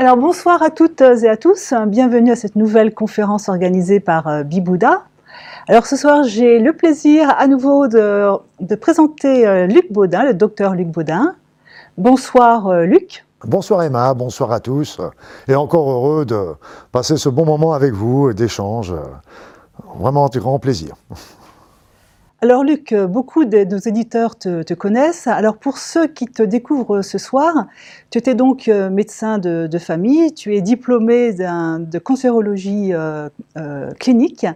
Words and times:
Alors 0.00 0.16
bonsoir 0.16 0.62
à 0.62 0.70
toutes 0.70 1.02
et 1.02 1.28
à 1.28 1.36
tous, 1.36 1.74
bienvenue 1.86 2.32
à 2.32 2.34
cette 2.34 2.56
nouvelle 2.56 2.94
conférence 2.94 3.50
organisée 3.50 4.00
par 4.00 4.28
euh, 4.28 4.42
Bibouda. 4.44 5.02
Alors 5.68 5.84
ce 5.84 5.94
soir 5.94 6.22
j'ai 6.22 6.58
le 6.58 6.72
plaisir 6.72 7.28
à 7.36 7.46
nouveau 7.46 7.86
de, 7.86 8.74
présenter 8.76 9.46
euh, 9.46 9.66
Luc 9.66 9.92
Baudin, 9.92 10.24
le 10.24 10.32
docteur 10.32 10.74
Luc 10.74 10.88
Baudin. 10.88 11.34
Bonsoir 11.98 12.68
euh, 12.68 12.86
Luc. 12.86 13.26
Bonsoir 13.44 13.82
Emma, 13.82 14.14
bonsoir 14.14 14.52
à 14.52 14.60
tous, 14.60 15.02
et 15.48 15.54
encore 15.54 15.90
heureux 15.90 16.24
de 16.24 16.54
passer 16.92 17.18
ce 17.18 17.28
bon 17.28 17.44
moment 17.44 17.74
avec 17.74 17.92
vous 17.92 18.30
et 18.30 18.34
d'échange. 18.34 18.94
Vraiment 19.98 20.24
un 20.34 20.38
grand 20.38 20.58
plaisir. 20.58 20.94
Alors 22.42 22.64
Luc, 22.64 22.94
beaucoup 22.94 23.44
de 23.44 23.64
nos 23.64 23.76
éditeurs 23.76 24.38
te, 24.38 24.72
connaissent. 24.72 25.26
Alors 25.26 25.58
pour 25.58 25.76
ceux 25.76 26.06
qui 26.06 26.24
te 26.24 26.42
découvrent 26.42 27.02
ce 27.02 27.18
soir, 27.18 27.66
tu 28.08 28.16
étais 28.16 28.34
donc 28.34 28.66
euh, 28.66 28.88
médecin 28.88 29.36
de, 29.36 29.78
famille, 29.78 30.32
tu 30.32 30.56
es 30.56 30.62
diplômé 30.62 31.34
de 31.34 31.98
cancérologie 31.98 32.94
euh, 32.94 33.28
euh, 33.58 33.92
clinique 33.92 34.46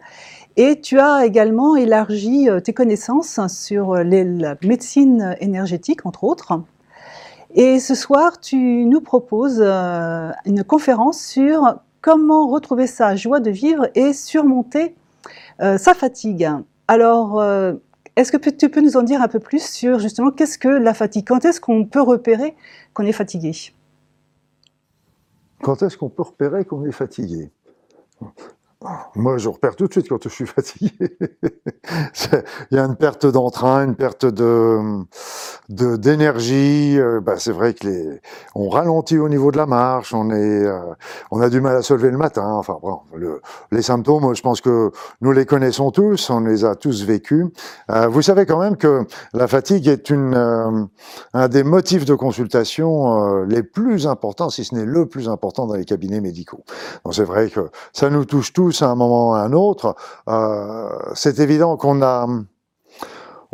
et 0.56 0.80
tu 0.80 0.98
as 0.98 1.26
également 1.26 1.76
élargi 1.76 2.48
tes 2.64 2.73
connaissances 2.73 3.38
sur 3.48 3.96
la 3.96 4.56
médecine 4.62 5.37
énergétique, 5.40 6.06
entre 6.06 6.24
autres. 6.24 6.54
Et 7.54 7.80
ce 7.80 7.95
soir, 7.95 8.40
tu 8.40 8.87
nous 8.87 9.02
proposes 9.02 9.60
une 9.60 10.64
conférence 10.64 11.20
sur 11.20 11.80
comment 12.01 12.48
retrouver 12.48 12.87
sa 12.87 13.14
joie 13.14 13.40
de 13.40 13.51
vivre 13.51 13.88
et 13.95 14.14
surmonter 14.14 14.95
sa 15.59 15.92
fatigue. 15.92 16.48
Alors, 16.88 17.41
euh, 17.41 17.74
est-ce 18.16 18.30
que 18.30 18.51
tu 18.51 18.69
peux 18.69 18.80
nous 18.80 18.97
en 18.97 19.02
dire 19.02 19.23
un 19.23 19.29
peu 19.29 19.41
plus 19.41 19.65
sur 19.65 19.98
justement 19.98 20.30
qu'est-ce 20.30 20.59
que 20.59 20.69
la 20.69 20.95
fatigue? 20.95 21.27
Quand 21.27 21.45
est-ce 21.45 21.60
qu'on 21.60 21.84
peut 21.84 22.02
repérer 22.02 22.55
qu'on 22.93 23.05
est 23.05 23.12
fatigué? 23.12 23.52
Quand 25.62 25.83
est-ce 25.83 25.97
qu'on 25.97 26.10
peut 26.10 26.23
repérer 26.23 26.65
qu'on 26.65 26.84
est 26.84 26.93
fatigué? 26.93 27.51
Moi, 29.15 29.38
je 29.38 29.49
repère 29.49 29.77
tout 29.77 29.87
de 29.87 29.93
suite 29.93 30.09
quand 30.09 30.23
je 30.23 30.29
suis 30.29 30.46
fatigué. 30.46 30.93
Il 32.71 32.77
y 32.77 32.79
a 32.79 32.85
une 32.85 32.96
perte 32.96 33.26
d'entrain, 33.26 33.85
une 33.85 33.95
perte 33.95 34.26
de 34.26 35.04
d'énergie. 35.68 36.99
Euh, 36.99 37.21
bah, 37.21 37.35
c'est 37.38 37.52
vrai 37.52 37.74
que 37.74 37.87
les, 37.87 38.21
on 38.54 38.68
ralentit 38.68 39.18
au 39.18 39.29
niveau 39.29 39.51
de 39.51 39.57
la 39.57 39.66
marche, 39.66 40.13
on 40.13 40.30
est, 40.30 40.65
euh, 40.65 40.80
on 41.30 41.41
a 41.41 41.49
du 41.49 41.60
mal 41.60 41.76
à 41.76 41.82
se 41.82 41.95
lever 41.95 42.10
le 42.10 42.18
matin. 42.18 42.46
Enfin, 42.46 42.79
bon, 42.82 43.01
les 43.71 43.82
symptômes, 43.82 44.35
je 44.35 44.43
pense 44.43 44.60
que 44.60 44.91
nous 45.21 45.32
les 45.32 45.46
connaissons 45.46 45.91
tous, 45.91 46.29
on 46.30 46.41
les 46.41 46.65
a 46.65 46.74
tous 46.74 47.04
vécus. 47.04 47.46
Euh, 47.91 48.09
vous 48.09 48.23
savez 48.23 48.45
quand 48.46 48.60
même 48.60 48.76
que 48.76 49.07
la 49.32 49.46
fatigue 49.48 49.88
est 49.88 50.10
une, 50.10 50.88
un 51.32 51.48
des 51.48 51.65
motifs 51.65 52.04
de 52.04 52.15
consultation 52.15 53.45
les 53.45 53.63
plus 53.63 54.07
importants, 54.07 54.51
si 54.51 54.65
ce 54.65 54.74
n'est 54.74 54.85
le 54.85 55.07
plus 55.07 55.29
important 55.29 55.66
dans 55.66 55.74
les 55.74 55.85
cabinets 55.85 56.21
médicaux. 56.21 56.65
Donc 57.04 57.15
c'est 57.15 57.24
vrai 57.24 57.48
que 57.48 57.71
ça 57.93 58.10
nous 58.10 58.24
touche 58.24 58.52
tous 58.52 58.73
à 58.82 58.88
un 58.88 58.94
moment 58.94 59.30
ou 59.30 59.34
à 59.34 59.40
un 59.40 59.52
autre, 59.52 59.94
euh, 60.28 60.88
c'est 61.14 61.38
évident 61.38 61.76
qu'on 61.76 62.02
a 62.02 62.26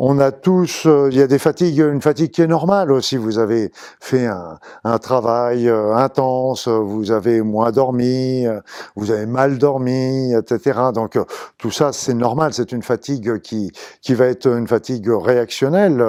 on 0.03 0.17
a 0.17 0.31
tous, 0.31 0.87
euh, 0.87 1.09
il 1.11 1.17
y 1.19 1.21
a 1.21 1.27
des 1.27 1.37
fatigues, 1.37 1.77
une 1.77 2.01
fatigue 2.01 2.31
qui 2.31 2.41
est 2.41 2.47
normale 2.47 2.91
aussi. 2.91 3.17
Vous 3.17 3.37
avez 3.37 3.71
fait 3.99 4.25
un, 4.25 4.97
travail 4.97 5.69
euh, 5.69 5.93
intense, 5.93 6.67
vous 6.67 7.11
avez 7.11 7.43
moins 7.43 7.71
dormi, 7.71 8.47
vous 8.95 9.11
avez 9.11 9.27
mal 9.27 9.59
dormi, 9.59 10.33
etc. 10.33 10.79
Donc 10.91 11.19
tout 11.59 11.69
ça, 11.69 11.93
c'est 11.93 12.15
normal. 12.15 12.51
C'est 12.55 12.71
une 12.71 12.81
fatigue 12.81 13.41
qui 13.41 13.71
qui 14.01 14.15
va 14.15 14.25
être 14.25 14.47
une 14.47 14.67
fatigue 14.67 15.07
réactionnelle, 15.07 16.03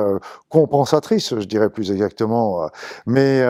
compensatrice, 0.48 1.38
je 1.38 1.44
dirais 1.44 1.68
plus 1.68 1.90
exactement. 1.90 2.70
Mais 3.04 3.44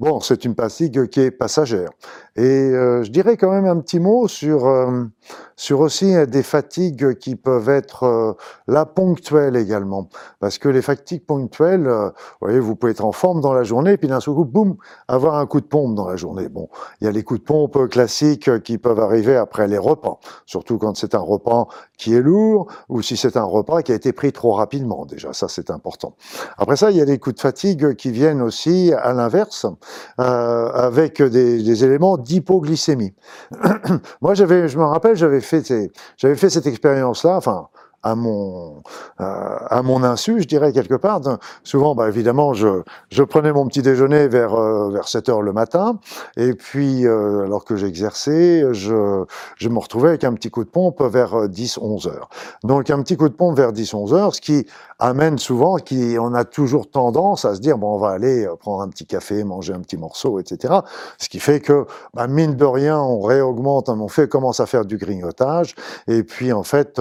bon, 0.00 0.20
c'est 0.20 0.44
une 0.44 0.54
fatigue 0.54 1.06
qui 1.06 1.20
est 1.20 1.30
passagère. 1.30 1.88
Et 2.36 2.42
euh, 2.42 3.02
je 3.02 3.10
dirais 3.10 3.36
quand 3.36 3.50
même 3.50 3.66
un 3.66 3.78
petit 3.80 4.00
mot 4.00 4.26
sur, 4.26 4.66
euh, 4.66 5.04
sur 5.54 5.80
aussi 5.80 6.14
euh, 6.14 6.24
des 6.24 6.42
fatigues 6.42 7.18
qui 7.18 7.36
peuvent 7.36 7.68
être 7.68 8.04
euh, 8.04 8.32
là 8.68 8.86
ponctuelles 8.86 9.56
également. 9.56 10.08
Parce 10.40 10.56
que 10.56 10.70
les 10.70 10.80
fatigues 10.80 11.26
ponctuelles, 11.26 11.86
vous 11.86 12.12
voyez, 12.40 12.58
vous 12.58 12.74
pouvez 12.74 12.92
être 12.92 13.04
en 13.04 13.12
forme 13.12 13.42
dans 13.42 13.52
la 13.52 13.64
journée, 13.64 13.98
puis 13.98 14.08
d'un 14.08 14.20
seul 14.20 14.34
coup, 14.34 14.46
boum, 14.46 14.76
avoir 15.08 15.34
un 15.34 15.44
coup 15.44 15.60
de 15.60 15.66
pompe 15.66 15.94
dans 15.94 16.08
la 16.08 16.16
journée. 16.16 16.48
Bon, 16.48 16.68
il 17.00 17.04
y 17.04 17.08
a 17.08 17.10
les 17.10 17.22
coups 17.22 17.40
de 17.40 17.44
pompe 17.44 17.88
classiques 17.90 18.62
qui 18.62 18.78
peuvent 18.78 19.00
arriver 19.00 19.36
après 19.36 19.68
les 19.68 19.78
repas, 19.78 20.18
surtout 20.46 20.78
quand 20.78 20.96
c'est 20.96 21.14
un 21.14 21.20
repas 21.20 21.68
qui 21.98 22.14
est 22.14 22.22
lourd, 22.22 22.66
ou 22.88 23.02
si 23.02 23.18
c'est 23.18 23.36
un 23.36 23.44
repas 23.44 23.82
qui 23.82 23.92
a 23.92 23.94
été 23.94 24.12
pris 24.12 24.32
trop 24.32 24.52
rapidement. 24.52 25.04
Déjà, 25.04 25.34
ça 25.34 25.48
c'est 25.48 25.70
important. 25.70 26.16
Après 26.56 26.76
ça, 26.76 26.90
il 26.90 26.96
y 26.96 27.02
a 27.02 27.04
des 27.04 27.18
coups 27.18 27.36
de 27.36 27.40
fatigue 27.40 27.94
qui 27.94 28.10
viennent 28.10 28.40
aussi 28.40 28.92
à 28.94 29.12
l'inverse, 29.12 29.66
avec 30.16 31.22
des, 31.22 31.62
des 31.62 31.84
éléments 31.84 32.16
d'hypoglycémie. 32.22 33.14
Moi, 34.20 34.34
je 34.34 34.44
me 34.44 34.84
rappelle, 34.84 35.16
j'avais 35.16 35.40
fait, 35.40 35.72
j'avais 36.16 36.36
fait 36.36 36.50
cette 36.50 36.66
expérience-là, 36.66 37.36
enfin, 37.36 37.68
à 38.02 38.14
mon 38.14 38.82
euh, 39.20 39.56
à 39.68 39.82
mon 39.82 40.02
insu, 40.02 40.40
je 40.40 40.46
dirais 40.46 40.72
quelque 40.72 40.94
part. 40.94 41.20
Souvent, 41.62 41.94
bah, 41.94 42.08
évidemment, 42.08 42.54
je, 42.54 42.82
je 43.10 43.22
prenais 43.22 43.52
mon 43.52 43.66
petit 43.66 43.82
déjeuner 43.82 44.28
vers 44.28 44.54
euh, 44.54 44.90
vers 44.90 45.08
7 45.08 45.28
heures 45.28 45.42
le 45.42 45.52
matin, 45.52 45.98
et 46.36 46.54
puis 46.54 47.06
euh, 47.06 47.44
alors 47.44 47.64
que 47.64 47.76
j'exerçais, 47.76 48.64
je 48.72 49.24
je 49.56 49.68
me 49.68 49.78
retrouvais 49.78 50.10
avec 50.10 50.24
un 50.24 50.32
petit 50.34 50.50
coup 50.50 50.64
de 50.64 50.70
pompe 50.70 51.00
vers 51.02 51.48
10 51.48 51.78
11 51.78 52.06
heures. 52.08 52.28
Donc 52.64 52.90
un 52.90 53.02
petit 53.02 53.16
coup 53.16 53.28
de 53.28 53.34
pompe 53.34 53.56
vers 53.56 53.72
10 53.72 53.94
11 53.94 54.14
heures, 54.14 54.34
ce 54.34 54.40
qui 54.40 54.66
amène 54.98 55.38
souvent, 55.38 55.76
qui 55.76 56.16
on 56.18 56.34
a 56.34 56.44
toujours 56.44 56.90
tendance 56.90 57.44
à 57.44 57.54
se 57.54 57.60
dire 57.60 57.78
bon, 57.78 57.94
on 57.94 57.98
va 57.98 58.10
aller 58.10 58.48
prendre 58.60 58.82
un 58.82 58.88
petit 58.88 59.06
café, 59.06 59.44
manger 59.44 59.74
un 59.74 59.80
petit 59.80 59.96
morceau, 59.96 60.38
etc. 60.38 60.74
Ce 61.18 61.28
qui 61.28 61.40
fait 61.40 61.60
que 61.60 61.86
bah, 62.14 62.26
mine 62.26 62.56
de 62.56 62.64
rien, 62.64 62.98
on 63.00 63.20
réaugmente, 63.20 63.88
on 63.88 64.08
fait 64.08 64.28
commence 64.28 64.60
à 64.60 64.66
faire 64.66 64.84
du 64.84 64.96
grignotage, 64.96 65.74
et 66.08 66.22
puis 66.22 66.52
en 66.52 66.62
fait 66.62 67.00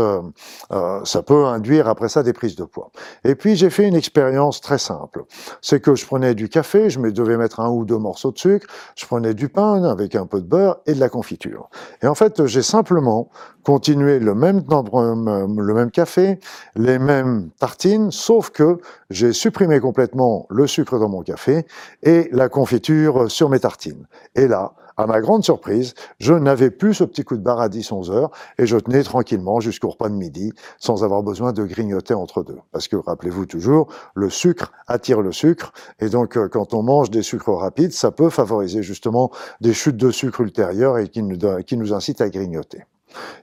euh, 0.72 0.91
ça 1.06 1.22
peut 1.22 1.46
induire 1.46 1.88
après 1.88 2.10
ça 2.10 2.24
des 2.24 2.34
prises 2.34 2.56
de 2.56 2.64
poids. 2.64 2.92
Et 3.24 3.36
puis 3.36 3.56
j'ai 3.56 3.70
fait 3.70 3.88
une 3.88 3.96
expérience 3.96 4.62
très 4.62 4.78
simple. 4.78 5.24
C'est 5.62 5.80
que 5.80 5.96
je 5.96 6.06
prenais 6.06 6.36
du 6.36 6.50
café, 6.50 6.90
je 6.90 7.00
devais 7.00 7.38
mettre 7.38 7.60
un 7.60 7.70
ou 7.70 7.86
deux 7.86 7.98
morceaux 7.98 8.32
de 8.32 8.38
sucre, 8.38 8.68
je 8.96 9.06
prenais 9.06 9.34
du 9.34 9.50
pain 9.50 9.84
avec 9.84 10.16
un 10.16 10.26
peu 10.26 10.42
de 10.42 10.48
beurre 10.48 10.78
et 10.86 10.94
de 10.94 11.00
la 11.00 11.10
confiture. 11.10 11.70
Et 12.02 12.08
en 12.08 12.16
fait, 12.16 12.46
j'ai 12.46 12.62
simplement 12.62 13.30
continué 13.64 14.20
le 14.20 14.34
même, 14.34 14.64
le 14.68 15.74
même 15.74 15.92
café, 15.92 16.40
les 16.76 17.00
mêmes 17.00 17.50
tartines, 17.60 18.12
sauf 18.12 18.50
que 18.50 18.80
j'ai 19.10 19.34
supprimé 19.34 19.80
complètement 19.80 20.48
le 20.50 20.68
sucre 20.68 20.98
dans 21.00 21.10
mon 21.10 21.22
café 21.22 21.66
et 22.04 22.30
la 22.32 22.50
confiture 22.50 23.30
sur 23.30 23.50
mes 23.50 23.60
tartines. 23.60 24.08
Et 24.36 24.48
là, 24.48 24.74
à 25.02 25.08
ma 25.08 25.22
grande 25.22 25.44
surprise, 25.44 25.94
je 26.20 26.34
n'avais 26.34 26.72
plus 26.72 26.94
ce 26.94 27.04
petit 27.04 27.24
coup 27.24 27.36
de 27.36 27.42
barre 27.42 27.60
à 27.60 27.70
10-11 27.70 28.12
heures 28.12 28.32
et 28.58 28.66
je 28.66 28.78
tenais 28.78 29.04
tranquillement 29.04 29.60
jusqu'au 29.60 29.90
repas 29.90 30.10
de 30.10 30.16
midi 30.16 30.54
sans 30.78 31.04
avoir 31.04 31.24
besoin 31.24 31.52
de 31.52 31.64
grignoter 31.64 32.14
entre 32.14 32.44
deux. 32.44 32.60
Parce 32.72 32.88
que 32.88 32.96
rappelez-vous 32.96 33.46
toujours, 33.46 33.88
le 34.16 34.30
sucre 34.30 34.72
attire 34.88 35.22
le 35.22 35.32
sucre 35.32 35.74
et 36.00 36.10
donc 36.10 36.38
euh, 36.38 36.48
quand 36.48 36.74
on 36.74 36.84
mange 36.84 37.10
des 37.10 37.24
sucres 37.24 37.54
rapides, 37.54 37.94
ça 37.94 38.12
peut 38.12 38.30
favoriser 38.30 38.84
justement 38.84 39.32
des 39.60 39.74
chutes 39.74 39.98
de 39.98 40.12
sucre 40.12 40.42
ultérieures 40.42 40.98
et 40.98 41.08
qui 41.08 41.24
nous, 41.24 41.38
qui 41.64 41.78
nous 41.78 41.94
incitent 41.94 42.22
à 42.22 42.30
grignoter. 42.30 42.86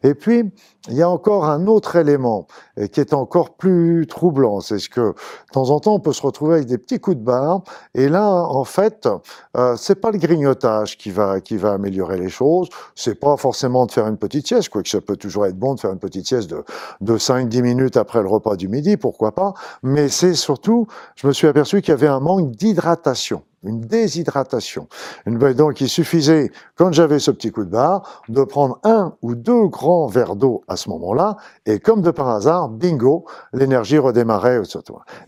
Et 0.03 0.15
puis, 0.15 0.51
il 0.89 0.95
y 0.95 1.03
a 1.03 1.09
encore 1.09 1.45
un 1.45 1.67
autre 1.67 1.97
élément 1.97 2.47
qui 2.93 3.01
est 3.01 3.13
encore 3.13 3.57
plus 3.57 4.07
troublant, 4.07 4.61
c'est 4.61 4.79
ce 4.79 4.89
que 4.89 5.01
de 5.01 5.15
temps 5.53 5.71
en 5.71 5.81
temps 5.81 5.95
on 5.95 6.01
peut 6.01 6.13
se 6.13 6.23
retrouver 6.23 6.57
avec 6.57 6.67
des 6.67 6.79
petits 6.79 7.01
coups 7.01 7.17
de 7.17 7.23
barre, 7.23 7.63
et 7.95 8.09
là, 8.09 8.29
en 8.31 8.65
fait, 8.65 9.09
euh, 9.57 9.77
c'est 9.77 9.97
pas 9.97 10.11
le 10.11 10.19
grignotage 10.19 10.97
qui 10.97 11.11
va 11.11 11.41
qui 11.41 11.57
va 11.57 11.73
améliorer 11.73 12.19
les 12.19 12.31
choses, 12.31 12.69
c'est 12.95 13.17
pas 13.17 13.37
forcément 13.37 13.87
de 13.87 13.93
faire 13.93 14.07
une 14.07 14.17
petite 14.17 14.47
sieste, 14.47 14.69
quoique 14.71 14.89
ça 14.89 15.01
peut 15.01 15.17
toujours 15.17 15.47
être 15.47 15.59
bon 15.59 15.75
de 15.75 15.81
faire 15.81 15.93
une 15.93 15.99
petite 15.99 16.27
sieste 16.27 16.51
de 16.51 16.65
de 17.01 17.19
5-10 17.19 17.63
minutes 17.63 17.97
après 17.97 18.23
le 18.23 18.29
repas 18.29 18.57
du 18.57 18.69
midi, 18.69 18.97
pourquoi 18.97 19.33
pas, 19.33 19.55
mais 19.83 20.09
c'est 20.09 20.35
surtout, 20.35 20.87
je 21.17 21.27
me 21.27 21.33
suis 21.33 21.49
aperçu 21.49 21.83
qu'il 21.83 21.91
y 21.91 21.95
avait 21.95 22.07
un 22.07 22.21
manque 22.21 22.53
d'hydratation 22.53 23.43
une 23.65 23.81
déshydratation. 23.81 24.89
Donc 25.27 25.81
il 25.81 25.89
suffisait, 25.89 26.51
quand 26.77 26.93
j'avais 26.93 27.19
ce 27.19 27.31
petit 27.31 27.51
coup 27.51 27.65
de 27.65 27.71
barre, 27.71 28.23
de 28.29 28.45
prendre 28.45 28.79
un 28.85 29.15
ou 29.23 29.35
deux 29.35 29.67
grands 29.67 30.07
verres 30.07 30.37
d'eau 30.37 30.63
à 30.69 30.77
ce 30.77 30.89
moment-là, 30.91 31.37
et 31.67 31.81
comme 31.81 32.03
de 32.03 32.11
par 32.11 32.29
hasard, 32.29 32.69
bingo, 32.69 33.25
l'énergie 33.53 33.99
redémarrait. 33.99 34.63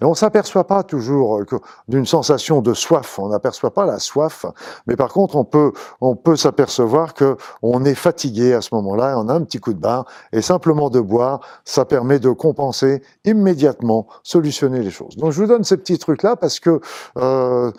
Et 0.01 0.05
on 0.05 0.15
s'aperçoit 0.15 0.67
pas 0.67 0.83
toujours 0.83 1.41
d'une 1.89 2.07
sensation 2.07 2.63
de 2.63 2.75
soif, 2.75 3.19
on 3.19 3.29
n'aperçoit 3.29 3.73
pas 3.73 3.85
la 3.85 3.99
soif, 3.99 4.47
mais 4.87 4.97
par 4.97 5.13
contre 5.13 5.37
on 5.37 5.45
peut, 5.45 5.73
on 6.01 6.17
peut 6.17 6.37
s'apercevoir 6.37 7.15
que 7.15 7.37
on 7.63 7.85
est 7.85 7.95
fatigué 7.95 8.55
à 8.55 8.61
ce 8.61 8.75
moment-là, 8.75 9.13
et 9.13 9.15
on 9.15 9.29
a 9.29 9.35
un 9.35 9.43
petit 9.43 9.59
coup 9.59 9.73
de 9.73 9.81
barre, 9.81 10.07
et 10.33 10.43
simplement 10.43 10.91
de 10.91 11.01
boire, 11.01 11.41
ça 11.65 11.85
permet 11.85 12.19
de 12.19 12.31
compenser 12.31 13.03
immédiatement, 13.25 14.07
solutionner 14.23 14.81
les 14.81 14.91
choses. 14.91 15.17
Donc 15.17 15.33
je 15.33 15.41
vous 15.41 15.47
donne 15.47 15.65
ces 15.65 15.77
petits 15.77 15.99
trucs-là 15.99 16.37
parce 16.37 16.61
que 16.61 16.81
euh, 17.17 17.73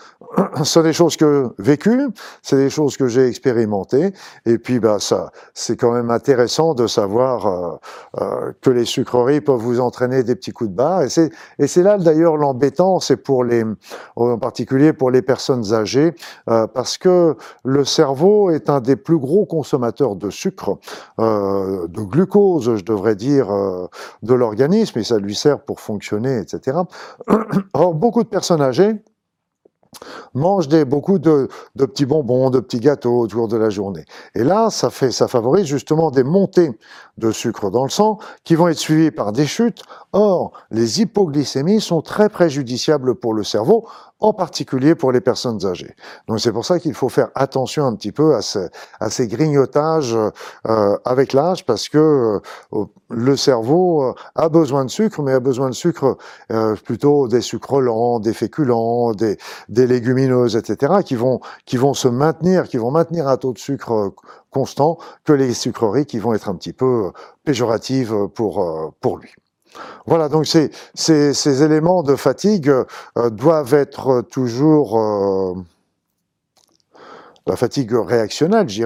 sont 0.64 0.84
des 0.84 0.94
choses 0.94 1.18
que 1.18 1.50
vécues, 1.58 2.10
c'est 2.42 2.58
des 2.58 2.70
choses 2.70 2.98
que 2.98 3.08
j'ai 3.08 3.28
expérimentées, 3.28 4.14
et 4.46 4.58
puis 4.58 4.80
bah 4.80 4.98
ça, 5.00 5.32
c'est 5.54 5.76
quand 5.76 5.92
même 5.92 6.10
intéressant 6.10 6.74
de 6.74 6.88
savoir 6.88 7.48
euh, 7.48 7.78
euh, 8.22 8.52
que 8.62 8.70
les 8.70 8.86
sucreries 8.86 9.42
peuvent 9.42 9.60
vous 9.60 9.80
entraîner 9.80 10.24
des 10.24 10.36
petits 10.36 10.52
coups 10.52 10.70
de 10.70 10.76
barre, 10.76 11.04
et 11.04 11.10
c'est 11.10 11.32
et 11.60 11.68
c'est 11.68 11.84
là 11.84 11.98
d'ailleurs 11.98 12.38
l'embêtant, 12.38 13.00
c'est 13.00 13.18
pour 13.18 13.44
les, 13.44 13.64
en 14.16 14.38
particulier 14.38 14.94
pour 14.94 15.12
les 15.12 15.22
personnes 15.22 15.74
âgées, 15.74 16.14
euh, 16.50 16.68
parce 16.68 16.98
que 16.98 17.36
le 17.64 17.86
cerveau 17.86 18.50
est 18.50 18.70
un 18.70 18.82
des 18.82 18.96
plus 18.96 19.18
gros 19.18 19.46
consommateurs 19.46 20.16
de 20.16 20.30
sucre, 20.30 20.78
de 21.18 22.02
glucose, 22.02 22.76
je 22.76 22.84
devrais 22.84 23.16
dire, 23.16 23.48
de 24.24 24.34
l'organisme, 24.34 25.00
et 25.00 25.04
ça 25.04 25.18
lui 25.18 25.36
sert 25.36 25.60
pour 25.62 25.80
fonctionner, 25.80 26.40
etc. 26.40 26.78
Or 27.74 27.94
beaucoup 27.94 28.24
de 28.24 28.30
personnes 28.30 28.62
âgées 28.62 28.96
mange 30.34 30.68
des, 30.68 30.86
beaucoup 30.86 31.20
de, 31.20 31.50
de, 31.76 31.86
petits 31.86 32.06
bonbons, 32.06 32.50
de 32.50 32.60
petits 32.60 32.80
gâteaux 32.80 33.20
autour 33.20 33.48
de 33.48 33.58
la 33.58 33.70
journée. 33.70 34.06
Et 34.36 34.44
là, 34.44 34.70
ça, 34.70 34.90
fait, 34.90 35.12
ça 35.12 35.28
favorise 35.28 35.66
justement 35.66 36.12
des 36.12 36.24
montées 36.24 36.72
de 37.18 37.32
sucre 37.32 37.70
dans 37.70 37.84
le 37.84 37.90
sang 37.90 38.18
qui 38.44 38.56
vont 38.56 38.68
être 38.68 38.78
suivies 38.78 39.12
par 39.12 39.32
des 39.32 39.46
chutes. 39.46 39.84
Or, 40.14 40.54
les 40.72 41.02
hypoglycémies 41.02 41.82
sont 41.82 42.02
très 42.02 42.30
préjudiciables 42.30 43.16
pour 43.16 43.34
le 43.34 43.44
cerveau, 43.44 43.86
en 44.22 44.34
particulier 44.34 44.96
pour 44.96 45.12
les 45.12 45.20
personnes 45.20 45.66
âgées. 45.66 45.96
Donc 46.28 46.40
c'est 46.40 46.52
pour 46.52 46.66
ça 46.66 46.80
qu'il 46.80 46.94
faut 46.94 47.10
faire 47.10 47.30
attention 47.34 47.86
un 47.86 47.96
petit 47.96 48.12
peu 48.12 48.36
à, 48.36 48.40
à 49.00 49.10
ces 49.10 49.28
grignotages 49.28 50.16
euh, 50.68 50.98
avec 51.06 51.34
l'âge, 51.34 51.66
parce 51.66 51.90
que 51.90 52.40
euh, 52.74 52.86
le 53.10 53.36
cerveau 53.36 54.04
euh, 54.04 54.14
a 54.36 54.48
besoin 54.50 54.86
de 54.86 54.92
sucre, 54.92 55.22
mais 55.24 55.34
a 55.34 55.40
besoin 55.40 55.70
de 55.70 55.76
sucre 55.76 56.18
euh, 56.52 56.76
plutôt 56.76 57.28
des 57.28 57.42
sucres 57.42 57.82
lents, 57.82 58.20
des 58.20 58.34
féculents, 58.34 59.14
des, 59.14 59.38
des 59.70 59.81
légumineuses, 59.88 60.56
etc., 60.56 60.94
qui 61.06 61.16
vont, 61.16 61.40
qui 61.66 61.78
vont 61.78 61.94
se 61.94 62.08
maintenir, 62.08 62.68
qui 62.68 62.78
vont 62.78 62.92
maintenir 62.92 63.28
un 63.28 63.38
taux 63.38 63.54
de 63.54 63.60
sucre 63.60 64.14
constant, 64.50 64.98
que 65.24 65.34
les 65.34 65.54
sucreries 65.54 66.06
qui 66.06 66.20
vont 66.20 66.34
être 66.34 66.50
un 66.50 66.56
petit 66.56 66.74
peu 66.74 67.12
péjoratives 67.44 68.28
pour, 68.34 68.94
pour 69.00 69.18
lui. 69.18 69.34
Voilà, 70.06 70.30
donc 70.30 70.48
ces, 70.48 70.72
ces, 70.94 71.64
éléments 71.64 72.04
de 72.04 72.16
fatigue 72.16 72.70
euh, 72.70 73.30
doivent 73.30 73.74
être 73.74 74.22
toujours 74.22 75.00
euh, 75.00 75.54
la 77.48 77.56
fatigue 77.56 77.94
réactionnelle, 77.94 78.70
je 78.70 78.84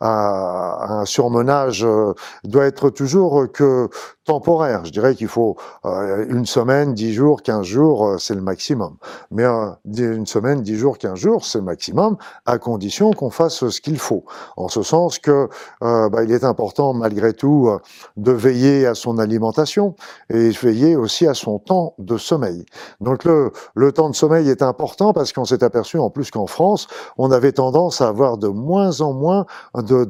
à, 0.00 0.92
un 1.00 1.04
surmenage 1.04 1.84
euh, 1.84 2.14
doit 2.44 2.66
être 2.66 2.90
toujours 2.90 3.50
que 3.52 3.88
temporaire. 4.24 4.84
Je 4.84 4.92
dirais 4.92 5.14
qu'il 5.14 5.28
faut 5.28 5.56
euh, 5.84 6.26
une 6.28 6.46
semaine, 6.46 6.94
dix 6.94 7.12
jours, 7.12 7.42
quinze 7.42 7.66
jours, 7.66 8.06
euh, 8.06 8.18
c'est 8.18 8.34
le 8.34 8.40
maximum. 8.40 8.96
Mais 9.30 9.44
une 9.84 10.26
semaine, 10.26 10.62
dix 10.62 10.76
jours, 10.76 10.98
quinze 10.98 11.18
jours, 11.18 11.44
c'est 11.44 11.58
le 11.58 11.64
maximum, 11.64 12.16
à 12.46 12.58
condition 12.58 13.12
qu'on 13.12 13.30
fasse 13.30 13.68
ce 13.68 13.80
qu'il 13.80 13.98
faut. 13.98 14.24
En 14.56 14.68
ce 14.68 14.82
sens 14.82 15.18
que 15.18 15.48
bah, 15.80 16.22
il 16.22 16.32
est 16.32 16.44
important, 16.44 16.92
malgré 16.92 17.32
tout, 17.32 17.70
de 18.16 18.32
veiller 18.32 18.86
à 18.86 18.94
son 18.94 19.18
alimentation 19.18 19.94
et 20.30 20.50
veiller 20.50 20.96
aussi 20.96 21.26
à 21.26 21.34
son 21.34 21.58
temps 21.58 21.94
de 21.98 22.16
sommeil. 22.16 22.64
Donc 23.00 23.24
le, 23.24 23.52
le 23.74 23.92
temps 23.92 24.10
de 24.10 24.14
sommeil 24.14 24.48
est 24.48 24.62
important 24.62 25.12
parce 25.12 25.32
qu'on 25.32 25.44
s'est 25.44 25.64
aperçu 25.64 25.98
en 25.98 26.10
plus 26.10 26.30
qu'en 26.30 26.46
France, 26.46 26.86
on 27.18 27.30
avait 27.30 27.52
tendance 27.52 28.00
à 28.00 28.08
avoir 28.08 28.38
de 28.38 28.48
moins 28.48 29.00
en 29.00 29.12
moins 29.12 29.46
de, 29.74 30.04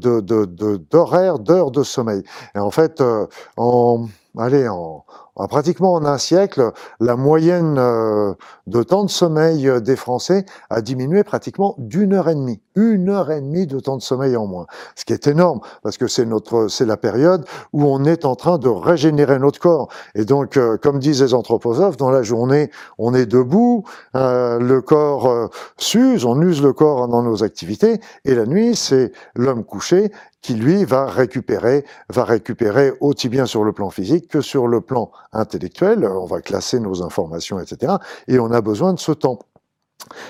d'horaires, 0.90 1.38
d'heures 1.38 1.70
de 1.70 1.82
sommeil. 1.82 2.22
Et 2.54 2.58
en 2.58 2.70
fait, 2.70 3.00
euh, 3.00 3.26
en, 3.56 4.06
allez, 4.38 4.68
en, 4.68 5.04
pratiquement 5.48 5.94
en 5.94 6.04
un 6.04 6.18
siècle, 6.18 6.72
la 7.00 7.16
moyenne 7.16 7.76
euh, 7.78 8.34
de 8.66 8.82
temps 8.82 9.04
de 9.04 9.10
sommeil 9.10 9.68
euh, 9.68 9.80
des 9.80 9.96
Français 9.96 10.46
a 10.70 10.80
diminué 10.80 11.24
pratiquement 11.24 11.74
d'une 11.78 12.14
heure 12.14 12.28
et 12.28 12.34
demie. 12.34 12.60
Une 12.74 13.10
heure 13.10 13.30
et 13.30 13.40
demie 13.40 13.66
de 13.66 13.78
temps 13.80 13.96
de 13.96 14.02
sommeil 14.02 14.36
en 14.36 14.46
moins. 14.46 14.66
Ce 14.96 15.04
qui 15.04 15.12
est 15.12 15.26
énorme, 15.26 15.60
parce 15.82 15.98
que 15.98 16.06
c'est 16.06 16.24
notre, 16.24 16.68
c'est 16.68 16.86
la 16.86 16.96
période 16.96 17.44
où 17.72 17.84
on 17.84 18.04
est 18.04 18.24
en 18.24 18.34
train 18.34 18.58
de 18.58 18.68
régénérer 18.68 19.38
notre 19.38 19.60
corps. 19.60 19.88
Et 20.14 20.24
donc, 20.24 20.56
euh, 20.56 20.78
comme 20.78 20.98
disent 20.98 21.22
les 21.22 21.34
anthroposophes, 21.34 21.96
dans 21.96 22.10
la 22.10 22.22
journée, 22.22 22.70
on 22.98 23.14
est 23.14 23.26
debout, 23.26 23.84
le 24.14 24.80
corps 24.80 25.50
s'use, 25.76 26.24
on 26.24 26.40
use 26.40 26.62
le 26.62 26.72
corps 26.72 27.08
dans 27.08 27.22
nos 27.22 27.42
activités, 27.42 28.00
et 28.24 28.34
la 28.34 28.46
nuit, 28.46 28.76
c'est 28.76 29.12
l'homme 29.34 29.64
couché 29.64 30.12
qui 30.42 30.54
lui 30.54 30.84
va 30.84 31.06
récupérer, 31.06 31.84
va 32.08 32.24
récupérer 32.24 32.92
aussi 33.00 33.28
bien 33.28 33.46
sur 33.46 33.64
le 33.64 33.72
plan 33.72 33.90
physique 33.90 34.28
que 34.28 34.40
sur 34.40 34.66
le 34.66 34.80
plan 34.80 35.10
intellectuel. 35.32 36.04
On 36.04 36.26
va 36.26 36.40
classer 36.40 36.80
nos 36.80 37.02
informations, 37.02 37.60
etc. 37.60 37.94
Et 38.26 38.38
on 38.38 38.50
a 38.50 38.60
besoin 38.60 38.92
de 38.92 38.98
ce 38.98 39.12
temps. 39.12 39.38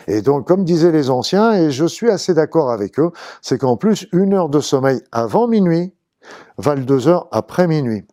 Et 0.07 0.21
donc, 0.21 0.47
comme 0.47 0.65
disaient 0.65 0.93
les 0.93 1.09
anciens, 1.09 1.55
et 1.55 1.71
je 1.71 1.87
suis 1.87 2.11
assez 2.11 2.35
d'accord 2.35 2.71
avec 2.71 2.99
eux, 2.99 3.11
c'est 3.41 3.57
qu'en 3.57 3.79
plus, 3.79 4.07
une 4.13 4.35
heure 4.35 4.51
de 4.51 4.61
sommeil 4.61 5.01
avant 5.13 5.49
minuit 5.49 5.95
valent 6.59 6.85
deux 6.85 7.09
heures 7.09 7.29
après 7.33 7.67
minuit. 7.67 8.05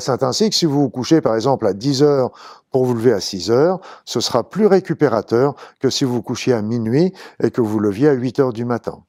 C'est 0.00 0.22
ainsi 0.22 0.48
que 0.48 0.56
si 0.56 0.64
vous 0.64 0.80
vous 0.80 0.90
couchez 0.90 1.20
par 1.20 1.34
exemple 1.34 1.66
à 1.66 1.74
10 1.74 2.02
heures 2.02 2.30
pour 2.70 2.84
vous 2.84 2.94
lever 2.94 3.12
à 3.12 3.20
6 3.20 3.50
heures, 3.50 3.80
ce 4.04 4.20
sera 4.20 4.48
plus 4.48 4.66
récupérateur 4.66 5.54
que 5.80 5.90
si 5.90 6.04
vous 6.04 6.22
couchiez 6.22 6.52
à 6.52 6.62
minuit 6.62 7.12
et 7.42 7.50
que 7.50 7.60
vous 7.60 7.78
leviez 7.78 8.08
à 8.08 8.12
8 8.12 8.40
heures 8.40 8.52
du 8.52 8.64
matin. 8.64 9.02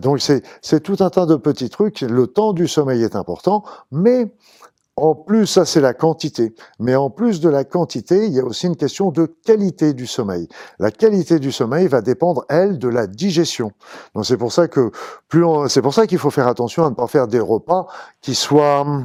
Donc 0.00 0.20
c'est 0.20 0.80
tout 0.80 0.96
un 1.00 1.10
tas 1.10 1.26
de 1.26 1.36
petits 1.36 1.70
trucs. 1.70 2.00
Le 2.00 2.26
temps 2.26 2.52
du 2.52 2.68
sommeil 2.68 3.02
est 3.02 3.16
important, 3.16 3.64
mais 3.90 4.32
en 4.96 5.14
plus, 5.14 5.46
ça 5.46 5.64
c'est 5.64 5.80
la 5.80 5.94
quantité. 5.94 6.54
Mais 6.78 6.94
en 6.94 7.08
plus 7.08 7.40
de 7.40 7.48
la 7.48 7.64
quantité, 7.64 8.26
il 8.26 8.32
y 8.34 8.40
a 8.40 8.44
aussi 8.44 8.66
une 8.66 8.76
question 8.76 9.10
de 9.10 9.26
qualité 9.44 9.94
du 9.94 10.06
sommeil. 10.06 10.48
La 10.78 10.90
qualité 10.90 11.38
du 11.38 11.50
sommeil 11.50 11.88
va 11.88 12.02
dépendre, 12.02 12.44
elle, 12.50 12.78
de 12.78 12.88
la 12.88 13.06
digestion. 13.06 13.72
Donc 14.14 14.26
c'est 14.26 14.36
pour 14.36 14.52
ça 14.52 14.68
que 14.68 14.90
plus 15.28 15.44
c'est 15.68 15.80
pour 15.80 15.94
ça 15.94 16.06
qu'il 16.06 16.18
faut 16.18 16.30
faire 16.30 16.46
attention 16.46 16.84
à 16.84 16.90
ne 16.90 16.94
pas 16.94 17.06
faire 17.06 17.26
des 17.26 17.40
repas 17.40 17.86
qui 18.20 18.34
soient 18.34 18.86
euh, 18.86 19.00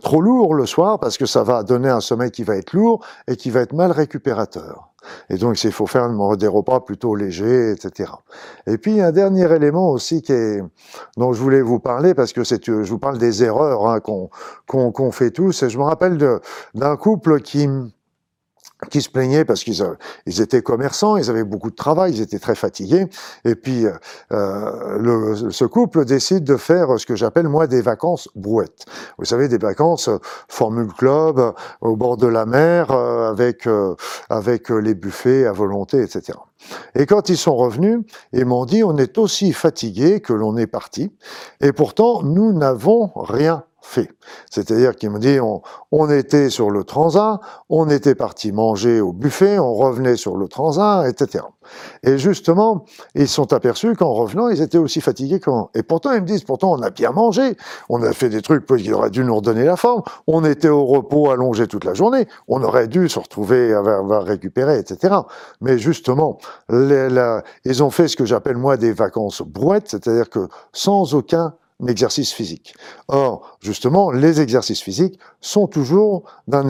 trop 0.00 0.20
lourd 0.20 0.54
le 0.54 0.66
soir 0.66 0.98
parce 0.98 1.18
que 1.18 1.26
ça 1.26 1.42
va 1.42 1.62
donner 1.62 1.88
un 1.88 2.00
sommeil 2.00 2.30
qui 2.30 2.42
va 2.42 2.56
être 2.56 2.72
lourd 2.72 3.04
et 3.26 3.36
qui 3.36 3.50
va 3.50 3.60
être 3.60 3.72
mal 3.72 3.90
récupérateur. 3.90 4.88
Et 5.30 5.36
donc, 5.36 5.62
il 5.62 5.72
faut 5.72 5.86
faire 5.86 6.10
des 6.36 6.46
repas 6.46 6.80
plutôt 6.80 7.14
légers, 7.14 7.70
etc. 7.70 8.10
Et 8.66 8.78
puis, 8.78 9.00
un 9.00 9.12
dernier 9.12 9.50
élément 9.52 9.90
aussi 9.90 10.22
qui 10.22 10.32
est, 10.32 10.62
dont 11.16 11.32
je 11.32 11.40
voulais 11.40 11.62
vous 11.62 11.78
parler, 11.78 12.14
parce 12.14 12.32
que 12.32 12.44
c'est, 12.44 12.64
je 12.66 12.90
vous 12.90 12.98
parle 12.98 13.18
des 13.18 13.42
erreurs 13.42 13.88
hein, 13.88 14.00
qu'on, 14.00 14.30
qu'on, 14.66 15.12
fait 15.12 15.30
tous. 15.30 15.62
Et 15.62 15.70
je 15.70 15.78
me 15.78 15.84
rappelle 15.84 16.18
d'un 16.74 16.96
couple 16.96 17.40
qui, 17.40 17.68
qui 18.90 19.02
se 19.02 19.10
plaignaient 19.10 19.44
parce 19.44 19.64
qu'ils 19.64 19.84
ils 20.26 20.40
étaient 20.40 20.62
commerçants, 20.62 21.16
ils 21.16 21.30
avaient 21.30 21.44
beaucoup 21.44 21.70
de 21.70 21.76
travail, 21.76 22.12
ils 22.14 22.20
étaient 22.20 22.38
très 22.38 22.54
fatigués. 22.54 23.06
Et 23.44 23.54
puis, 23.54 23.86
euh, 24.32 24.98
le, 24.98 25.50
ce 25.50 25.64
couple 25.64 26.04
décide 26.04 26.44
de 26.44 26.56
faire 26.56 26.98
ce 26.98 27.06
que 27.06 27.16
j'appelle 27.16 27.48
moi 27.48 27.66
des 27.66 27.82
vacances 27.82 28.28
brouettes. 28.34 28.86
Vous 29.18 29.24
savez, 29.24 29.48
des 29.48 29.58
vacances 29.58 30.08
euh, 30.08 30.18
Formule 30.48 30.92
Club 30.92 31.54
au 31.80 31.96
bord 31.96 32.16
de 32.16 32.26
la 32.26 32.46
mer 32.46 32.90
euh, 32.90 33.30
avec 33.30 33.66
euh, 33.66 33.94
avec 34.30 34.70
les 34.70 34.94
buffets 34.94 35.46
à 35.46 35.52
volonté, 35.52 36.00
etc. 36.02 36.38
Et 36.94 37.06
quand 37.06 37.28
ils 37.28 37.36
sont 37.36 37.56
revenus, 37.56 38.00
ils 38.32 38.44
m'ont 38.44 38.64
dit 38.64 38.82
on 38.82 38.96
est 38.96 39.18
aussi 39.18 39.52
fatigués 39.52 40.20
que 40.20 40.32
l'on 40.32 40.56
est 40.56 40.66
parti, 40.66 41.10
et 41.60 41.72
pourtant 41.72 42.22
nous 42.22 42.52
n'avons 42.52 43.10
rien 43.14 43.64
fait. 43.80 44.10
C'est-à-dire 44.50 44.94
qu'il 44.96 45.10
me 45.10 45.18
dit, 45.18 45.40
on, 45.40 45.62
on, 45.92 46.10
était 46.10 46.50
sur 46.50 46.70
le 46.70 46.84
transat, 46.84 47.40
on 47.68 47.88
était 47.88 48.14
parti 48.14 48.52
manger 48.52 49.00
au 49.00 49.12
buffet, 49.12 49.58
on 49.58 49.74
revenait 49.74 50.16
sur 50.16 50.36
le 50.36 50.46
transat, 50.48 51.08
etc. 51.08 51.44
Et 52.02 52.18
justement, 52.18 52.84
ils 53.14 53.28
sont 53.28 53.52
aperçus 53.52 53.94
qu'en 53.96 54.12
revenant, 54.12 54.48
ils 54.48 54.62
étaient 54.62 54.78
aussi 54.78 55.00
fatigués 55.00 55.40
qu'en... 55.40 55.70
Et 55.74 55.82
pourtant, 55.82 56.12
ils 56.12 56.20
me 56.20 56.26
disent, 56.26 56.44
pourtant, 56.44 56.72
on 56.72 56.82
a 56.82 56.90
bien 56.90 57.10
mangé, 57.12 57.56
on 57.88 58.02
a 58.02 58.12
fait 58.12 58.28
des 58.28 58.42
trucs 58.42 58.66
qui 58.66 58.92
auraient 58.92 59.10
dû 59.10 59.24
nous 59.24 59.36
redonner 59.36 59.64
la 59.64 59.76
forme, 59.76 60.02
on 60.26 60.44
était 60.44 60.68
au 60.68 60.84
repos 60.84 61.30
allongé 61.30 61.66
toute 61.66 61.84
la 61.84 61.94
journée, 61.94 62.26
on 62.46 62.62
aurait 62.62 62.88
dû 62.88 63.08
se 63.08 63.18
retrouver, 63.18 63.72
avoir, 63.72 64.24
récupérer, 64.24 64.78
etc. 64.78 65.14
Mais 65.60 65.78
justement, 65.78 66.38
ils 66.70 67.82
ont 67.82 67.90
fait 67.90 68.08
ce 68.08 68.16
que 68.16 68.24
j'appelle 68.24 68.56
moi 68.56 68.76
des 68.76 68.92
vacances 68.92 69.42
brouettes, 69.42 69.88
c'est-à-dire 69.88 70.28
que 70.28 70.48
sans 70.72 71.14
aucun 71.14 71.54
exercice 71.86 72.32
physique. 72.32 72.74
Or, 73.06 73.58
justement, 73.60 74.10
les 74.10 74.40
exercices 74.40 74.80
physiques 74.80 75.18
sont 75.40 75.68
toujours 75.68 76.24
d'un, 76.48 76.66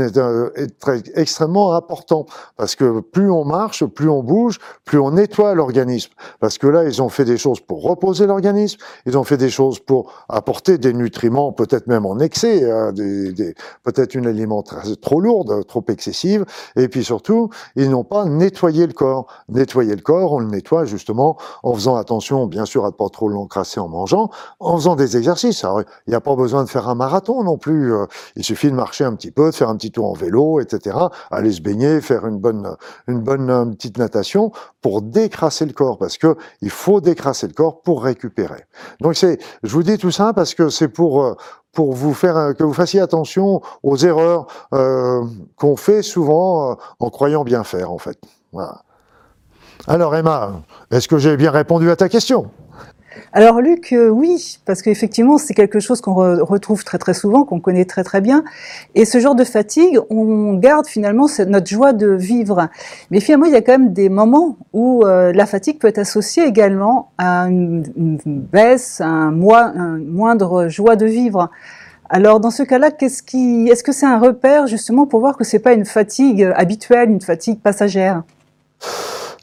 extrêmement 1.15 1.75
importants 1.75 2.27
parce 2.57 2.75
que 2.75 3.01
plus 3.01 3.31
on 3.31 3.45
marche, 3.45 3.85
plus 3.87 4.11
on 4.11 4.23
bouge, 4.23 4.59
plus 4.85 4.99
on 4.99 5.13
nettoie 5.13 5.55
l'organisme. 5.55 6.13
Parce 6.41 6.59
que 6.59 6.67
là, 6.67 6.85
ils 6.85 7.01
ont 7.01 7.09
fait 7.09 7.25
des 7.25 7.39
choses 7.39 7.61
pour 7.61 7.83
reposer 7.83 8.27
l'organisme, 8.27 8.79
ils 9.07 9.17
ont 9.17 9.25
fait 9.25 9.39
des 9.39 9.49
choses 9.49 9.79
pour 9.79 10.13
apporter 10.29 10.77
des 10.77 10.93
nutriments, 10.93 11.53
peut-être 11.53 11.87
même 11.87 12.05
en 12.05 12.19
excès, 12.19 12.71
hein, 12.71 12.93
des, 12.93 13.33
des, 13.33 13.55
peut-être 13.85 14.15
une 14.15 14.27
alimentation 14.27 14.95
trop 15.01 15.21
lourde, 15.21 15.67
trop 15.67 15.85
excessive, 15.89 16.45
et 16.77 16.89
puis 16.89 17.05
surtout, 17.05 17.49
ils 17.77 17.91
n'ont 17.91 18.05
pas 18.05 18.27
nettoyé 18.27 18.87
le 18.87 18.93
corps. 18.93 19.27
Nettoyer 19.49 19.95
le 19.95 20.03
corps, 20.03 20.33
on 20.33 20.41
le 20.41 20.49
nettoie 20.49 20.85
justement 20.85 21.39
en 21.63 21.73
faisant 21.75 21.97
attention, 21.97 22.47
bien 22.47 22.67
sûr, 22.67 22.85
à 22.85 22.89
ne 22.89 22.93
pas 22.93 23.09
trop 23.09 23.29
l'encrasser 23.29 23.81
en 23.81 23.89
mangeant, 23.89 24.31
en 24.61 24.77
faisant 24.77 24.98
des 24.99 25.17
exercices. 25.17 25.65
il 26.07 26.11
n'y 26.11 26.15
a 26.15 26.21
pas 26.21 26.37
besoin 26.37 26.65
de 26.65 26.69
faire 26.69 26.89
un 26.89 26.95
marathon 26.95 27.43
non 27.43 27.57
plus. 27.57 27.95
Euh, 27.95 28.05
il 28.37 28.45
suffit 28.45 28.71
de 28.71 28.77
marcher 28.77 29.05
un 29.05 29.15
petit 29.15 29.31
peu, 29.31 29.47
de 29.47 29.55
faire 29.55 29.71
un 29.71 29.77
petit 29.77 29.91
tour 29.91 30.11
en 30.11 30.13
vélo, 30.13 30.61
etc. 30.61 30.97
Aller 31.31 31.53
se 31.53 31.63
baigner, 31.63 32.03
faire 32.03 32.27
une 32.27 32.39
bonne, 32.39 32.77
une 33.07 33.21
bonne 33.21 33.51
euh, 33.51 33.65
petite 33.67 33.97
natation 33.97 34.53
pour 34.83 35.01
décrasser 35.01 35.65
le 35.65 35.73
corps, 35.73 35.97
parce 35.97 36.19
que 36.19 36.37
il 36.61 36.71
faut 36.71 37.01
décrasser 37.01 37.47
le 37.47 37.55
corps 37.55 37.81
pour 37.81 38.03
récupérer. 38.03 38.67
Donc 39.01 39.17
c'est, 39.17 39.39
je 39.63 39.73
vous 39.73 39.83
dis 39.83 39.97
tout 39.97 40.11
ça 40.11 40.33
parce 40.35 40.55
que 40.55 40.69
c'est 40.69 40.89
pour 40.89 41.25
euh, 41.25 41.35
pour 41.73 41.95
vous 41.95 42.13
faire 42.13 42.55
que 42.59 42.65
vous 42.65 42.73
fassiez 42.73 43.01
attention 43.01 43.61
aux 43.83 43.97
erreurs 43.99 44.47
qu'on 44.71 45.77
fait 45.77 46.03
souvent 46.03 46.77
en 46.99 47.11
croyant 47.11 47.45
bien 47.45 47.63
faire 47.63 47.93
en 47.93 47.99
fait. 47.99 48.19
Alors 49.87 50.17
Emma, 50.17 50.63
est-ce 50.91 51.07
que 51.07 51.19
j'ai 51.19 51.37
bien 51.37 51.51
répondu 51.51 51.91
à 51.91 51.97
ta 51.97 52.09
question? 52.09 52.51
Alors 53.33 53.61
Luc, 53.61 53.93
euh, 53.93 54.09
oui, 54.09 54.59
parce 54.65 54.83
qu'effectivement 54.83 55.39
c'est 55.39 55.55
quelque 55.55 55.81
chose 55.81 56.01
qu'on 56.01 56.15
retrouve 56.15 56.85
très 56.85 56.99
très 56.99 57.15
souvent, 57.15 57.45
qu'on 57.45 57.61
connaît 57.61 57.85
très 57.85 58.05
très 58.05 58.21
bien. 58.21 58.45
Et 58.95 59.05
ce 59.05 59.19
genre 59.19 59.35
de 59.35 59.45
fatigue, 59.45 59.99
on 60.11 60.55
garde 60.55 60.87
finalement 60.87 61.27
notre 61.47 61.67
joie 61.67 61.93
de 61.93 62.09
vivre. 62.09 62.69
Mais 63.11 63.21
finalement, 63.21 63.47
il 63.47 63.53
y 63.53 63.57
a 63.57 63.63
quand 63.63 63.73
même 63.73 63.93
des 63.93 64.09
moments 64.09 64.57
où 64.73 65.05
euh, 65.05 65.33
la 65.33 65.47
fatigue 65.47 65.79
peut 65.79 65.89
être 65.89 65.99
associée 65.99 66.45
également 66.45 67.11
à 67.19 67.45
une, 67.45 67.85
baisse, 68.27 69.01
à 69.01 69.07
un, 69.07 69.31
moindre 69.31 70.69
joie 70.69 70.97
de 70.97 71.07
vivre. 71.07 71.51
Alors 72.11 72.41
dans 72.41 72.51
ce 72.51 72.63
cas-là, 72.63 72.91
est-ce 73.01 73.83
que 73.83 73.93
c'est 73.93 74.07
un 74.07 74.19
repère 74.19 74.67
justement 74.67 75.07
pour 75.07 75.21
voir 75.21 75.37
que 75.37 75.45
c'est 75.45 75.59
pas 75.59 75.75
une 75.75 75.85
fatigue 75.85 76.51
habituelle, 76.57 77.11
une 77.11 77.21
fatigue 77.21 77.61
passagère? 77.61 78.23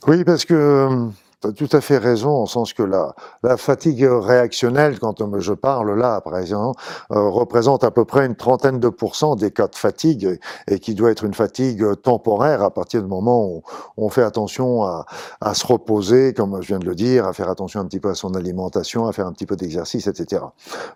Oui, 0.08 0.24
parce 0.24 0.46
que 0.46 1.10
tout 1.52 1.70
à 1.72 1.82
fait 1.82 1.98
raison, 1.98 2.32
en 2.32 2.46
sens 2.46 2.74
que 2.74 2.84
la, 2.84 3.16
la 3.44 3.58
fatigue 3.58 4.08
réactionnelle, 4.10 5.00
quand 5.00 5.16
je 5.40 5.54
parle 5.54 5.98
là 5.98 6.16
à 6.16 6.22
présent, 6.22 6.74
euh, 7.12 7.30
représente 7.30 7.84
à 7.84 7.92
peu 7.92 8.06
près 8.06 8.26
une 8.26 8.36
trentaine 8.36 8.80
de 8.80 8.90
pourcents 8.90 9.36
des 9.36 9.52
cas 9.52 9.68
de 9.68 9.76
fatigue 9.76 10.40
et 10.68 10.80
qui 10.80 10.96
doit 10.96 11.12
être 11.12 11.24
une 11.24 11.34
fatigue 11.34 11.84
temporaire 12.02 12.64
à 12.64 12.72
partir 12.72 13.02
du 13.02 13.08
moment 13.08 13.46
où 13.46 13.64
on 13.98 14.10
fait 14.10 14.24
attention 14.24 14.84
à, 14.84 15.06
à, 15.42 15.54
se 15.54 15.66
reposer, 15.66 16.34
comme 16.34 16.62
je 16.62 16.68
viens 16.68 16.80
de 16.80 16.86
le 16.86 16.96
dire, 16.96 17.26
à 17.26 17.34
faire 17.34 17.50
attention 17.50 17.80
un 17.80 17.86
petit 17.86 18.00
peu 18.00 18.10
à 18.10 18.16
son 18.16 18.34
alimentation, 18.36 19.08
à 19.08 19.12
faire 19.12 19.28
un 19.28 19.34
petit 19.34 19.46
peu 19.46 19.56
d'exercice, 19.56 20.08
etc. 20.08 20.42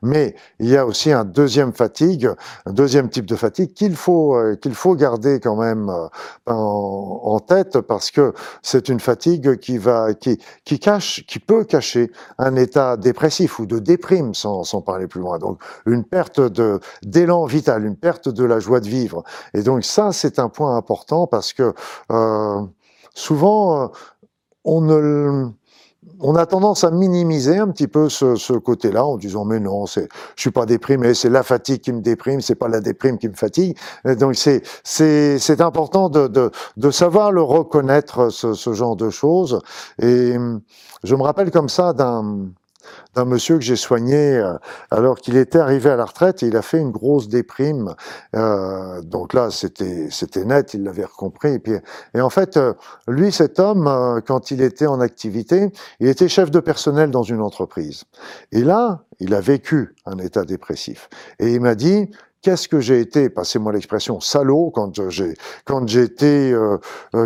Mais 0.01 0.35
il 0.59 0.69
y 0.69 0.77
a 0.77 0.85
aussi 0.85 1.11
un 1.11 1.25
deuxième 1.25 1.73
fatigue, 1.73 2.29
un 2.65 2.73
deuxième 2.73 3.09
type 3.09 3.25
de 3.25 3.35
fatigue 3.35 3.73
qu'il 3.73 3.95
faut 3.95 4.35
euh, 4.35 4.55
qu'il 4.55 4.73
faut 4.73 4.95
garder 4.95 5.39
quand 5.39 5.55
même 5.55 5.89
euh, 5.89 6.07
en, 6.47 7.21
en 7.23 7.39
tête 7.39 7.81
parce 7.81 8.11
que 8.11 8.33
c'est 8.61 8.89
une 8.89 8.99
fatigue 8.99 9.57
qui 9.57 9.77
va 9.77 10.13
qui 10.13 10.38
qui 10.65 10.79
cache, 10.79 11.25
qui 11.27 11.39
peut 11.39 11.63
cacher 11.63 12.11
un 12.37 12.55
état 12.55 12.97
dépressif 12.97 13.59
ou 13.59 13.65
de 13.65 13.79
déprime, 13.79 14.33
sans, 14.33 14.81
parler 14.81 15.07
plus 15.07 15.21
loin. 15.21 15.39
Donc, 15.39 15.61
une 15.85 16.03
perte 16.03 16.39
de 16.39 16.79
d'élan 17.03 17.45
vital, 17.45 17.85
une 17.85 17.97
perte 17.97 18.29
de 18.29 18.43
la 18.43 18.59
joie 18.59 18.79
de 18.79 18.87
vivre. 18.87 19.23
Et 19.53 19.61
donc, 19.61 19.83
ça, 19.83 20.11
c'est 20.11 20.39
un 20.39 20.49
point 20.49 20.75
important 20.75 21.27
parce 21.27 21.53
que 21.53 21.73
euh, 22.11 22.61
souvent, 23.13 23.83
euh, 23.83 23.87
on 24.63 24.81
ne 24.81 25.49
on 26.19 26.35
a 26.35 26.45
tendance 26.45 26.83
à 26.83 26.91
minimiser 26.91 27.57
un 27.57 27.69
petit 27.69 27.87
peu 27.87 28.09
ce, 28.09 28.35
ce 28.35 28.53
côté-là 28.53 29.05
en 29.05 29.17
disant 29.17 29.45
mais 29.45 29.59
non, 29.59 29.85
je 29.85 30.01
suis 30.35 30.51
pas 30.51 30.65
déprimé, 30.65 31.13
c'est 31.13 31.29
la 31.29 31.43
fatigue 31.43 31.81
qui 31.81 31.93
me 31.93 32.01
déprime, 32.01 32.41
c'est 32.41 32.55
pas 32.55 32.67
la 32.67 32.81
déprime 32.81 33.17
qui 33.17 33.27
me 33.27 33.33
fatigue. 33.33 33.77
Et 34.05 34.15
donc 34.15 34.35
c'est 34.35 34.61
c'est 34.83 35.39
c'est 35.39 35.61
important 35.61 36.09
de, 36.09 36.27
de 36.27 36.51
de 36.77 36.91
savoir 36.91 37.31
le 37.31 37.41
reconnaître 37.41 38.29
ce, 38.29 38.53
ce 38.53 38.73
genre 38.73 38.95
de 38.95 39.09
choses. 39.09 39.61
Et 40.01 40.35
je 41.03 41.15
me 41.15 41.21
rappelle 41.23 41.51
comme 41.51 41.69
ça 41.69 41.93
d'un 41.93 42.49
d'un 43.15 43.25
monsieur 43.25 43.55
que 43.57 43.63
j'ai 43.63 43.75
soigné 43.75 44.37
euh, 44.37 44.53
alors 44.91 45.17
qu'il 45.19 45.37
était 45.37 45.59
arrivé 45.59 45.89
à 45.89 45.95
la 45.95 46.05
retraite 46.05 46.43
et 46.43 46.47
il 46.47 46.55
a 46.55 46.61
fait 46.61 46.79
une 46.79 46.91
grosse 46.91 47.27
déprime. 47.27 47.95
Euh, 48.35 49.01
donc 49.01 49.33
là, 49.33 49.49
c'était 49.51 50.07
c'était 50.09 50.45
net, 50.45 50.73
il 50.73 50.83
l'avait 50.83 51.05
compris. 51.17 51.53
Et, 51.53 51.59
puis, 51.59 51.73
et 52.13 52.21
en 52.21 52.29
fait, 52.29 52.57
euh, 52.57 52.73
lui, 53.07 53.31
cet 53.31 53.59
homme, 53.59 53.87
euh, 53.87 54.21
quand 54.25 54.51
il 54.51 54.61
était 54.61 54.87
en 54.87 55.01
activité, 55.01 55.71
il 55.99 56.07
était 56.07 56.27
chef 56.27 56.51
de 56.51 56.59
personnel 56.59 57.11
dans 57.11 57.23
une 57.23 57.41
entreprise. 57.41 58.03
Et 58.51 58.63
là, 58.63 59.03
il 59.19 59.33
a 59.33 59.41
vécu 59.41 59.95
un 60.05 60.17
état 60.17 60.43
dépressif. 60.43 61.09
Et 61.39 61.53
il 61.53 61.61
m'a 61.61 61.75
dit, 61.75 62.09
qu'est-ce 62.41 62.67
que 62.67 62.79
j'ai 62.79 62.99
été, 62.99 63.29
passez-moi 63.29 63.73
l'expression, 63.73 64.19
salaud 64.19 64.71
quand 64.73 65.09
j'ai 65.09 65.33
quand 65.65 65.87
j'étais 65.87 66.51
euh, 66.53 66.77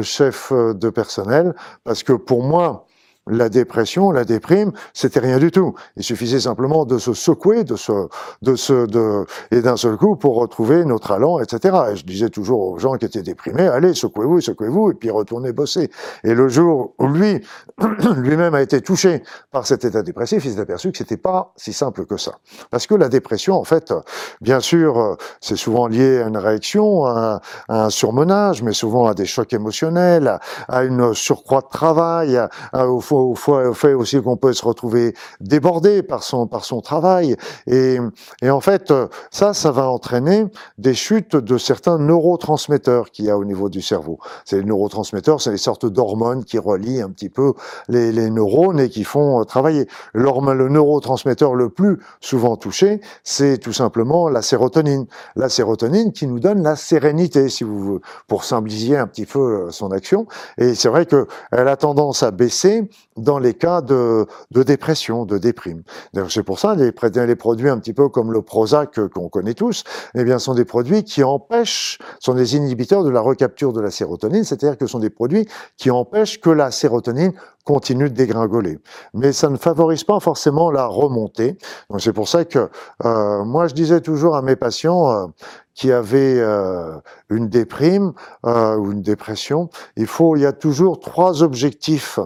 chef 0.01 0.51
de 0.51 0.89
personnel, 0.89 1.53
parce 1.83 2.03
que 2.03 2.13
pour 2.13 2.43
moi, 2.43 2.85
la 3.27 3.49
dépression, 3.49 4.11
la 4.11 4.25
déprime, 4.25 4.71
c'était 4.93 5.19
rien 5.19 5.37
du 5.37 5.51
tout. 5.51 5.73
Il 5.95 6.03
suffisait 6.03 6.41
simplement 6.41 6.85
de 6.85 6.97
se 6.97 7.13
secouer, 7.13 7.63
de 7.63 7.75
se, 7.75 8.07
de 8.41 8.55
se, 8.55 8.85
de, 8.85 9.25
et 9.51 9.61
d'un 9.61 9.77
seul 9.77 9.97
coup 9.97 10.15
pour 10.15 10.35
retrouver 10.35 10.83
notre 10.85 11.11
allant, 11.11 11.39
etc. 11.39 11.77
Et 11.91 11.95
je 11.95 12.05
disais 12.05 12.29
toujours 12.29 12.71
aux 12.71 12.79
gens 12.79 12.95
qui 12.95 13.05
étaient 13.05 13.21
déprimés, 13.21 13.67
allez, 13.67 13.93
secouez-vous, 13.93 14.41
secouez-vous, 14.41 14.91
et 14.91 14.93
puis 14.93 15.09
retournez 15.09 15.53
bosser. 15.53 15.89
Et 16.23 16.33
le 16.33 16.49
jour 16.49 16.93
où 16.99 17.07
lui, 17.07 17.41
lui-même 18.17 18.55
a 18.55 18.61
été 18.61 18.81
touché 18.81 19.23
par 19.51 19.65
cet 19.65 19.85
état 19.85 20.01
dépressif, 20.01 20.43
il 20.45 20.53
s'est 20.53 20.59
aperçu 20.59 20.91
que 20.91 20.97
c'était 20.97 21.17
pas 21.17 21.53
si 21.55 21.71
simple 21.71 22.05
que 22.05 22.17
ça. 22.17 22.33
Parce 22.71 22.87
que 22.87 22.95
la 22.95 23.09
dépression, 23.09 23.55
en 23.55 23.63
fait, 23.63 23.93
bien 24.41 24.59
sûr, 24.59 25.17
c'est 25.39 25.55
souvent 25.55 25.87
lié 25.87 26.21
à 26.21 26.27
une 26.27 26.37
réaction, 26.37 27.05
à, 27.05 27.41
un 27.69 27.89
surmenage, 27.89 28.61
mais 28.63 28.73
souvent 28.73 29.07
à 29.07 29.13
des 29.13 29.25
chocs 29.25 29.53
émotionnels, 29.53 30.39
à, 30.67 30.83
une 30.83 31.13
surcroît 31.13 31.61
de 31.61 31.69
travail, 31.69 32.37
à, 32.73 32.87
au 32.87 32.99
au, 33.13 33.35
fait 33.73 33.93
aussi 33.93 34.21
qu'on 34.21 34.37
peut 34.37 34.53
se 34.53 34.65
retrouver 34.65 35.13
débordé 35.39 36.03
par 36.03 36.23
son 36.23 36.47
par 36.47 36.65
son 36.65 36.81
travail 36.81 37.35
et, 37.67 37.97
et 38.41 38.49
en 38.49 38.61
fait 38.61 38.93
ça 39.31 39.53
ça 39.53 39.71
va 39.71 39.89
entraîner 39.89 40.45
des 40.77 40.93
chutes 40.93 41.35
de 41.35 41.57
certains 41.57 41.97
neurotransmetteurs 41.97 43.11
qu'il 43.11 43.25
y 43.25 43.29
a 43.29 43.37
au 43.37 43.45
niveau 43.45 43.69
du 43.69 43.81
cerveau. 43.81 44.19
C'est 44.45 44.57
les 44.57 44.63
neurotransmetteurs, 44.63 45.41
c'est 45.41 45.51
les 45.51 45.57
sortes 45.57 45.85
d'hormones 45.85 46.43
qui 46.43 46.57
relient 46.57 47.01
un 47.01 47.09
petit 47.09 47.29
peu 47.29 47.53
les, 47.87 48.11
les 48.11 48.29
neurones 48.29 48.79
et 48.79 48.89
qui 48.89 49.03
font 49.03 49.41
euh, 49.41 49.43
travailler. 49.43 49.87
Le 50.13 50.69
neurotransmetteur 50.69 51.55
le 51.55 51.69
plus 51.69 51.99
souvent 52.21 52.57
touché, 52.57 53.01
c'est 53.23 53.57
tout 53.57 53.73
simplement 53.73 54.29
la 54.29 54.41
sérotonine. 54.41 55.05
La 55.35 55.49
sérotonine 55.49 56.11
qui 56.11 56.27
nous 56.27 56.39
donne 56.39 56.63
la 56.63 56.75
sérénité, 56.75 57.49
si 57.49 57.63
vous 57.63 57.99
pour 58.27 58.43
simplifier 58.43 58.97
un 58.97 59.07
petit 59.07 59.25
peu 59.25 59.39
euh, 59.39 59.71
son 59.71 59.91
action. 59.91 60.27
Et 60.57 60.75
c'est 60.75 60.89
vrai 60.89 61.05
que 61.05 61.27
elle 61.51 61.67
a 61.67 61.77
tendance 61.77 62.23
à 62.23 62.31
baisser 62.31 62.89
dans 63.17 63.39
les 63.39 63.53
cas 63.53 63.81
de, 63.81 64.25
de 64.51 64.63
dépression, 64.63 65.25
de 65.25 65.37
déprime. 65.37 65.83
C'est 66.29 66.43
pour 66.43 66.59
ça 66.59 66.75
les, 66.75 66.91
les 67.25 67.35
produits 67.35 67.69
un 67.69 67.77
petit 67.77 67.93
peu 67.93 68.09
comme 68.09 68.31
le 68.31 68.41
Prozac 68.41 68.97
euh, 68.99 69.09
qu'on 69.09 69.29
connaît 69.29 69.53
tous, 69.53 69.83
eh 70.15 70.23
bien, 70.23 70.39
sont 70.39 70.53
des 70.53 70.65
produits 70.65 71.03
qui 71.03 71.23
empêchent, 71.23 71.99
sont 72.19 72.33
des 72.33 72.55
inhibiteurs 72.55 73.03
de 73.03 73.09
la 73.09 73.21
recapture 73.21 73.73
de 73.73 73.81
la 73.81 73.91
sérotonine, 73.91 74.43
c'est-à-dire 74.43 74.77
que 74.77 74.85
ce 74.85 74.91
sont 74.91 74.99
des 74.99 75.09
produits 75.09 75.47
qui 75.77 75.91
empêchent 75.91 76.39
que 76.39 76.49
la 76.49 76.71
sérotonine 76.71 77.33
continue 77.65 78.09
de 78.09 78.15
dégringoler. 78.15 78.79
Mais 79.13 79.31
ça 79.31 79.49
ne 79.49 79.57
favorise 79.57 80.03
pas 80.03 80.19
forcément 80.19 80.69
la 80.69 80.85
remontée. 80.85 81.57
C'est 81.97 82.13
pour 82.13 82.27
ça 82.27 82.43
que 82.45 82.69
euh, 83.05 83.43
moi 83.45 83.67
je 83.67 83.73
disais 83.73 84.01
toujours 84.01 84.35
à 84.35 84.41
mes 84.41 84.55
patients 84.55 85.11
euh, 85.11 85.27
qui 85.75 85.91
avaient 85.91 86.39
euh, 86.39 86.97
une 87.29 87.49
déprime 87.49 88.13
euh, 88.45 88.77
ou 88.77 88.91
une 88.91 89.01
dépression, 89.01 89.69
il 89.97 90.07
faut, 90.07 90.35
il 90.35 90.41
y 90.41 90.45
a 90.45 90.53
toujours 90.53 90.99
trois 90.99 91.43
objectifs 91.43 92.19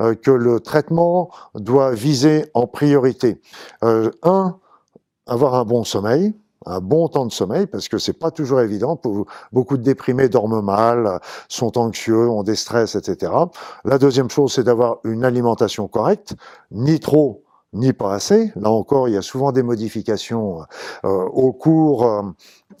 euh, 0.00 0.14
que 0.14 0.30
le 0.30 0.60
traitement 0.60 1.30
doit 1.54 1.92
viser 1.92 2.46
en 2.54 2.66
priorité. 2.66 3.40
un, 3.82 4.56
avoir 5.26 5.54
un 5.54 5.64
bon 5.64 5.84
sommeil 5.84 6.34
un 6.66 6.80
bon 6.80 7.08
temps 7.08 7.24
de 7.24 7.32
sommeil 7.32 7.66
parce 7.66 7.88
que 7.88 7.98
c'est 7.98 8.12
pas 8.12 8.30
toujours 8.30 8.60
évident. 8.60 9.00
Beaucoup 9.52 9.76
de 9.76 9.82
déprimés 9.82 10.28
dorment 10.28 10.60
mal, 10.60 11.20
sont 11.48 11.78
anxieux, 11.78 12.28
ont 12.28 12.42
des 12.42 12.56
stress, 12.56 12.94
etc. 12.94 13.32
La 13.84 13.96
deuxième 13.98 14.28
chose, 14.28 14.52
c'est 14.52 14.64
d'avoir 14.64 14.98
une 15.04 15.24
alimentation 15.24 15.88
correcte, 15.88 16.34
ni 16.70 17.00
trop 17.00 17.44
ni 17.72 17.92
pas 17.92 18.14
assez. 18.14 18.52
Là 18.56 18.70
encore, 18.70 19.08
il 19.08 19.14
y 19.14 19.16
a 19.16 19.22
souvent 19.22 19.52
des 19.52 19.62
modifications 19.62 20.62
euh, 21.04 21.08
au 21.08 21.52
cours, 21.52 22.06
euh, 22.06 22.22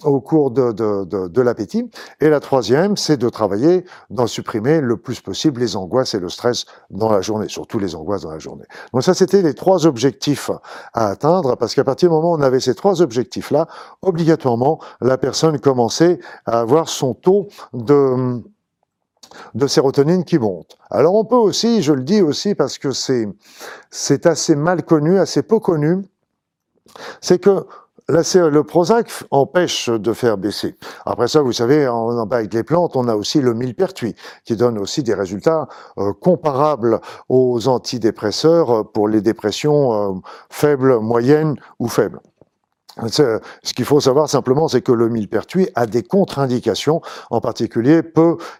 au 0.04 0.20
cours 0.20 0.50
de, 0.50 0.72
de, 0.72 1.04
de, 1.04 1.28
de 1.28 1.42
l'appétit. 1.42 1.90
Et 2.20 2.28
la 2.28 2.40
troisième, 2.40 2.96
c'est 2.96 3.16
de 3.16 3.28
travailler 3.28 3.84
dans 4.10 4.26
supprimer 4.26 4.80
le 4.80 4.96
plus 4.96 5.20
possible 5.20 5.60
les 5.60 5.76
angoisses 5.76 6.14
et 6.14 6.20
le 6.20 6.28
stress 6.28 6.66
dans 6.90 7.10
la 7.10 7.20
journée, 7.20 7.48
surtout 7.48 7.78
les 7.78 7.94
angoisses 7.94 8.22
dans 8.22 8.30
la 8.30 8.38
journée. 8.38 8.64
Donc 8.92 9.02
ça, 9.02 9.14
c'était 9.14 9.42
les 9.42 9.54
trois 9.54 9.86
objectifs 9.86 10.50
à 10.92 11.08
atteindre, 11.08 11.56
parce 11.56 11.74
qu'à 11.74 11.84
partir 11.84 12.08
du 12.08 12.14
moment 12.14 12.32
où 12.32 12.36
on 12.36 12.42
avait 12.42 12.60
ces 12.60 12.74
trois 12.74 13.02
objectifs-là, 13.02 13.66
obligatoirement, 14.02 14.80
la 15.00 15.18
personne 15.18 15.58
commençait 15.58 16.18
à 16.46 16.60
avoir 16.60 16.88
son 16.88 17.14
taux 17.14 17.48
de 17.72 18.42
de 19.54 19.66
sérotonine 19.66 20.24
qui 20.24 20.38
monte. 20.38 20.78
Alors 20.90 21.14
on 21.14 21.24
peut 21.24 21.36
aussi, 21.36 21.82
je 21.82 21.92
le 21.92 22.02
dis 22.02 22.22
aussi 22.22 22.54
parce 22.54 22.78
que 22.78 22.92
c'est 22.92 23.28
c'est 23.90 24.24
assez 24.24 24.56
mal 24.56 24.82
connu, 24.84 25.18
assez 25.18 25.42
peu 25.42 25.58
connu, 25.58 26.02
c'est 27.20 27.38
que 27.38 27.66
le 28.08 28.62
Prozac 28.62 29.10
empêche 29.30 29.90
de 29.90 30.12
faire 30.14 30.38
baisser. 30.38 30.76
Après 31.04 31.28
ça, 31.28 31.42
vous 31.42 31.52
savez, 31.52 31.86
avec 32.30 32.54
les 32.54 32.62
plantes, 32.62 32.96
on 32.96 33.06
a 33.06 33.14
aussi 33.14 33.40
le 33.40 33.52
millepertuis, 33.52 34.14
qui 34.44 34.56
donne 34.56 34.78
aussi 34.78 35.02
des 35.02 35.14
résultats 35.14 35.68
euh, 35.98 36.12
comparables 36.14 37.00
aux 37.28 37.68
antidépresseurs 37.68 38.90
pour 38.92 39.08
les 39.08 39.20
dépressions 39.20 39.92
euh, 39.92 40.20
faibles, 40.48 40.98
moyennes 41.00 41.56
ou 41.78 41.88
faibles. 41.88 42.20
Ce 43.06 43.40
qu'il 43.74 43.84
faut 43.84 44.00
savoir 44.00 44.28
simplement, 44.28 44.66
c'est 44.68 44.82
que 44.82 44.92
le 44.92 45.08
millepertuis 45.08 45.68
a 45.74 45.86
des 45.86 46.02
contre-indications. 46.02 47.00
En 47.30 47.40
particulier, 47.40 48.02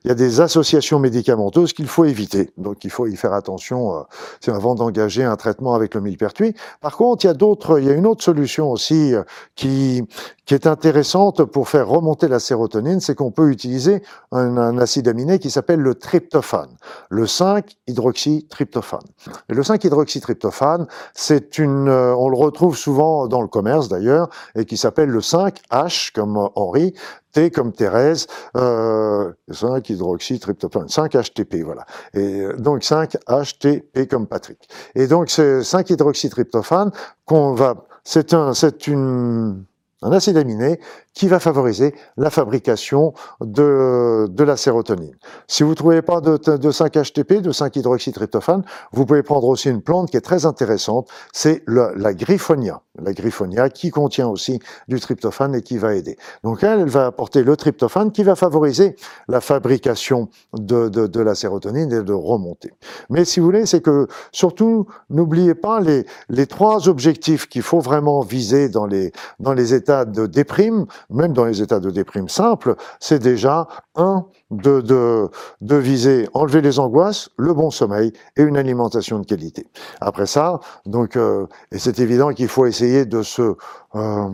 il 0.04 0.08
y 0.08 0.10
a 0.10 0.14
des 0.14 0.40
associations 0.40 0.98
médicamenteuses 0.98 1.72
qu'il 1.72 1.88
faut 1.88 2.04
éviter. 2.04 2.50
Donc, 2.56 2.84
il 2.84 2.90
faut 2.90 3.06
y 3.06 3.16
faire 3.16 3.32
attention 3.32 3.96
euh, 3.98 4.52
avant 4.52 4.74
d'engager 4.74 5.24
un 5.24 5.36
traitement 5.36 5.74
avec 5.74 5.94
le 5.94 6.00
millepertuis. 6.00 6.54
Par 6.80 6.96
contre, 6.96 7.24
il 7.24 7.28
y 7.28 7.30
a 7.30 7.34
d'autres, 7.34 7.80
il 7.80 7.86
y 7.86 7.90
a 7.90 7.94
une 7.94 8.06
autre 8.06 8.22
solution 8.22 8.70
aussi 8.70 9.14
euh, 9.14 9.22
qui, 9.56 10.04
est 10.50 10.66
intéressante 10.66 11.44
pour 11.44 11.68
faire 11.68 11.86
remonter 11.86 12.26
la 12.26 12.38
sérotonine, 12.38 13.00
c'est 13.00 13.14
qu'on 13.14 13.30
peut 13.30 13.50
utiliser 13.50 14.02
un, 14.32 14.56
un, 14.56 14.78
acide 14.78 15.06
aminé 15.06 15.38
qui 15.38 15.50
s'appelle 15.50 15.80
le 15.80 15.94
tryptophane, 15.94 16.70
le 17.10 17.26
5-hydroxytryptophane. 17.26 19.04
Et 19.50 19.54
le 19.54 19.60
5-hydroxytryptophane, 19.60 20.86
c'est 21.12 21.58
une, 21.58 21.88
euh, 21.88 22.14
on 22.16 22.30
le 22.30 22.36
retrouve 22.38 22.78
souvent 22.78 23.28
dans 23.28 23.42
le 23.42 23.48
commerce 23.48 23.88
d'ailleurs, 23.88 24.27
et 24.54 24.64
qui 24.64 24.76
s'appelle 24.76 25.08
le 25.08 25.20
5H 25.20 26.12
comme 26.12 26.48
Henri, 26.54 26.94
T 27.32 27.50
comme 27.50 27.72
Thérèse, 27.72 28.26
euh, 28.56 29.32
5 29.50 29.88
hydroxytryptophane, 29.90 30.88
5 30.88 31.12
HTP, 31.12 31.62
voilà. 31.64 31.84
Et 32.14 32.48
donc 32.58 32.82
5 32.82 33.16
HTP 33.28 34.08
comme 34.08 34.26
Patrick. 34.26 34.68
Et 34.94 35.06
donc 35.06 35.30
c'est 35.30 35.62
5 35.62 35.90
hydroxytryptophane 35.90 36.90
qu'on 37.24 37.54
va, 37.54 37.86
c'est 38.04 38.32
un, 38.34 38.54
c'est 38.54 38.86
une 38.86 39.64
un 40.02 40.12
acide 40.12 40.36
aminé 40.36 40.80
qui 41.14 41.26
va 41.26 41.40
favoriser 41.40 41.94
la 42.16 42.30
fabrication 42.30 43.12
de, 43.40 44.28
de 44.30 44.44
la 44.44 44.56
sérotonine. 44.56 45.16
Si 45.48 45.62
vous 45.62 45.70
ne 45.70 45.74
trouvez 45.74 46.02
pas 46.02 46.20
de, 46.20 46.36
de 46.36 46.70
5-HTP, 46.70 47.40
de 47.40 47.50
5-hydroxytryptophane, 47.50 48.64
vous 48.92 49.04
pouvez 49.04 49.22
prendre 49.22 49.48
aussi 49.48 49.68
une 49.68 49.82
plante 49.82 50.10
qui 50.10 50.16
est 50.16 50.22
très 50.22 50.46
intéressante, 50.46 51.08
c'est 51.32 51.62
la 51.66 52.14
griffonia. 52.14 52.82
La 53.00 53.12
griffonia 53.12 53.68
qui 53.68 53.90
contient 53.90 54.28
aussi 54.28 54.60
du 54.88 54.98
tryptophane 55.00 55.54
et 55.54 55.62
qui 55.62 55.78
va 55.78 55.94
aider. 55.94 56.16
Donc 56.42 56.62
elle, 56.62 56.80
elle 56.80 56.88
va 56.88 57.06
apporter 57.06 57.42
le 57.42 57.56
tryptophane 57.56 58.12
qui 58.12 58.22
va 58.22 58.34
favoriser 58.34 58.96
la 59.28 59.40
fabrication 59.40 60.28
de, 60.52 60.88
de, 60.88 61.06
de 61.06 61.20
la 61.20 61.34
sérotonine 61.34 61.92
et 61.92 62.02
de 62.02 62.12
remonter. 62.12 62.72
Mais 63.10 63.24
si 63.24 63.40
vous 63.40 63.46
voulez, 63.46 63.66
c'est 63.66 63.80
que 63.80 64.08
surtout, 64.32 64.86
n'oubliez 65.10 65.54
pas 65.54 65.80
les, 65.80 66.06
les 66.28 66.46
trois 66.46 66.88
objectifs 66.88 67.48
qu'il 67.48 67.62
faut 67.62 67.80
vraiment 67.80 68.20
viser 68.20 68.68
dans 68.68 68.86
les, 68.86 69.12
dans 69.38 69.52
les 69.52 69.74
états 69.74 69.87
de 69.88 70.26
déprime, 70.26 70.86
même 71.10 71.32
dans 71.32 71.44
les 71.44 71.62
états 71.62 71.80
de 71.80 71.90
déprime 71.90 72.28
simple, 72.28 72.76
c'est 73.00 73.18
déjà 73.18 73.66
un 73.96 74.26
de, 74.50 74.80
de, 74.80 75.28
de, 75.60 75.76
viser 75.76 76.28
enlever 76.32 76.62
les 76.62 76.78
angoisses, 76.78 77.28
le 77.36 77.52
bon 77.52 77.70
sommeil 77.70 78.12
et 78.36 78.42
une 78.42 78.56
alimentation 78.56 79.18
de 79.18 79.26
qualité. 79.26 79.66
Après 80.00 80.26
ça, 80.26 80.60
donc, 80.86 81.16
euh, 81.16 81.46
et 81.72 81.78
c'est 81.78 81.98
évident 81.98 82.32
qu'il 82.32 82.48
faut 82.48 82.66
essayer 82.66 83.04
de 83.04 83.22
se 83.22 83.54
euh, 83.94 84.28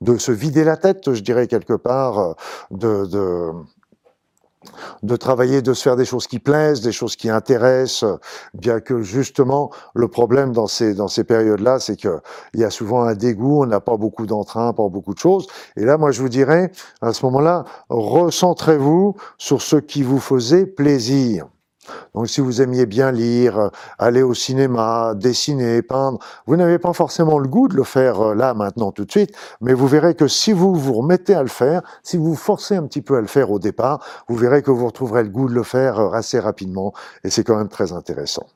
de 0.00 0.18
se 0.18 0.32
vider 0.32 0.64
la 0.64 0.76
tête, 0.76 1.14
je 1.14 1.22
dirais 1.22 1.46
quelque 1.46 1.72
part, 1.72 2.18
euh, 2.18 2.32
de, 2.70 3.06
de 3.06 3.50
de 5.02 5.16
travailler, 5.16 5.62
de 5.62 5.72
se 5.74 5.82
faire 5.82 5.96
des 5.96 6.04
choses 6.04 6.26
qui 6.26 6.38
plaisent, 6.38 6.80
des 6.80 6.92
choses 6.92 7.16
qui 7.16 7.30
intéressent, 7.30 8.04
bien 8.54 8.80
que 8.80 9.02
justement 9.02 9.70
le 9.94 10.08
problème 10.08 10.52
dans 10.52 10.66
ces 10.66 10.94
dans 10.94 11.08
ces 11.08 11.24
périodes-là, 11.24 11.78
c'est 11.78 11.96
que 11.96 12.20
il 12.54 12.60
y 12.60 12.64
a 12.64 12.70
souvent 12.70 13.02
un 13.02 13.14
dégoût, 13.14 13.62
on 13.62 13.66
n'a 13.66 13.80
pas 13.80 13.96
beaucoup 13.96 14.26
d'entrain, 14.26 14.72
pas 14.72 14.88
beaucoup 14.88 15.14
de 15.14 15.18
choses. 15.18 15.46
Et 15.76 15.84
là, 15.84 15.98
moi, 15.98 16.10
je 16.10 16.20
vous 16.20 16.28
dirais, 16.28 16.70
à 17.00 17.12
ce 17.12 17.24
moment-là, 17.26 17.64
recentrez-vous 17.88 19.16
sur 19.38 19.62
ce 19.62 19.76
qui 19.76 20.02
vous 20.02 20.20
faisait 20.20 20.66
plaisir. 20.66 21.46
Donc 22.14 22.28
si 22.28 22.40
vous 22.40 22.62
aimiez 22.62 22.86
bien 22.86 23.12
lire, 23.12 23.70
aller 23.98 24.22
au 24.22 24.34
cinéma, 24.34 25.14
dessiner, 25.14 25.82
peindre, 25.82 26.18
vous 26.46 26.56
n'avez 26.56 26.78
pas 26.78 26.92
forcément 26.92 27.38
le 27.38 27.48
goût 27.48 27.68
de 27.68 27.74
le 27.74 27.84
faire 27.84 28.20
euh, 28.20 28.34
là, 28.34 28.54
maintenant, 28.54 28.92
tout 28.92 29.04
de 29.04 29.10
suite, 29.10 29.34
mais 29.60 29.74
vous 29.74 29.86
verrez 29.86 30.14
que 30.14 30.28
si 30.28 30.52
vous 30.52 30.74
vous 30.74 30.94
remettez 30.94 31.34
à 31.34 31.42
le 31.42 31.48
faire, 31.48 31.82
si 32.02 32.16
vous 32.16 32.26
vous 32.26 32.34
forcez 32.34 32.76
un 32.76 32.86
petit 32.86 33.02
peu 33.02 33.16
à 33.16 33.20
le 33.20 33.26
faire 33.26 33.50
au 33.50 33.58
départ, 33.58 34.04
vous 34.28 34.36
verrez 34.36 34.62
que 34.62 34.70
vous 34.70 34.86
retrouverez 34.86 35.22
le 35.22 35.30
goût 35.30 35.48
de 35.48 35.54
le 35.54 35.62
faire 35.62 35.98
euh, 35.98 36.10
assez 36.12 36.38
rapidement, 36.38 36.92
et 37.24 37.30
c'est 37.30 37.44
quand 37.44 37.56
même 37.56 37.68
très 37.68 37.92
intéressant. 37.92 38.46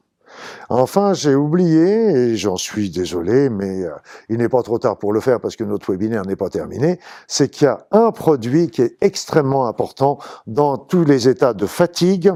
Enfin, 0.68 1.14
j'ai 1.14 1.34
oublié, 1.34 2.10
et 2.10 2.36
j'en 2.36 2.56
suis 2.56 2.90
désolé, 2.90 3.48
mais 3.48 3.84
euh, 3.84 3.92
il 4.28 4.38
n'est 4.38 4.48
pas 4.48 4.62
trop 4.62 4.78
tard 4.78 4.98
pour 4.98 5.12
le 5.12 5.20
faire 5.20 5.40
parce 5.40 5.56
que 5.56 5.64
notre 5.64 5.90
webinaire 5.90 6.24
n'est 6.24 6.36
pas 6.36 6.50
terminé, 6.50 6.98
c'est 7.26 7.48
qu'il 7.48 7.64
y 7.64 7.68
a 7.68 7.86
un 7.90 8.10
produit 8.10 8.70
qui 8.70 8.82
est 8.82 8.96
extrêmement 9.00 9.66
important 9.66 10.18
dans 10.46 10.76
tous 10.76 11.04
les 11.04 11.28
états 11.28 11.54
de 11.54 11.66
fatigue, 11.66 12.32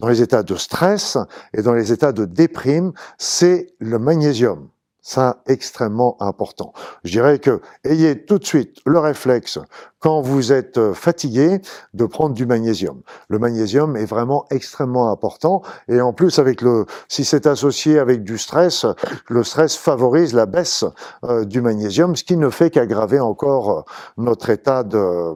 dans 0.00 0.08
les 0.08 0.22
états 0.22 0.42
de 0.42 0.56
stress 0.56 1.18
et 1.54 1.62
dans 1.62 1.74
les 1.74 1.92
états 1.92 2.12
de 2.12 2.24
déprime, 2.24 2.92
c'est 3.18 3.74
le 3.78 3.98
magnésium. 3.98 4.68
C'est 5.00 5.32
extrêmement 5.46 6.20
important. 6.20 6.74
Je 7.02 7.12
dirais 7.12 7.38
que 7.38 7.62
ayez 7.84 8.26
tout 8.26 8.38
de 8.38 8.44
suite 8.44 8.76
le 8.84 8.98
réflexe 8.98 9.58
quand 10.00 10.20
vous 10.20 10.52
êtes 10.52 10.78
euh, 10.78 10.94
fatigué, 10.94 11.60
de 11.94 12.06
prendre 12.06 12.34
du 12.34 12.46
magnésium. 12.46 13.00
Le 13.28 13.38
magnésium 13.38 13.96
est 13.96 14.04
vraiment 14.04 14.44
extrêmement 14.50 15.10
important 15.10 15.62
et 15.88 16.00
en 16.00 16.12
plus 16.12 16.38
avec 16.38 16.62
le, 16.62 16.86
si 17.08 17.24
c'est 17.24 17.46
associé 17.46 17.98
avec 17.98 18.22
du 18.22 18.38
stress, 18.38 18.86
le 19.28 19.42
stress 19.42 19.76
favorise 19.76 20.34
la 20.34 20.46
baisse 20.46 20.84
euh, 21.24 21.44
du 21.44 21.60
magnésium, 21.60 22.14
ce 22.14 22.24
qui 22.24 22.36
ne 22.36 22.50
fait 22.50 22.70
qu'aggraver 22.70 23.20
encore 23.20 23.70
euh, 23.70 23.82
notre 24.16 24.50
état 24.50 24.84
de, 24.84 25.34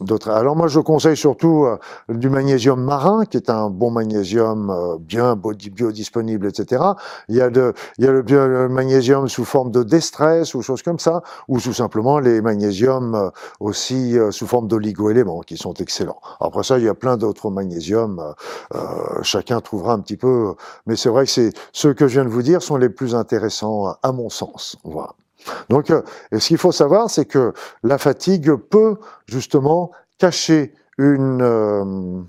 d'autre. 0.00 0.30
Alors 0.30 0.54
moi 0.54 0.68
je 0.68 0.80
conseille 0.80 1.16
surtout 1.16 1.66
du 2.08 2.28
magnésium 2.28 2.82
marin, 2.82 3.24
qui 3.24 3.36
est 3.36 3.50
un 3.50 3.70
bon 3.70 3.90
magnésium 3.90 4.98
bien 5.00 5.36
biodisponible, 5.36 6.46
etc. 6.46 6.82
Il 7.28 7.36
y 7.36 7.40
a 7.40 7.50
de, 7.50 7.72
le 7.98 8.68
magnésium 8.68 9.28
sous 9.28 9.44
forme 9.44 9.70
de 9.70 9.82
déstress 9.82 10.54
ou 10.54 10.62
choses 10.62 10.82
comme 10.82 10.98
ça, 10.98 11.22
ou 11.48 11.60
tout 11.60 11.72
simplement 11.72 12.18
les 12.18 12.40
magnésiums 12.40 13.30
aussi 13.60 13.95
euh, 13.96 14.30
sous 14.30 14.46
forme 14.46 14.68
d'oligo-éléments 14.68 15.40
qui 15.40 15.56
sont 15.56 15.74
excellents. 15.74 16.20
Après 16.40 16.62
ça, 16.62 16.78
il 16.78 16.84
y 16.84 16.88
a 16.88 16.94
plein 16.94 17.16
d'autres 17.16 17.50
magnésiums. 17.50 18.18
Euh, 18.18 18.78
euh, 18.78 19.22
chacun 19.22 19.60
trouvera 19.60 19.92
un 19.92 20.00
petit 20.00 20.16
peu, 20.16 20.54
mais 20.86 20.96
c'est 20.96 21.08
vrai 21.08 21.26
que 21.26 21.50
ceux 21.72 21.94
que 21.94 22.08
je 22.08 22.14
viens 22.14 22.24
de 22.24 22.30
vous 22.30 22.42
dire 22.42 22.62
sont 22.62 22.76
les 22.76 22.88
plus 22.88 23.14
intéressants 23.14 23.94
à 24.02 24.12
mon 24.12 24.28
sens. 24.28 24.76
Voilà. 24.84 25.14
Donc, 25.68 25.92
ce 26.32 26.48
qu'il 26.48 26.58
faut 26.58 26.72
savoir, 26.72 27.08
c'est 27.08 27.24
que 27.24 27.52
la 27.84 27.98
fatigue 27.98 28.54
peut 28.54 28.96
justement 29.28 29.92
cacher 30.18 30.74
une 30.98 32.26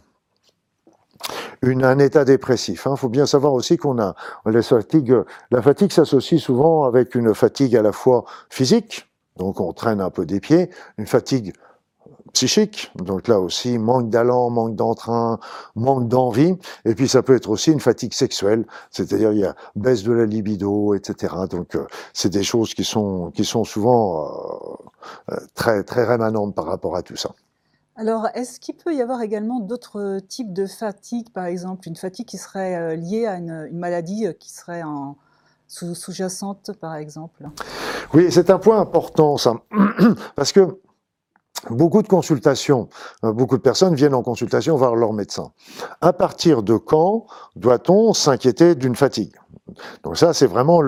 un 1.63 1.99
état 1.99 2.25
dépressif. 2.25 2.83
Il 2.85 2.89
hein. 2.89 2.95
faut 2.95 3.09
bien 3.09 3.25
savoir 3.25 3.53
aussi 3.53 3.77
qu'on 3.77 3.99
a. 3.99 4.15
La 4.45 5.61
fatigue 5.61 5.91
s'associe 5.91 6.41
souvent 6.41 6.83
avec 6.83 7.15
une 7.15 7.33
fatigue 7.33 7.75
à 7.75 7.81
la 7.81 7.91
fois 7.91 8.25
physique, 8.49 9.07
donc 9.37 9.59
on 9.59 9.73
traîne 9.73 10.01
un 10.01 10.09
peu 10.09 10.25
des 10.25 10.39
pieds, 10.39 10.69
une 10.97 11.07
fatigue 11.07 11.53
psychique, 12.33 12.91
donc 12.95 13.27
là 13.27 13.39
aussi 13.39 13.77
manque 13.77 14.09
d'allant, 14.09 14.49
manque 14.49 14.75
d'entrain, 14.75 15.39
manque 15.75 16.07
d'envie, 16.07 16.55
et 16.85 16.93
puis 16.93 17.07
ça 17.07 17.23
peut 17.23 17.35
être 17.35 17.49
aussi 17.49 17.71
une 17.71 17.79
fatigue 17.79 18.13
sexuelle, 18.13 18.65
c'est-à-dire 18.91 19.31
il 19.31 19.39
y 19.39 19.45
a 19.45 19.55
baisse 19.75 20.03
de 20.03 20.11
la 20.11 20.25
libido, 20.25 20.93
etc. 20.93 21.33
Donc 21.49 21.75
euh, 21.75 21.87
c'est 22.13 22.29
des 22.29 22.43
choses 22.43 22.73
qui 22.73 22.83
sont 22.83 23.31
qui 23.31 23.45
sont 23.45 23.63
souvent 23.63 24.25
euh, 24.25 25.33
euh, 25.33 25.37
très 25.55 25.83
très 25.83 26.03
rémanentes 26.03 26.53
par 26.53 26.65
rapport 26.65 26.95
à 26.95 27.01
tout 27.01 27.15
ça. 27.15 27.31
Alors, 27.95 28.27
est-ce 28.35 28.59
qu'il 28.59 28.75
peut 28.75 28.93
y 28.93 29.01
avoir 29.01 29.23
également 29.23 29.59
d'autres 29.59 30.19
types 30.19 30.53
de 30.53 30.67
fatigue, 30.67 31.31
par 31.31 31.45
exemple, 31.45 31.87
une 31.87 31.95
fatigue 31.95 32.27
qui 32.27 32.37
serait 32.37 32.95
liée 32.95 33.25
à 33.25 33.37
une, 33.37 33.67
une 33.71 33.79
maladie 33.79 34.27
qui 34.39 34.51
serait 34.51 34.83
en, 34.83 35.17
sous-jacente, 35.67 36.71
par 36.79 36.95
exemple 36.95 37.43
Oui, 38.13 38.27
c'est 38.31 38.49
un 38.49 38.59
point 38.59 38.79
important, 38.79 39.37
ça. 39.37 39.53
Parce 40.35 40.51
que 40.51 40.79
beaucoup 41.69 42.01
de 42.01 42.07
consultations, 42.07 42.89
euh, 43.23 43.33
beaucoup 43.33 43.57
de 43.57 43.61
personnes 43.61 43.95
viennent 43.95 44.13
en 44.13 44.23
consultation 44.23 44.75
voir 44.75 44.95
leur 44.95 45.13
médecin. 45.13 45.51
À 46.01 46.13
partir 46.13 46.63
de 46.63 46.77
quand 46.77 47.25
doit-on 47.55 48.13
s'inquiéter 48.13 48.75
d'une 48.75 48.95
fatigue? 48.95 49.35
Donc 50.03 50.17
ça, 50.17 50.33
c'est 50.33 50.47
vraiment 50.47 50.81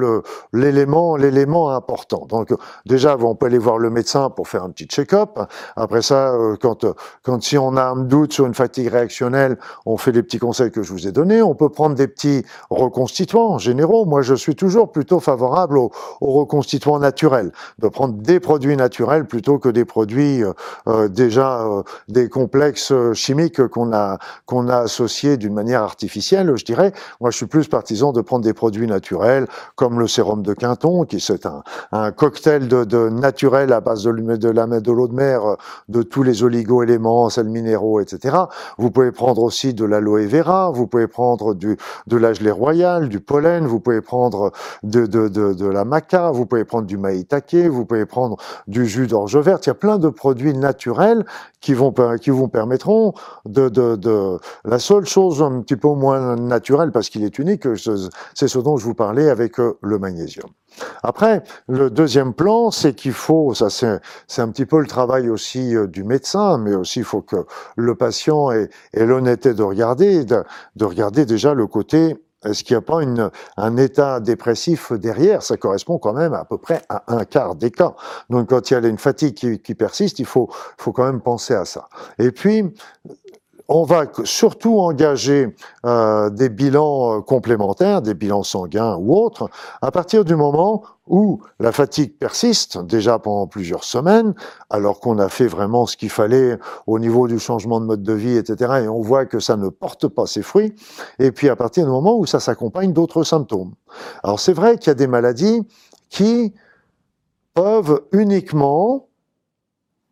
l'élément, 0.54 1.70
important. 1.70 2.26
Donc 2.28 2.54
déjà, 2.86 3.18
on 3.20 3.36
peut 3.36 3.48
aller 3.48 3.58
voir 3.58 3.78
le 3.78 3.90
médecin 3.90 4.30
pour 4.30 4.48
faire 4.48 4.64
un 4.64 4.70
petit 4.70 4.86
check-up. 4.86 5.40
Après 5.76 6.02
ça, 6.02 6.34
euh, 6.34 6.56
quand, 6.60 6.86
quand 7.24 7.44
si 7.44 7.58
on 7.58 7.76
a 7.78 7.84
un 7.84 7.98
doute 7.98 8.34
sur 8.34 8.46
une 8.46 8.54
fatigue 8.54 8.88
réactionnelle, 8.88 9.58
on 9.86 9.98
fait 9.98 10.12
les 10.12 10.24
petits 10.24 10.40
conseils 10.40 10.72
que 10.72 10.84
je 10.84 10.92
vous 10.92 11.08
ai 11.08 11.12
donnés. 11.12 11.42
On 11.42 11.56
peut 11.56 11.70
prendre 11.70 11.96
des 11.96 12.08
petits 12.08 12.46
reconstituants 12.70 13.58
généraux. 13.58 14.06
Moi, 14.06 14.22
je 14.22 14.36
suis 14.36 14.56
toujours 14.56 14.92
plutôt 14.92 15.20
favorable 15.20 15.78
aux, 15.78 15.92
reconstituants 16.22 17.00
naturels, 17.00 17.52
de 17.80 17.88
prendre 17.88 18.16
des 18.16 18.40
produits 18.40 18.78
naturels 18.78 19.26
plutôt 19.26 19.60
que 19.60 19.70
des 19.70 19.86
produits 19.86 20.44
euh, 20.44 20.54
euh, 20.88 21.08
déjà 21.08 21.66
des 22.08 22.30
complexes 22.30 22.94
chimiques 23.14 23.68
qu'on 23.68 23.94
a 23.94 24.18
qu'on 24.46 24.68
a 24.68 24.78
associés 24.78 25.38
d'une 25.38 25.54
manière 25.54 25.84
artificielle. 25.84 26.56
Je 26.56 26.66
dirais. 26.66 26.94
Moi, 27.20 27.32
je 27.32 27.38
suis 27.38 27.46
plus 27.46 27.68
partisan 27.68 28.12
de 28.12 28.22
prendre 28.22 28.44
des 28.44 28.54
produits 28.54 28.69
produits 28.70 28.86
naturels, 28.86 29.48
comme 29.76 30.00
le 30.00 30.08
sérum 30.08 30.44
de 30.44 30.54
Quinton, 30.54 31.04
qui 31.04 31.20
c'est 31.20 31.48
un, 31.92 32.12
cocktail 32.12 32.68
de, 32.68 32.84
de, 32.84 33.10
naturel 33.10 33.74
à 33.74 33.82
base 33.82 34.04
de, 34.04 34.12
l'eau 34.12 35.08
de 35.08 35.14
mer, 35.16 35.42
de 35.88 36.04
tous 36.04 36.22
les 36.22 36.44
oligo-éléments, 36.44 37.32
sels 37.32 37.50
minéraux, 37.50 38.00
etc. 38.00 38.38
Vous 38.78 38.92
pouvez 38.92 39.12
prendre 39.12 39.42
aussi 39.42 39.74
de 39.74 39.86
l'aloe 39.86 40.28
vera, 40.28 40.70
vous 40.70 40.86
pouvez 40.86 41.08
prendre 41.08 41.56
de 41.56 42.18
la 42.18 42.34
gelée 42.34 42.52
royale, 42.52 43.10
du 43.10 43.20
pollen, 43.20 43.66
vous 43.66 43.80
pouvez 43.80 44.02
prendre 44.02 44.52
de, 44.84 45.68
la 45.68 45.84
maca, 45.84 46.30
vous 46.30 46.46
pouvez 46.46 46.64
prendre 46.64 46.86
du 46.86 47.00
maïtake, 47.00 47.56
vous 47.72 47.86
pouvez 47.86 48.06
prendre 48.06 48.38
du 48.68 48.86
jus 48.86 49.08
d'orge 49.08 49.36
verte. 49.38 49.66
Il 49.66 49.70
y 49.70 49.72
a 49.72 49.76
plein 49.76 49.98
de 49.98 50.10
produits 50.10 50.54
naturels 50.54 51.26
qui 51.60 51.74
vont 51.74 51.92
qui 52.22 52.30
vous 52.30 52.48
permettront 52.48 53.14
de, 53.46 53.68
de 53.70 54.38
la 54.64 54.78
seule 54.78 55.08
chose 55.08 55.42
un 55.42 55.62
petit 55.62 55.76
peu 55.76 55.90
moins 55.90 56.36
naturelle 56.36 56.92
parce 56.92 57.10
qu'il 57.10 57.24
est 57.24 57.40
unique 57.40 57.66
c'est 58.34 58.48
ce 58.48 58.59
dont 58.62 58.78
je 58.78 58.86
vous 58.86 58.94
parlais 58.94 59.30
avec 59.30 59.60
euh, 59.60 59.78
le 59.82 60.00
magnésium 60.00 60.50
après 61.04 61.44
le 61.68 61.90
deuxième 61.90 62.34
plan 62.34 62.72
c'est 62.72 62.94
qu'il 62.94 63.14
faut 63.14 63.54
ça 63.54 63.70
c'est 63.70 64.42
un 64.42 64.50
petit 64.50 64.66
peu 64.66 64.80
le 64.80 64.88
travail 64.88 65.30
aussi 65.30 65.76
euh, 65.76 65.88
du 65.88 66.04
médecin 66.04 66.58
mais 66.58 66.76
aussi 66.76 67.00
il 67.00 67.06
faut 67.06 67.22
que 67.22 67.46
le 67.76 67.96
patient 67.96 68.52
ait, 68.52 68.70
l'honnêteté 68.94 69.54
de 69.54 69.64
regarder 69.64 70.26
de, 70.26 70.44
de 70.76 70.86
regarder 70.86 71.26
déjà 71.26 71.54
le 71.54 71.68
côté 71.68 72.16
est-ce 72.46 72.64
qu'il 72.64 72.76
n'y 72.76 72.78
a 72.78 72.82
pas 72.82 73.02
un 73.58 73.78
état 73.78 74.22
dépressif 74.22 74.94
derrière? 74.94 75.44
Ça 75.44 75.58
correspond 75.58 75.98
quand 75.98 76.14
même 76.14 76.34
à, 76.34 76.46
peu 76.46 76.58
près 76.58 76.82
à 76.88 77.04
un 77.08 77.26
quart 77.26 77.56
des 77.56 77.70
cas. 77.70 77.96
Donc 78.30 78.50
quand 78.50 78.72
il 78.72 78.76
y 78.76 78.78
a 78.78 78.88
une 78.88 78.98
fatigue 78.98 79.34
qui, 79.34 79.60
qui 79.60 79.76
persiste, 79.76 80.20
il 80.20 80.26
faut, 80.26 80.50
faut 80.78 80.94
quand 80.94 81.04
même 81.04 81.20
penser 81.20 81.54
à 81.54 81.66
ça. 81.66 81.90
Et 82.18 82.32
puis, 82.32 82.74
on 83.70 83.84
va 83.84 84.06
surtout 84.24 84.80
engager 84.80 85.56
euh, 85.86 86.32
des 86.32 86.50
bilans 86.50 87.18
euh, 87.18 87.22
complémentaires, 87.22 88.02
des 88.02 88.16
bilans 88.16 88.42
sanguins 88.42 88.98
ou 88.98 89.16
autres, 89.16 89.50
à 89.82 89.92
partir 89.92 90.26
du 90.26 90.36
moment 90.36 90.84
où 91.08 91.42
la 91.60 91.72
fatigue 91.72 92.18
persiste, 92.18 92.80
déjà 92.80 93.20
pendant 93.20 93.46
plusieurs 93.46 93.84
semaines, 93.84 94.34
alors 94.72 95.00
qu'on 95.00 95.20
a 95.20 95.30
fait 95.30 95.48
vraiment 95.48 95.86
ce 95.86 95.98
qu'il 95.98 96.10
fallait 96.10 96.58
au 96.88 96.98
niveau 96.98 97.28
du 97.28 97.38
changement 97.38 97.80
de 97.80 97.86
mode 97.86 98.04
de 98.04 98.14
vie, 98.14 98.38
etc., 98.38 98.82
et 98.84 98.88
on 98.88 99.02
voit 99.02 99.26
que 99.26 99.40
ça 99.40 99.56
ne 99.56 99.70
porte 99.70 100.08
pas 100.08 100.26
ses 100.26 100.42
fruits, 100.42 100.76
et 101.20 101.32
puis 101.32 101.48
à 101.48 101.56
partir 101.56 101.86
du 101.86 101.92
moment 101.92 102.18
où 102.18 102.26
ça 102.26 102.40
s'accompagne 102.40 102.92
d'autres 102.92 103.24
symptômes. 103.24 103.74
Alors 104.24 104.40
c'est 104.40 104.54
vrai 104.54 104.78
qu'il 104.78 104.88
y 104.88 104.92
a 104.92 104.96
des 104.96 105.08
maladies 105.08 105.62
qui 106.10 106.54
peuvent 107.54 108.02
uniquement 108.12 109.09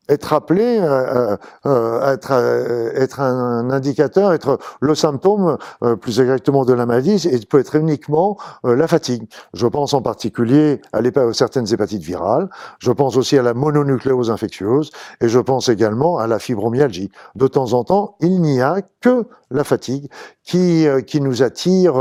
être 0.09 0.33
appelé, 0.33 0.79
euh, 0.79 1.33
euh, 1.33 1.37
euh 1.65 2.13
être, 2.13 2.31
euh, 2.31 2.91
être 2.95 3.19
un 3.19 3.69
indicateur, 3.69 4.33
être 4.33 4.59
le 4.79 4.95
symptôme 4.95 5.57
euh, 5.83 5.95
plus 5.95 6.19
exactement 6.19 6.65
de 6.65 6.73
la 6.73 6.85
maladie, 6.85 7.27
et 7.27 7.39
peut 7.45 7.59
être 7.59 7.75
uniquement 7.75 8.37
la 8.63 8.87
fatigue. 8.87 9.27
Je 9.53 9.67
pense 9.67 9.93
en 9.93 10.01
particulier 10.01 10.81
à 10.93 11.01
certaines 11.33 11.71
hépatites 11.73 12.03
virales, 12.03 12.49
je 12.79 12.91
pense 12.91 13.17
aussi 13.17 13.37
à 13.37 13.41
la 13.41 13.53
mononucléose 13.53 14.31
infectieuse, 14.31 14.91
et 15.21 15.29
je 15.29 15.39
pense 15.39 15.69
également 15.69 16.17
à 16.17 16.27
la 16.27 16.39
fibromyalgie. 16.39 17.11
De 17.35 17.47
temps 17.47 17.73
en 17.73 17.83
temps, 17.83 18.15
il 18.19 18.41
n'y 18.41 18.61
a 18.61 18.81
que 19.01 19.25
la 19.51 19.63
fatigue 19.63 20.09
qui, 20.43 20.85
qui 21.05 21.21
nous 21.21 21.43
attire, 21.43 21.93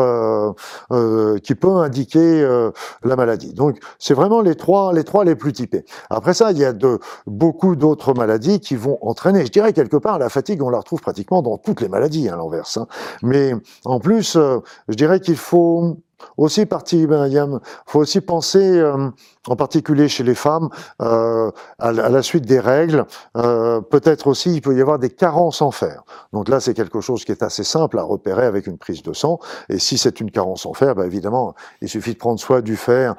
qui 1.42 1.54
peut 1.54 1.76
indiquer 1.76 2.70
la 3.02 3.16
maladie. 3.16 3.52
Donc 3.52 3.78
c'est 3.98 4.14
vraiment 4.14 4.40
les 4.40 4.54
trois, 4.54 4.92
les 4.92 5.04
trois 5.04 5.24
les 5.24 5.34
plus 5.34 5.52
typés. 5.52 5.84
Après 6.10 6.34
ça, 6.34 6.52
il 6.52 6.58
y 6.58 6.64
a 6.64 6.72
de, 6.72 6.98
beaucoup 7.26 7.76
d'autres 7.76 8.14
maladies 8.14 8.60
qui 8.60 8.76
vont 8.76 8.98
entraîner. 9.02 9.44
Je 9.46 9.50
dirais 9.50 9.72
quelque 9.72 9.96
part, 9.96 10.18
la 10.18 10.28
fatigue, 10.28 10.62
on 10.62 10.70
la 10.70 10.78
retrouve 10.78 11.00
pratiquement 11.00 11.42
dans 11.42 11.58
toutes 11.58 11.80
les 11.80 11.88
maladies, 11.88 12.28
à 12.28 12.34
hein, 12.34 12.38
l'inverse. 12.38 12.76
Hein. 12.76 12.86
Mais 13.22 13.52
en 13.84 14.00
plus, 14.00 14.36
euh, 14.36 14.58
je 14.88 14.94
dirais 14.94 15.20
qu'il 15.20 15.36
faut 15.36 15.98
aussi 16.36 16.66
partie, 16.66 17.06
ben, 17.06 17.26
il 17.28 17.60
faut 17.86 18.00
aussi 18.00 18.20
penser, 18.20 18.58
euh, 18.58 19.10
en 19.48 19.56
particulier 19.56 20.08
chez 20.08 20.24
les 20.24 20.34
femmes, 20.34 20.68
euh, 21.00 21.50
à, 21.78 21.92
la 21.92 22.22
suite 22.22 22.46
des 22.46 22.60
règles. 22.60 23.06
Euh, 23.36 23.80
peut-être 23.80 24.26
aussi, 24.26 24.54
il 24.54 24.60
peut 24.60 24.76
y 24.76 24.80
avoir 24.80 24.98
des 24.98 25.10
carences 25.10 25.62
en 25.62 25.70
fer. 25.70 26.02
Donc 26.32 26.48
là, 26.48 26.60
c'est 26.60 26.74
quelque 26.74 27.00
chose 27.00 27.24
qui 27.24 27.32
est 27.32 27.42
assez 27.42 27.64
simple 27.64 27.98
à 27.98 28.02
repérer 28.02 28.46
avec 28.46 28.66
une 28.66 28.78
prise 28.78 29.02
de 29.02 29.12
sang. 29.12 29.38
Et 29.68 29.78
si 29.78 29.98
c'est 29.98 30.20
une 30.20 30.30
carence 30.30 30.66
en 30.66 30.74
fer, 30.74 30.94
ben, 30.94 31.04
évidemment, 31.04 31.54
il 31.80 31.88
suffit 31.88 32.14
de 32.14 32.18
prendre 32.18 32.40
soit 32.40 32.62
du 32.62 32.76
fer, 32.76 33.14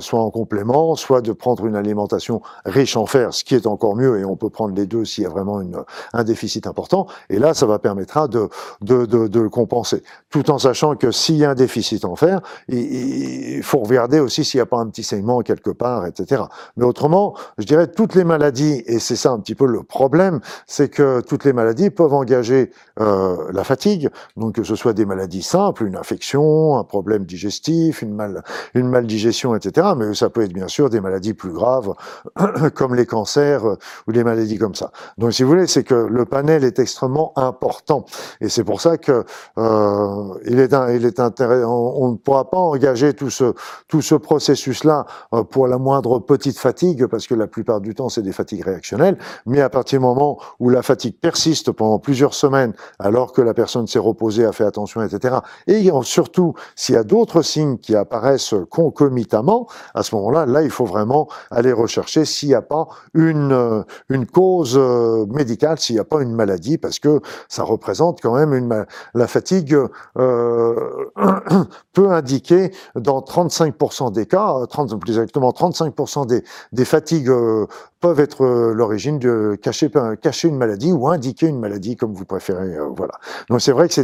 soit 0.00 0.20
en 0.20 0.30
complément, 0.30 0.96
soit 0.96 1.20
de 1.20 1.32
prendre 1.32 1.66
une 1.66 1.76
alimentation 1.76 2.42
riche 2.64 2.96
en 2.96 3.06
fer, 3.06 3.32
ce 3.32 3.44
qui 3.44 3.54
est 3.54 3.66
encore 3.66 3.96
mieux. 3.96 4.18
Et 4.18 4.24
on 4.24 4.36
peut 4.36 4.50
prendre 4.50 4.74
les 4.74 4.86
deux 4.86 5.04
s'il 5.04 5.24
y 5.24 5.26
a 5.26 5.30
vraiment 5.30 5.60
une, 5.60 5.82
un 6.12 6.24
déficit 6.24 6.66
important. 6.66 7.06
Et 7.30 7.38
là, 7.38 7.54
ça 7.54 7.66
va 7.66 7.78
permettra 7.78 8.28
de, 8.28 8.48
de, 8.80 9.06
de, 9.06 9.28
de 9.28 9.40
le 9.40 9.48
compenser, 9.48 10.02
tout 10.30 10.50
en 10.50 10.58
sachant 10.58 10.96
que 10.96 11.10
s'il 11.10 11.36
y 11.36 11.44
a 11.44 11.50
un 11.50 11.54
déficit 11.54 12.04
en 12.04 12.16
fer 12.16 12.21
il 12.68 13.62
faut 13.62 13.78
regarder 13.78 14.20
aussi 14.20 14.44
s'il 14.44 14.58
n'y 14.58 14.62
a 14.62 14.66
pas 14.66 14.78
un 14.78 14.88
petit 14.88 15.02
saignement 15.02 15.40
quelque 15.40 15.70
part, 15.70 16.06
etc. 16.06 16.42
Mais 16.76 16.84
autrement, 16.84 17.34
je 17.58 17.64
dirais 17.64 17.86
toutes 17.86 18.14
les 18.14 18.24
maladies, 18.24 18.82
et 18.86 18.98
c'est 18.98 19.16
ça 19.16 19.30
un 19.30 19.38
petit 19.38 19.54
peu 19.54 19.66
le 19.66 19.82
problème, 19.82 20.40
c'est 20.66 20.88
que 20.88 21.20
toutes 21.20 21.44
les 21.44 21.52
maladies 21.52 21.90
peuvent 21.90 22.14
engager 22.14 22.70
euh, 23.00 23.50
la 23.52 23.64
fatigue, 23.64 24.10
donc 24.36 24.54
que 24.56 24.62
ce 24.62 24.74
soit 24.74 24.92
des 24.92 25.06
maladies 25.06 25.42
simples, 25.42 25.84
une 25.84 25.96
infection, 25.96 26.78
un 26.78 26.84
problème 26.84 27.24
digestif, 27.24 28.02
une, 28.02 28.14
mal, 28.14 28.42
une 28.74 28.88
maldigestion, 28.88 29.54
etc. 29.54 29.88
Mais 29.96 30.14
ça 30.14 30.30
peut 30.30 30.42
être 30.42 30.52
bien 30.52 30.68
sûr 30.68 30.90
des 30.90 31.00
maladies 31.00 31.34
plus 31.34 31.52
graves, 31.52 31.94
comme 32.74 32.94
les 32.94 33.06
cancers 33.06 33.66
euh, 33.66 33.76
ou 34.06 34.12
des 34.12 34.24
maladies 34.24 34.58
comme 34.58 34.74
ça. 34.74 34.92
Donc 35.18 35.32
si 35.32 35.42
vous 35.42 35.48
voulez, 35.50 35.66
c'est 35.66 35.84
que 35.84 35.94
le 35.94 36.24
panel 36.24 36.64
est 36.64 36.78
extrêmement 36.78 37.32
important, 37.36 38.04
et 38.40 38.48
c'est 38.48 38.64
pour 38.64 38.80
ça 38.80 38.98
que 38.98 39.24
euh, 39.58 40.34
il 40.46 40.58
est, 40.60 40.74
il 40.94 41.06
est 41.06 41.20
intéressant. 41.20 42.11
Ne 42.12 42.16
pourra 42.16 42.48
pas 42.50 42.58
engager 42.58 43.14
tout 43.14 43.30
ce, 43.30 43.54
tout 43.88 44.02
ce 44.02 44.14
processus-là 44.14 45.06
euh, 45.34 45.44
pour 45.44 45.66
la 45.66 45.78
moindre 45.78 46.18
petite 46.18 46.58
fatigue, 46.58 47.06
parce 47.06 47.26
que 47.26 47.34
la 47.34 47.46
plupart 47.46 47.80
du 47.80 47.94
temps, 47.94 48.08
c'est 48.08 48.22
des 48.22 48.32
fatigues 48.32 48.64
réactionnelles, 48.64 49.18
mais 49.46 49.60
à 49.60 49.70
partir 49.70 49.98
du 49.98 50.04
moment 50.04 50.38
où 50.60 50.68
la 50.68 50.82
fatigue 50.82 51.16
persiste 51.18 51.72
pendant 51.72 51.98
plusieurs 51.98 52.34
semaines, 52.34 52.72
alors 52.98 53.32
que 53.32 53.42
la 53.42 53.54
personne 53.54 53.86
s'est 53.86 53.98
reposée, 53.98 54.44
a 54.44 54.52
fait 54.52 54.64
attention, 54.64 55.02
etc., 55.02 55.36
et 55.66 55.90
surtout, 56.02 56.54
s'il 56.74 56.94
y 56.94 56.98
a 56.98 57.04
d'autres 57.04 57.42
signes 57.42 57.78
qui 57.78 57.94
apparaissent 57.94 58.54
concomitamment, 58.70 59.66
à 59.94 60.02
ce 60.02 60.14
moment-là, 60.14 60.46
là, 60.46 60.62
il 60.62 60.70
faut 60.70 60.84
vraiment 60.84 61.28
aller 61.50 61.72
rechercher 61.72 62.24
s'il 62.24 62.48
n'y 62.48 62.54
a 62.54 62.62
pas 62.62 62.86
une, 63.14 63.52
euh, 63.52 63.82
une 64.08 64.26
cause 64.26 64.74
euh, 64.76 65.26
médicale, 65.26 65.78
s'il 65.78 65.96
n'y 65.96 66.00
a 66.00 66.04
pas 66.04 66.22
une 66.22 66.32
maladie, 66.32 66.78
parce 66.78 66.98
que 66.98 67.20
ça 67.48 67.62
représente 67.62 68.20
quand 68.20 68.34
même 68.34 68.54
une, 68.54 68.86
la 69.14 69.26
fatigue 69.26 69.76
euh, 70.18 71.06
peut 71.92 72.01
indiquer 72.10 72.72
dans 72.94 73.20
35% 73.20 74.12
des 74.12 74.26
cas, 74.26 74.54
30, 74.68 74.98
plus 74.98 75.12
exactement 75.12 75.50
35% 75.50 76.26
des, 76.26 76.42
des 76.72 76.84
fatigues 76.84 77.28
euh, 77.28 77.66
peuvent 78.00 78.20
être 78.20 78.44
euh, 78.44 78.72
l'origine 78.74 79.18
de 79.18 79.56
cacher, 79.60 79.90
cacher 80.20 80.48
une 80.48 80.56
maladie 80.56 80.92
ou 80.92 81.08
indiquer 81.08 81.46
une 81.46 81.58
maladie 81.58 81.96
comme 81.96 82.14
vous 82.14 82.24
préférez. 82.24 82.76
Euh, 82.76 82.88
voilà. 82.96 83.14
Donc 83.48 83.60
c'est 83.60 83.72
vrai 83.72 83.88
que 83.88 83.94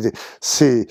c'est, 0.40 0.87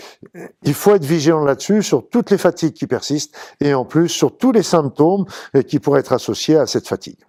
il 0.64 0.74
faut 0.74 0.94
être 0.94 1.06
vigilant 1.06 1.44
là-dessus 1.44 1.84
sur 1.84 2.08
toutes 2.10 2.32
les 2.32 2.38
fatigues 2.38 2.74
qui 2.74 2.88
persistent 2.88 3.36
et 3.62 3.74
en 3.74 3.86
plus 3.86 4.10
sur 4.10 4.38
tous 4.38 4.52
les 4.52 4.64
symptômes 4.64 5.26
qui 5.68 5.80
pourraient 5.80 6.02
être 6.02 6.14
associés 6.14 6.58
à 6.58 6.68
cette 6.68 6.88
fatigue. 6.88 7.20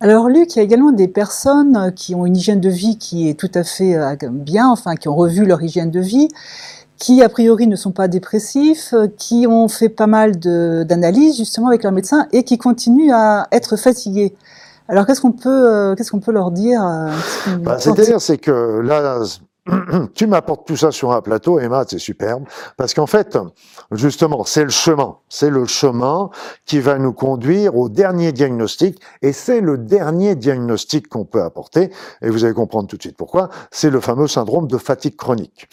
Alors 0.00 0.28
Luc, 0.28 0.54
il 0.54 0.58
y 0.58 0.60
a 0.60 0.62
également 0.62 0.92
des 0.92 1.08
personnes 1.08 1.92
qui 1.94 2.14
ont 2.14 2.24
une 2.24 2.36
hygiène 2.36 2.60
de 2.60 2.68
vie 2.68 2.98
qui 2.98 3.28
est 3.28 3.34
tout 3.34 3.50
à 3.54 3.64
fait 3.64 3.96
bien, 4.30 4.68
enfin 4.68 4.94
qui 4.94 5.08
ont 5.08 5.16
revu 5.16 5.44
leur 5.44 5.60
hygiène 5.60 5.90
de 5.90 6.00
vie 6.00 6.28
qui 6.98 7.22
a 7.22 7.28
priori 7.28 7.66
ne 7.66 7.76
sont 7.76 7.92
pas 7.92 8.08
dépressifs, 8.08 8.92
euh, 8.92 9.06
qui 9.06 9.46
ont 9.46 9.68
fait 9.68 9.88
pas 9.88 10.06
mal 10.06 10.38
d'analyses 10.38 11.36
justement 11.36 11.68
avec 11.68 11.82
leur 11.82 11.92
médecin 11.92 12.26
et 12.32 12.44
qui 12.44 12.58
continuent 12.58 13.12
à 13.12 13.46
être 13.52 13.76
fatigués. 13.76 14.34
Alors 14.88 15.06
qu'est-ce 15.06 15.20
qu'on 15.20 15.32
peut, 15.32 15.48
euh, 15.48 15.94
qu'est-ce 15.94 16.10
qu'on 16.10 16.20
peut 16.20 16.32
leur 16.32 16.50
dire 16.50 16.82
euh, 16.84 17.10
bah, 17.60 17.78
C'est-à-dire, 17.78 18.20
c'est 18.20 18.38
que 18.38 18.80
là, 18.80 19.20
tu 20.14 20.26
m'apportes 20.26 20.66
tout 20.66 20.76
ça 20.76 20.90
sur 20.90 21.12
un 21.12 21.20
plateau, 21.20 21.60
Emma, 21.60 21.84
c'est 21.86 21.98
superbe, 21.98 22.44
parce 22.78 22.94
qu'en 22.94 23.06
fait, 23.06 23.38
justement, 23.92 24.44
c'est 24.44 24.64
le 24.64 24.70
chemin, 24.70 25.16
c'est 25.28 25.50
le 25.50 25.66
chemin 25.66 26.30
qui 26.64 26.80
va 26.80 26.98
nous 26.98 27.12
conduire 27.12 27.76
au 27.76 27.90
dernier 27.90 28.32
diagnostic, 28.32 28.98
et 29.20 29.34
c'est 29.34 29.60
le 29.60 29.76
dernier 29.76 30.36
diagnostic 30.36 31.08
qu'on 31.08 31.26
peut 31.26 31.42
apporter, 31.42 31.90
et 32.22 32.30
vous 32.30 32.44
allez 32.44 32.54
comprendre 32.54 32.88
tout 32.88 32.96
de 32.96 33.02
suite 33.02 33.16
pourquoi, 33.16 33.50
c'est 33.70 33.90
le 33.90 34.00
fameux 34.00 34.26
syndrome 34.26 34.68
de 34.68 34.78
fatigue 34.78 35.16
chronique. 35.16 35.68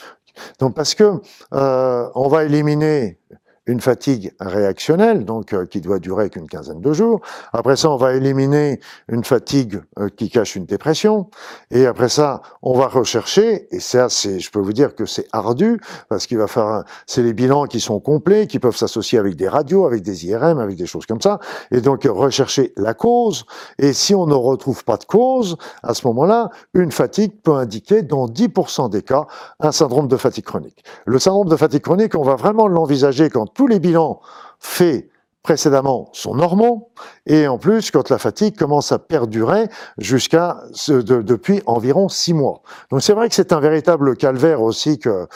Donc 0.60 0.76
parce 0.76 0.96
que 0.96 1.22
euh, 1.54 2.10
on 2.16 2.28
va 2.28 2.44
éliminer 2.44 3.20
une 3.68 3.82
fatigue 3.82 4.32
réactionnelle, 4.40 5.26
donc 5.26 5.54
euh, 5.54 5.66
qui 5.66 5.82
doit 5.82 6.00
durer 6.00 6.30
qu'une 6.30 6.48
quinzaine 6.48 6.82
de 6.82 6.94
jours. 6.94 7.22
Après 7.52 7.76
ça, 7.76 7.90
on 7.90 7.98
va 7.98 8.14
éliminer 8.14 8.80
une 9.10 9.24
fatigue 9.24 9.82
euh, 10.00 10.10
qui 10.10 10.30
cache 10.30 10.56
une 10.56 10.66
dépression. 10.66 11.30
Et 11.72 11.86
après 11.86 12.10
ça, 12.10 12.42
on 12.62 12.78
va 12.78 12.88
rechercher, 12.88 13.68
et 13.74 13.80
ça, 13.80 14.10
c'est, 14.10 14.40
je 14.40 14.52
peux 14.52 14.60
vous 14.60 14.74
dire 14.74 14.96
que 14.96 15.06
c'est 15.06 15.28
ardu, 15.32 15.80
parce 16.10 16.28
qu'il 16.28 16.38
va 16.38 16.48
faire, 16.48 16.84
c'est 17.08 17.24
les 17.24 17.34
bilans 17.34 17.66
qui 17.66 17.80
sont 17.80 18.00
complets, 18.00 18.48
qui 18.48 18.60
peuvent 18.60 18.76
s'associer 18.76 19.18
avec 19.18 19.36
des 19.36 19.48
radios, 19.48 19.86
avec 19.86 20.04
des 20.04 20.28
IRM, 20.28 20.60
avec 20.60 20.78
des 20.78 20.86
choses 20.86 21.06
comme 21.06 21.22
ça. 21.22 21.40
Et 21.72 21.82
donc, 21.82 22.04
rechercher 22.04 22.74
la 22.78 22.94
cause. 22.94 23.46
Et 23.80 23.94
si 23.94 24.14
on 24.14 24.28
ne 24.28 24.34
retrouve 24.34 24.84
pas 24.84 24.98
de 24.98 25.06
cause, 25.06 25.58
à 25.82 25.94
ce 25.94 26.06
moment-là, 26.08 26.50
une 26.74 26.92
fatigue 26.92 27.34
peut 27.42 27.56
indiquer, 27.56 28.04
dans 28.04 28.28
10% 28.28 28.90
des 28.90 29.02
cas, 29.02 29.26
un 29.60 29.72
syndrome 29.72 30.08
de 30.08 30.18
fatigue 30.18 30.46
chronique. 30.46 30.84
Le 31.06 31.18
syndrome 31.20 31.50
de 31.50 31.56
fatigue 31.56 31.82
chronique, 31.82 32.16
on 32.16 32.24
va 32.24 32.36
vraiment 32.36 32.68
l'envisager 32.68 33.30
quand 33.30 33.55
tous 33.56 33.68
les 33.68 33.80
bilans 33.80 34.22
faits 34.60 35.10
précédemment 35.46 36.10
sont 36.12 36.34
normaux, 36.34 36.90
et 37.28 37.48
en 37.48 37.60
plus 37.60 37.92
quand 37.92 38.10
la 38.10 38.18
fatigue 38.18 38.58
commence 38.58 38.92
à 38.92 38.98
perdurer 38.98 39.68
jusqu'à 40.00 40.58
de, 40.88 41.22
depuis 41.22 41.62
environ 41.68 42.10
six 42.10 42.34
mois. 42.34 42.64
Donc 42.90 43.04
c'est 43.04 43.14
vrai 43.14 43.30
que 43.30 43.36
c'est 43.36 43.54
un 43.54 43.60
véritable 43.60 44.18
calvaire 44.18 44.64
aussi 44.64 44.98
que 44.98 45.28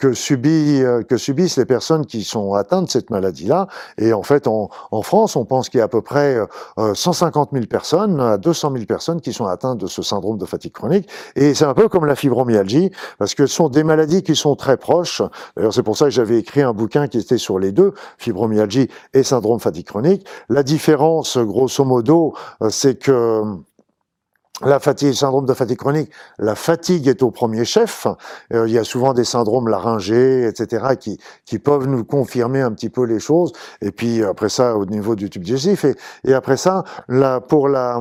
que, 0.00 0.14
subit, 0.14 0.82
que 1.08 1.16
subissent 1.16 1.56
les 1.58 1.64
personnes 1.64 2.06
qui 2.06 2.24
sont 2.24 2.54
atteintes 2.54 2.86
de 2.86 2.90
cette 2.90 3.10
maladie-là. 3.10 3.68
Et 3.98 4.12
en 4.12 4.24
fait, 4.24 4.48
en, 4.48 4.68
en 4.90 5.02
France, 5.02 5.36
on 5.36 5.44
pense 5.44 5.68
qu'il 5.68 5.78
y 5.78 5.80
a 5.80 5.84
à 5.84 5.88
peu 5.88 6.02
près 6.02 6.38
150 6.76 7.50
euh, 7.52 7.56
000 7.56 7.66
personnes 7.66 8.20
à 8.20 8.38
200 8.38 8.72
000 8.72 8.86
personnes 8.86 9.20
qui 9.20 9.32
sont 9.32 9.46
atteintes 9.46 9.78
de 9.78 9.86
ce 9.86 10.02
syndrome 10.02 10.38
de 10.38 10.44
fatigue 10.44 10.72
chronique. 10.72 11.08
Et 11.36 11.54
c'est 11.54 11.66
un 11.66 11.74
peu 11.74 11.88
comme 11.88 12.06
la 12.06 12.16
fibromyalgie, 12.16 12.90
parce 13.18 13.36
que 13.36 13.46
ce 13.46 13.54
sont 13.54 13.68
des 13.68 13.84
maladies 13.84 14.24
qui 14.24 14.34
sont 14.34 14.56
très 14.56 14.76
proches. 14.76 15.22
D'ailleurs, 15.56 15.72
c'est 15.72 15.84
pour 15.84 15.96
ça 15.96 16.06
que 16.06 16.10
j'avais 16.10 16.38
écrit 16.38 16.62
un 16.62 16.72
bouquin 16.72 17.06
qui 17.06 17.18
était 17.18 17.38
sur 17.38 17.60
les 17.60 17.70
deux, 17.70 17.94
fibromyalgie 18.18 18.88
et 19.14 19.22
syndrome 19.22 19.51
fatigue 19.58 19.86
chronique. 19.86 20.26
La 20.48 20.62
différence, 20.62 21.38
grosso 21.38 21.84
modo, 21.84 22.34
euh, 22.62 22.70
c'est 22.70 22.98
que 22.98 23.42
la 24.64 24.80
fatigue, 24.80 25.12
syndrome 25.12 25.46
de 25.46 25.54
fatigue 25.54 25.78
chronique, 25.78 26.10
la 26.38 26.54
fatigue 26.54 27.08
est 27.08 27.22
au 27.22 27.30
premier 27.30 27.64
chef. 27.64 28.06
Euh, 28.52 28.66
il 28.68 28.74
y 28.74 28.78
a 28.78 28.84
souvent 28.84 29.12
des 29.14 29.24
syndromes 29.24 29.68
laryngés, 29.68 30.46
etc., 30.46 30.96
qui, 30.98 31.18
qui 31.44 31.58
peuvent 31.58 31.86
nous 31.86 32.04
confirmer 32.04 32.60
un 32.60 32.72
petit 32.72 32.90
peu 32.90 33.04
les 33.04 33.20
choses. 33.20 33.52
Et 33.80 33.90
puis 33.90 34.22
après 34.22 34.48
ça, 34.48 34.76
au 34.76 34.86
niveau 34.86 35.14
du 35.14 35.30
tube 35.30 35.42
digestif, 35.42 35.84
et, 35.84 35.94
et 36.24 36.34
après 36.34 36.56
ça, 36.56 36.84
pour 37.48 37.68
la 37.68 38.00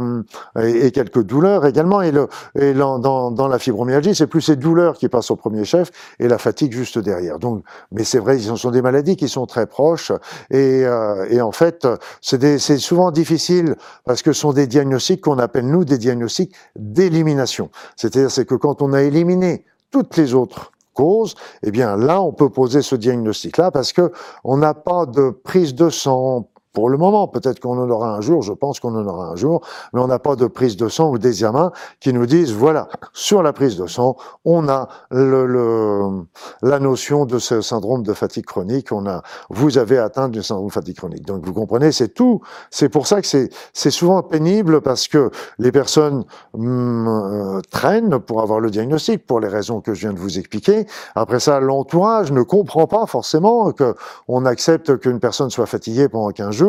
et, 0.60 0.92
quelques 0.92 1.24
douleurs 1.24 1.66
également. 1.66 2.02
Et, 2.02 2.12
le, 2.12 2.28
et 2.56 2.74
dans, 2.74 3.32
dans 3.32 3.48
la 3.48 3.60
fibromyalgie, 3.60 4.16
c'est 4.16 4.28
plus 4.28 4.42
ces 4.42 4.56
douleurs 4.56 4.98
qui 4.98 5.10
passent 5.10 5.32
au 5.32 5.36
premier 5.36 5.66
chef 5.66 5.92
et 6.20 6.28
la 6.28 6.38
fatigue 6.38 6.72
juste 6.74 7.00
derrière. 7.00 7.40
Donc, 7.40 7.64
mais 7.92 8.04
c'est 8.04 8.20
vrai, 8.20 8.38
ce 8.40 8.56
sont 8.56 8.72
des 8.72 8.82
maladies 8.82 9.16
qui 9.16 9.30
sont 9.30 9.46
très 9.46 9.66
proches. 9.66 10.12
Et, 10.50 10.86
euh, 10.86 11.26
et 11.30 11.42
en 11.42 11.52
fait, 11.52 11.88
c'est 12.22 12.78
souvent 12.78 13.12
difficile 13.12 13.76
parce 14.06 14.22
que 14.22 14.34
ce 14.34 14.42
sont 14.42 14.54
des 14.54 14.68
diagnostics 14.68 15.22
qu'on 15.22 15.40
appelle 15.40 15.68
nous 15.68 15.86
des 15.86 15.98
diagnostics 15.98 16.51
d'élimination. 16.76 17.70
C'est-à-dire 17.96 18.32
c'est 18.32 18.46
que 18.46 18.56
quand 18.56 18.82
on 18.82 18.94
a 18.94 19.02
éliminé 19.02 19.66
toutes 19.92 20.18
les 20.18 20.34
autres 20.34 20.72
causes, 20.94 21.36
eh 21.64 21.72
bien 21.72 21.98
là 21.98 22.22
on 22.22 22.34
peut 22.34 22.50
poser 22.50 22.82
ce 22.82 22.96
diagnostic-là 22.96 23.72
parce 23.72 23.94
que 23.94 24.12
on 24.44 24.58
n'a 24.58 24.74
pas 24.74 25.06
de 25.06 25.30
prise 25.30 25.74
de 25.76 25.90
sang, 25.90 26.50
pour 26.74 26.90
le 26.90 26.98
moment. 26.98 27.28
Peut-être 27.28 27.60
qu'on 27.60 27.78
en 27.78 27.90
aura 27.90 28.16
un 28.16 28.22
jour, 28.22 28.42
je 28.42 28.54
pense 28.54 28.80
qu'on 28.80 28.96
en 28.96 29.06
aura 29.06 29.28
un 29.28 29.36
jour, 29.36 29.62
mais 29.94 30.02
on 30.02 30.08
n'a 30.08 30.20
pas 30.20 30.36
de 30.36 30.48
prise 30.48 30.78
de 30.78 30.88
sang 30.90 31.10
ou 31.12 31.18
d'examen 31.18 31.72
qui 32.00 32.14
nous 32.14 32.26
disent, 32.26 32.54
voilà, 32.54 32.88
sur 33.14 33.44
la 33.44 33.54
prise 33.54 33.78
de 33.78 33.88
sang, 33.88 34.16
on 34.46 34.68
a 34.70 34.88
le, 35.10 35.46
le, 35.46 36.24
la 36.62 36.80
notion 36.80 37.26
de 37.26 37.40
ce 37.40 37.62
syndrome 37.62 38.04
de 38.04 38.14
fatigue 38.14 38.46
chronique, 38.46 38.92
on 38.92 39.06
a, 39.06 39.22
vous 39.50 39.78
avez 39.78 39.98
atteint 39.98 40.30
du 40.30 40.42
syndrome 40.44 40.68
de 40.68 40.74
fatigue 40.74 40.98
chronique. 40.98 41.26
Donc 41.26 41.46
vous 41.46 41.54
comprenez, 41.54 41.92
c'est 41.92 42.10
tout. 42.10 42.42
C'est 42.70 42.90
pour 42.90 43.08
ça 43.08 43.22
que 43.22 43.28
c'est, 43.28 43.50
souvent 43.92 44.24
pénible 44.24 44.80
parce 44.82 45.10
que 45.10 45.32
les 45.60 45.72
personnes 45.72 46.24
hum, 46.54 47.08
euh, 47.08 47.62
traînent 47.72 48.20
pour 48.20 48.42
avoir 48.42 48.62
le 48.62 48.70
diagnostic 48.70 49.26
pour 49.26 49.42
les 49.42 49.50
raisons 49.50 49.82
que 49.82 49.94
je 49.94 50.02
viens 50.02 50.14
de 50.14 50.20
vous 50.20 50.40
expliquer. 50.40 50.86
Après 51.16 51.42
ça, 51.42 51.60
l'entourage 51.60 52.32
ne 52.32 52.42
comprend 52.42 52.88
pas 52.88 53.06
forcément 53.06 53.72
que 53.74 53.96
on 54.30 54.46
accepte 54.46 54.98
qu'une 54.98 55.20
personne 55.20 55.50
soit 55.50 55.66
fatiguée 55.66 56.08
pendant 56.08 56.30
15 56.30 56.52
jours 56.52 56.61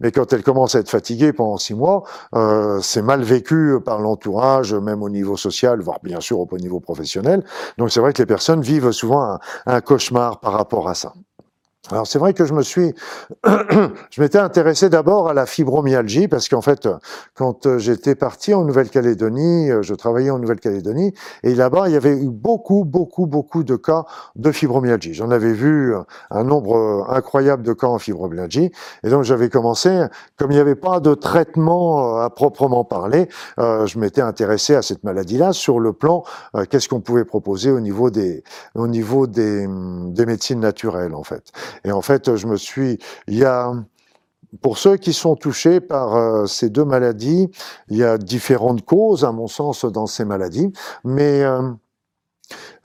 mais 0.00 0.12
quand 0.12 0.32
elle 0.32 0.42
commence 0.42 0.74
à 0.74 0.80
être 0.80 0.90
fatiguée 0.90 1.32
pendant 1.32 1.56
six 1.56 1.74
mois, 1.74 2.02
euh, 2.34 2.80
c'est 2.82 3.02
mal 3.02 3.22
vécu 3.22 3.78
par 3.84 4.00
l'entourage, 4.00 4.74
même 4.74 5.02
au 5.02 5.10
niveau 5.10 5.36
social, 5.36 5.80
voire 5.80 5.98
bien 6.02 6.20
sûr 6.20 6.40
au 6.40 6.58
niveau 6.58 6.80
professionnel. 6.80 7.44
Donc 7.78 7.90
c'est 7.90 8.00
vrai 8.00 8.12
que 8.12 8.22
les 8.22 8.26
personnes 8.26 8.62
vivent 8.62 8.92
souvent 8.92 9.38
un 9.66 9.80
cauchemar 9.80 10.40
par 10.40 10.52
rapport 10.52 10.88
à 10.88 10.94
ça. 10.94 11.12
Alors 11.88 12.06
c'est 12.06 12.18
vrai 12.18 12.34
que 12.34 12.44
je 12.44 12.52
me 12.52 12.62
suis, 12.62 12.94
je 13.46 14.20
m'étais 14.20 14.38
intéressé 14.38 14.90
d'abord 14.90 15.30
à 15.30 15.34
la 15.34 15.46
fibromyalgie 15.46 16.28
parce 16.28 16.48
qu'en 16.48 16.60
fait, 16.60 16.86
quand 17.34 17.66
euh, 17.66 17.78
j'étais 17.78 18.14
parti 18.14 18.52
en 18.52 18.64
Nouvelle-Calédonie, 18.64 19.70
euh, 19.70 19.82
je 19.82 19.94
travaillais 19.94 20.28
en 20.30 20.38
Nouvelle-Calédonie 20.38 21.14
et 21.42 21.54
là-bas 21.54 21.88
il 21.88 21.94
y 21.94 21.96
avait 21.96 22.12
eu 22.12 22.28
beaucoup, 22.28 22.84
beaucoup, 22.84 23.26
beaucoup 23.26 23.64
de 23.64 23.76
cas 23.76 24.04
de 24.36 24.52
fibromyalgie. 24.52 25.14
J'en 25.14 25.30
avais 25.30 25.54
vu 25.54 25.94
un 26.30 26.44
nombre 26.44 26.76
euh, 26.76 27.14
incroyable 27.16 27.62
de 27.62 27.72
cas 27.72 27.86
en 27.86 27.98
fibromyalgie 27.98 28.70
et 29.02 29.08
donc 29.08 29.24
j'avais 29.24 29.48
commencé, 29.48 30.04
comme 30.36 30.52
il 30.52 30.56
n'y 30.56 30.60
avait 30.60 30.76
pas 30.76 31.00
de 31.00 31.14
traitement 31.14 32.18
à 32.18 32.28
proprement 32.28 32.84
parler, 32.84 33.28
je 33.58 33.98
m'étais 33.98 34.20
intéressé 34.20 34.74
à 34.74 34.82
cette 34.82 35.02
maladie-là 35.02 35.52
sur 35.52 35.80
le 35.80 35.92
plan 35.92 36.24
qu'est-ce 36.68 36.88
qu'on 36.88 37.00
pouvait 37.00 37.24
proposer 37.24 37.70
au 37.70 37.80
niveau 37.80 38.10
des, 38.10 38.44
au 38.74 38.86
niveau 38.86 39.26
des, 39.26 39.66
des 39.66 40.26
médecines 40.26 40.60
naturelles 40.60 41.14
en 41.14 41.22
fait. 41.22 41.52
Et 41.84 41.92
en 41.92 42.02
fait, 42.02 42.36
je 42.36 42.46
me 42.46 42.56
suis, 42.56 42.98
il 43.26 43.38
y 43.38 43.44
a, 43.44 43.72
pour 44.62 44.78
ceux 44.78 44.96
qui 44.96 45.12
sont 45.12 45.36
touchés 45.36 45.80
par 45.80 46.16
euh, 46.16 46.46
ces 46.46 46.70
deux 46.70 46.84
maladies, 46.84 47.48
il 47.88 47.96
y 47.96 48.04
a 48.04 48.18
différentes 48.18 48.84
causes, 48.84 49.24
à 49.24 49.32
mon 49.32 49.46
sens, 49.46 49.84
dans 49.84 50.06
ces 50.06 50.24
maladies, 50.24 50.72
mais 51.04 51.42
euh, 51.42 51.70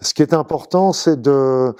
ce 0.01 0.13
qui 0.13 0.21
est 0.21 0.33
important, 0.33 0.93
c'est 0.93 1.21
de 1.21 1.73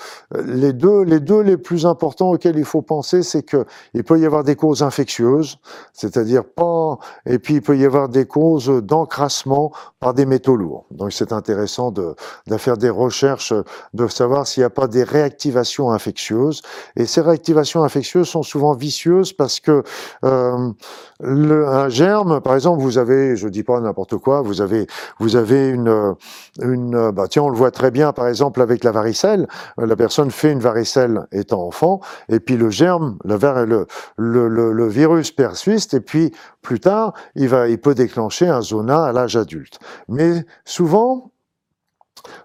les 0.44 0.74
deux, 0.74 1.04
les 1.04 1.20
deux 1.20 1.42
les 1.42 1.58
plus 1.58 1.86
importants 1.86 2.32
auxquels 2.32 2.58
il 2.58 2.66
faut 2.66 2.82
penser, 2.82 3.24
c'est 3.24 3.44
que 3.44 3.66
il 3.94 4.04
peut 4.04 4.20
y 4.20 4.26
avoir 4.26 4.44
des 4.44 4.56
causes 4.56 4.84
infectieuses, 4.84 5.58
c'est-à-dire 5.94 6.46
pas, 6.46 6.98
et 7.26 7.40
puis 7.40 7.56
il 7.56 7.62
peut 7.62 7.78
y 7.78 7.86
avoir 7.86 8.08
des 8.10 8.26
causes 8.26 8.68
d'encrassement 8.68 9.72
par 10.00 10.14
des 10.14 10.26
métaux 10.26 10.56
lourds. 10.56 10.86
Donc 10.92 11.12
c'est 11.12 11.34
intéressant 11.34 11.92
de, 11.92 12.16
de 12.48 12.58
faire 12.58 12.78
des 12.78 12.90
recherches, 12.90 13.54
de 13.94 14.08
savoir 14.08 14.48
s'il 14.48 14.62
n'y 14.62 14.66
a 14.66 14.70
pas 14.70 14.88
des 14.88 15.04
réactivations 15.04 15.92
infectieuses. 15.92 16.62
Et 16.96 17.06
ces 17.06 17.22
réactivations 17.22 17.84
infectieuses 17.84 18.28
sont 18.28 18.44
souvent 18.44 18.74
vicieuses 18.74 19.34
parce 19.34 19.60
que 19.60 19.84
euh, 20.24 20.72
le, 21.20 21.68
un 21.68 21.90
germe, 21.90 22.42
par 22.42 22.56
exemple, 22.56 22.82
vous 22.82 22.98
avez, 22.98 23.36
je 23.36 23.48
dis 23.48 23.64
pas 23.64 23.80
n'importe 23.80 24.18
quoi, 24.18 24.42
vous 24.42 24.62
avez, 24.62 24.88
vous 25.20 25.36
avez 25.36 25.70
une, 25.70 26.16
une, 26.62 27.12
bah 27.12 27.28
tiens, 27.30 27.44
on 27.44 27.50
le 27.50 27.58
voit 27.58 27.72
très 27.72 27.92
bien 27.92 28.05
par 28.14 28.28
exemple, 28.28 28.62
avec 28.62 28.84
la 28.84 28.92
varicelle. 28.92 29.48
Euh, 29.80 29.86
la 29.86 29.96
personne 29.96 30.32
fait 30.32 30.52
une 30.52 30.60
varicelle 30.60 31.28
étant 31.32 31.68
enfant, 31.68 32.02
et 32.30 32.40
puis 32.40 32.58
le 32.58 32.70
germe, 32.70 33.18
le, 33.26 34.88
virus 34.88 35.32
persiste, 35.32 35.94
et 35.94 36.02
puis 36.02 36.32
plus 36.62 36.80
tard, 36.80 37.14
il, 37.36 37.50
va, 37.50 37.68
il 37.68 37.80
peut 37.80 37.96
déclencher 37.96 38.48
un 38.48 38.62
zona 38.62 39.06
à 39.06 39.12
l'âge 39.12 39.36
adulte. 39.36 39.80
Mais 40.08 40.46
souvent, 40.64 41.32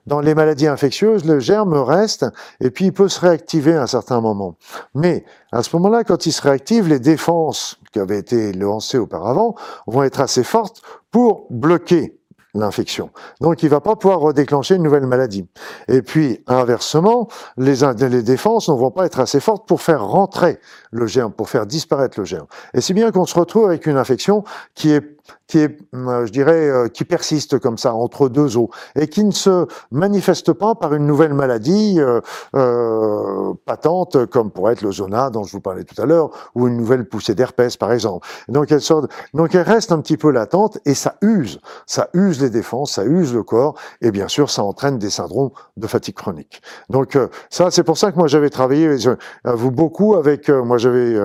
dans 0.07 0.21
les 0.21 0.35
maladies 0.35 0.67
infectieuses, 0.67 1.25
le 1.25 1.39
germe 1.39 1.75
reste 1.75 2.27
et 2.61 2.71
puis 2.71 2.87
il 2.87 2.93
peut 2.93 3.09
se 3.09 3.21
réactiver 3.21 3.75
à 3.75 3.83
un 3.83 3.87
certain 3.87 4.21
moment. 4.21 4.57
Mais 4.95 5.25
à 5.53 5.63
ce 5.63 5.75
moment-là, 5.77 6.05
quand 6.05 6.27
il 6.27 6.33
se 6.33 6.43
réactive, 6.43 6.89
les 6.89 6.99
défenses 6.99 7.79
qui 7.93 7.99
avaient 7.99 8.19
été 8.19 8.53
lancées 8.53 8.99
auparavant 8.99 9.55
vont 9.87 10.03
être 10.03 10.21
assez 10.21 10.45
fortes 10.45 10.83
pour 11.11 11.47
bloquer 11.51 12.20
l'infection. 12.55 13.11
Donc, 13.41 13.63
il 13.63 13.69
va 13.69 13.81
pas 13.81 13.97
pouvoir 13.97 14.21
redéclencher 14.21 14.77
une 14.77 14.83
nouvelle 14.83 15.07
maladie. 15.07 15.47
Et 15.89 16.03
puis, 16.03 16.43
inversement, 16.47 17.29
les, 17.57 17.77
les 18.09 18.23
défenses 18.23 18.69
ne 18.69 18.75
vont 18.75 18.91
pas 18.91 19.07
être 19.07 19.21
assez 19.21 19.41
fortes 19.41 19.67
pour 19.67 19.83
faire 19.83 20.05
rentrer 20.05 20.59
le 20.91 21.07
germe, 21.07 21.33
pour 21.33 21.49
faire 21.49 21.67
disparaître 21.67 22.19
le 22.19 22.25
germe. 22.25 22.47
Et 22.75 22.81
c'est 22.81 22.95
bien 22.95 23.11
qu'on 23.13 23.27
se 23.27 23.39
retrouve 23.39 23.67
avec 23.67 23.87
une 23.87 23.97
infection 23.97 24.45
qui 24.75 24.93
est 24.93 25.17
qui 25.51 25.59
est, 25.59 25.77
euh, 25.95 26.27
je 26.27 26.33
dirais, 26.33 26.69
euh, 26.69 26.89
qui 26.89 27.05
persiste 27.05 27.59
comme 27.59 27.77
ça 27.77 27.93
entre 27.93 28.29
deux 28.29 28.57
os 28.57 28.69
et 28.95 29.09
qui 29.09 29.25
ne 29.25 29.33
se 29.33 29.67
manifeste 29.91 30.53
pas 30.53 30.77
par 30.77 30.95
une 30.95 31.07
nouvelle 31.07 31.35
maladie 31.35 31.97
euh, 31.99 32.21
euh, 32.55 33.53
patente 33.67 34.27
comme 34.27 34.53
pourrait 34.53 34.75
être 34.75 34.83
le 34.83 34.93
zona 34.93 35.29
dont 35.29 35.43
je 35.43 35.53
vous 35.53 35.61
parlais 35.61 35.83
tout 35.83 36.01
à 36.01 36.07
l'heure 36.07 36.31
ou 36.55 36.69
une 36.69 36.77
nouvelle 36.77 37.05
poussée 37.05 37.35
d'herpès 37.35 37.77
par 37.77 37.93
exemple. 37.93 38.27
Donc 38.49 38.71
elle 38.71 38.81
sort, 38.81 39.09
donc 39.35 39.55
elle 39.57 39.63
reste 39.63 39.91
un 39.91 40.01
petit 40.01 40.17
peu 40.17 40.31
latente 40.31 40.79
et 40.85 40.95
ça 40.95 41.17
use, 41.21 41.61
ça 41.85 42.09
use 42.15 42.41
les 42.41 42.51
défenses, 42.51 42.93
ça 42.93 43.05
use 43.05 43.35
le 43.35 43.43
corps 43.43 43.75
et 44.01 44.13
bien 44.13 44.29
sûr 44.29 44.51
ça 44.51 44.63
entraîne 44.63 44.99
des 44.99 45.11
syndromes 45.11 45.51
de 45.77 45.87
fatigue 45.89 46.15
chronique. 46.15 46.63
Donc 46.91 47.19
ça 47.49 47.73
c'est 47.73 47.83
pour 47.83 47.99
ça 47.99 48.13
que 48.13 48.19
moi 48.19 48.29
j'avais 48.29 48.51
travaillé, 48.51 48.97
vous 49.45 49.71
beaucoup 49.73 50.15
avec, 50.15 50.49
moi 50.49 50.79
j'avais 50.79 51.19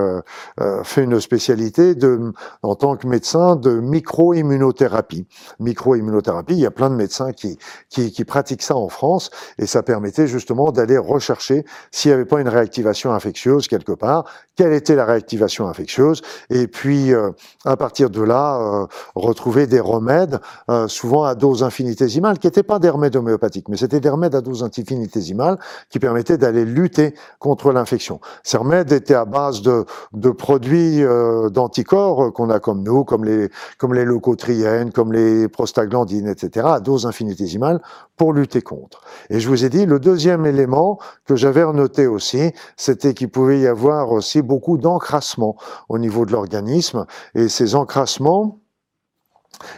fait 0.82 1.04
une 1.04 1.20
spécialité 1.20 1.94
de 1.94 2.32
en 2.62 2.74
tant 2.74 2.96
que 2.96 3.06
médecin 3.06 3.54
de 3.54 3.78
micro-immunothérapie. 4.16 5.26
Micro-immunothérapie, 5.60 6.54
il 6.54 6.60
y 6.60 6.66
a 6.66 6.70
plein 6.70 6.88
de 6.88 6.94
médecins 6.94 7.32
qui, 7.32 7.58
qui, 7.90 8.10
qui 8.10 8.24
pratiquent 8.24 8.62
ça 8.62 8.76
en 8.76 8.88
France 8.88 9.30
et 9.58 9.66
ça 9.66 9.82
permettait 9.82 10.26
justement 10.26 10.72
d'aller 10.72 10.96
rechercher 10.96 11.64
s'il 11.90 12.10
n'y 12.10 12.14
avait 12.14 12.24
pas 12.24 12.40
une 12.40 12.48
réactivation 12.48 13.12
infectieuse 13.12 13.68
quelque 13.68 13.92
part, 13.92 14.24
quelle 14.56 14.72
était 14.72 14.94
la 14.94 15.04
réactivation 15.04 15.68
infectieuse 15.68 16.22
et 16.48 16.66
puis 16.66 17.12
euh, 17.12 17.30
à 17.64 17.76
partir 17.76 18.08
de 18.08 18.22
là, 18.22 18.58
euh, 18.58 18.86
retrouver 19.14 19.66
des 19.66 19.80
remèdes, 19.80 20.40
euh, 20.70 20.88
souvent 20.88 21.24
à 21.24 21.34
dose 21.34 21.62
infinitésimale, 21.62 22.38
qui 22.38 22.46
n'étaient 22.46 22.62
pas 22.62 22.78
des 22.78 22.88
remèdes 22.88 23.16
homéopathiques, 23.16 23.68
mais 23.68 23.76
c'était 23.76 24.00
des 24.00 24.08
remèdes 24.08 24.34
à 24.34 24.40
dose 24.40 24.64
infinitésimale 24.64 25.58
qui 25.90 25.98
permettaient 25.98 26.38
d'aller 26.38 26.64
lutter 26.64 27.14
contre 27.38 27.72
l'infection. 27.72 28.20
Ces 28.42 28.56
remèdes 28.56 28.92
étaient 28.92 29.14
à 29.14 29.24
base 29.26 29.60
de, 29.62 29.84
de 30.12 30.30
produits 30.30 31.02
d'anticorps 31.50 32.32
qu'on 32.32 32.50
a 32.50 32.60
comme 32.60 32.82
nous, 32.82 33.04
comme 33.04 33.24
les, 33.24 33.50
comme 33.78 33.92
les 33.92 34.05
leucotriènes, 34.06 34.92
comme 34.92 35.12
les 35.12 35.48
prostaglandines, 35.48 36.28
etc., 36.28 36.66
à 36.70 36.80
dose 36.80 37.06
infinitésimale 37.06 37.80
pour 38.16 38.32
lutter 38.32 38.62
contre. 38.62 39.02
Et 39.30 39.40
je 39.40 39.48
vous 39.48 39.64
ai 39.64 39.68
dit, 39.68 39.84
le 39.84 40.00
deuxième 40.00 40.46
élément 40.46 40.98
que 41.26 41.36
j'avais 41.36 41.64
noté 41.72 42.06
aussi, 42.06 42.52
c'était 42.76 43.12
qu'il 43.12 43.28
pouvait 43.28 43.60
y 43.60 43.66
avoir 43.66 44.12
aussi 44.12 44.40
beaucoup 44.42 44.78
d'encrassement 44.78 45.56
au 45.88 45.98
niveau 45.98 46.24
de 46.24 46.32
l'organisme. 46.32 47.06
Et 47.34 47.48
ces 47.48 47.74
encrassements, 47.74 48.60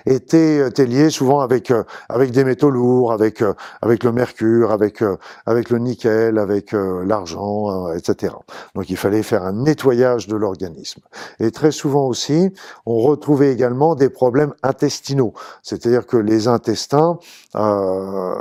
étaient, 0.06 0.66
étaient 0.66 0.86
liés 0.86 1.10
souvent 1.10 1.40
avec 1.40 1.70
euh, 1.70 1.84
avec 2.08 2.30
des 2.30 2.44
métaux 2.44 2.70
lourds, 2.70 3.12
avec 3.12 3.42
euh, 3.42 3.54
avec 3.82 4.04
le 4.04 4.12
mercure, 4.12 4.72
avec 4.72 5.02
euh, 5.02 5.16
avec 5.46 5.70
le 5.70 5.78
nickel, 5.78 6.38
avec 6.38 6.72
l'argent, 6.72 7.92
etc. 7.92 8.34
Donc 8.74 8.90
il 8.90 8.96
fallait 8.96 9.22
faire 9.22 9.44
un 9.44 9.52
nettoyage 9.52 10.26
de 10.26 10.36
l'organisme. 10.36 11.00
Et 11.40 11.50
très 11.50 11.70
souvent 11.70 12.06
aussi, 12.06 12.52
on 12.86 12.98
retrouvait 12.98 13.52
également 13.52 13.94
des 13.94 14.10
problèmes 14.10 14.54
intestinaux, 14.62 15.32
c'est-à-dire 15.62 16.06
que 16.06 16.16
les 16.16 16.48
intestins 16.48 17.18
euh, 17.56 18.34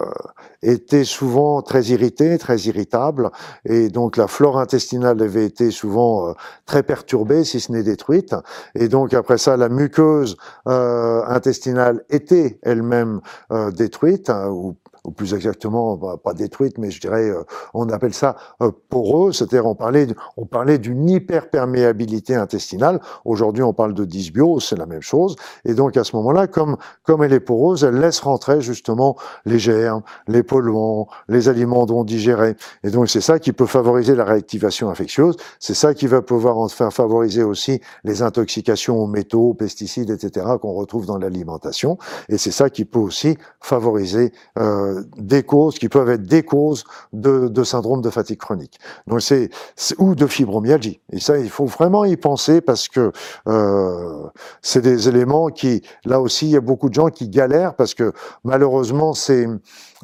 étaient 0.64 1.04
souvent 1.04 1.62
très 1.62 1.84
irrités, 1.86 2.38
très 2.38 2.58
irritables, 2.62 3.30
et 3.66 3.90
donc 3.90 4.18
la 4.18 4.28
flore 4.28 4.60
intestinale 4.60 5.22
avait 5.22 5.46
été 5.46 5.72
souvent 5.72 6.34
très 6.66 6.84
perturbée, 6.84 7.44
si 7.44 7.60
ce 7.60 7.72
n'est 7.72 7.84
détruite. 7.84 8.36
Et 8.76 8.88
donc 8.88 9.14
après 9.14 9.38
ça, 9.38 9.58
la 9.58 9.70
muqueuse 9.70 10.38
euh, 10.68 11.24
intestinale 11.28 12.04
était 12.10 12.60
elle-même 12.64 13.22
euh, 13.52 13.72
détruite, 13.72 14.30
hein, 14.30 14.50
ou 14.50 14.76
ou 15.08 15.12
plus 15.12 15.34
exactement, 15.34 15.96
bah, 15.96 16.18
pas 16.22 16.34
détruite, 16.34 16.78
mais 16.78 16.92
je 16.92 17.00
dirais, 17.00 17.30
euh, 17.30 17.44
on 17.74 17.90
appelle 17.90 18.14
ça 18.14 18.36
euh, 18.62 18.72
poreuse, 18.90 19.38
c'est-à-dire 19.38 19.66
on 19.66 19.74
parlait, 19.74 20.08
on 20.36 20.46
parlait 20.46 20.78
d'une 20.78 21.10
hyperperméabilité 21.10 22.36
intestinale. 22.36 23.00
Aujourd'hui, 23.24 23.64
on 23.64 23.74
parle 23.74 23.94
de 23.94 24.04
dysbiose, 24.04 24.66
c'est 24.66 24.78
la 24.78 24.86
même 24.86 25.02
chose. 25.02 25.36
Et 25.64 25.74
donc 25.74 25.96
à 25.96 26.04
ce 26.04 26.16
moment-là, 26.18 26.48
comme 26.48 26.76
comme 27.04 27.24
elle 27.24 27.34
est 27.34 27.40
poreuse, 27.40 27.86
elle 27.86 28.00
laisse 28.00 28.20
rentrer 28.20 28.60
justement 28.60 29.16
les 29.46 29.60
germes, 29.60 30.02
les 30.28 30.44
polluants, 30.44 31.08
les 31.30 31.48
aliments 31.48 31.86
non 31.86 32.04
digérés. 32.04 32.56
Et 32.84 32.90
donc 32.90 33.10
c'est 33.10 33.22
ça 33.22 33.40
qui 33.40 33.54
peut 33.54 33.66
favoriser 33.66 34.14
la 34.14 34.26
réactivation 34.26 34.90
infectieuse. 34.90 35.38
C'est 35.60 35.74
ça 35.74 35.94
qui 35.94 36.08
va 36.08 36.22
pouvoir 36.22 36.58
en 36.58 36.68
faire 36.68 36.92
favoriser 36.92 37.44
aussi 37.44 37.80
les 38.04 38.22
intoxications 38.22 38.98
aux 38.98 39.08
métaux, 39.08 39.50
aux 39.50 39.54
pesticides, 39.54 40.10
etc. 40.10 40.46
qu'on 40.62 40.74
retrouve 40.74 41.06
dans 41.06 41.18
l'alimentation. 41.18 41.98
Et 42.28 42.38
c'est 42.38 42.52
ça 42.52 42.70
qui 42.70 42.84
peut 42.84 43.00
aussi 43.00 43.38
favoriser 43.62 44.34
euh, 44.60 44.97
des 45.18 45.44
causes 45.44 45.80
qui 45.80 45.90
peuvent 45.90 46.10
être 46.10 46.24
des 46.24 46.44
causes 46.44 46.84
de, 47.14 47.64
syndrome 47.64 48.02
de 48.02 48.10
fatigue 48.10 48.38
chronique. 48.38 48.80
Donc 49.08 49.22
c'est 49.22 49.50
ou 49.98 50.16
de 50.16 50.28
fibromyalgie. 50.28 51.02
Et 51.12 51.20
ça, 51.20 51.38
il 51.38 51.50
faut 51.50 51.66
vraiment 51.66 52.06
y 52.06 52.18
penser 52.18 52.62
parce 52.62 52.88
que 52.88 53.12
euh, 53.48 54.28
c'est 54.62 54.82
des 54.82 55.10
éléments 55.10 55.48
qui, 55.48 55.82
là 56.06 56.22
aussi, 56.22 56.46
il 56.48 56.52
y 56.52 56.58
a 56.58 56.62
beaucoup 56.62 56.90
de 56.90 56.94
gens 56.94 57.10
qui 57.10 57.30
galèrent 57.30 57.76
parce 57.76 57.94
que 57.94 58.14
malheureusement, 58.44 59.14
ces, 59.14 59.48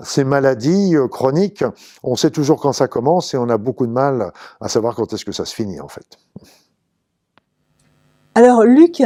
ces 0.01 0.23
maladies 0.23 0.95
euh, 0.95 1.08
chroniques, 1.08 1.63
on 2.03 2.15
sait 2.15 2.32
toujours 2.32 2.60
quand 2.62 2.73
ça 2.73 2.88
commence 2.88 3.34
et 3.34 3.38
on 3.38 3.49
a 3.49 3.58
beaucoup 3.58 3.88
de 3.88 3.91
mal 3.91 4.32
à 4.62 4.67
savoir 4.67 4.95
quand 4.95 5.12
est-ce 5.13 5.25
que 5.25 5.32
ça 5.32 5.45
se 5.45 5.53
finit 5.53 5.79
en 5.79 5.88
fait. 5.88 6.17
Alors 8.36 8.63
Luc, 8.63 9.01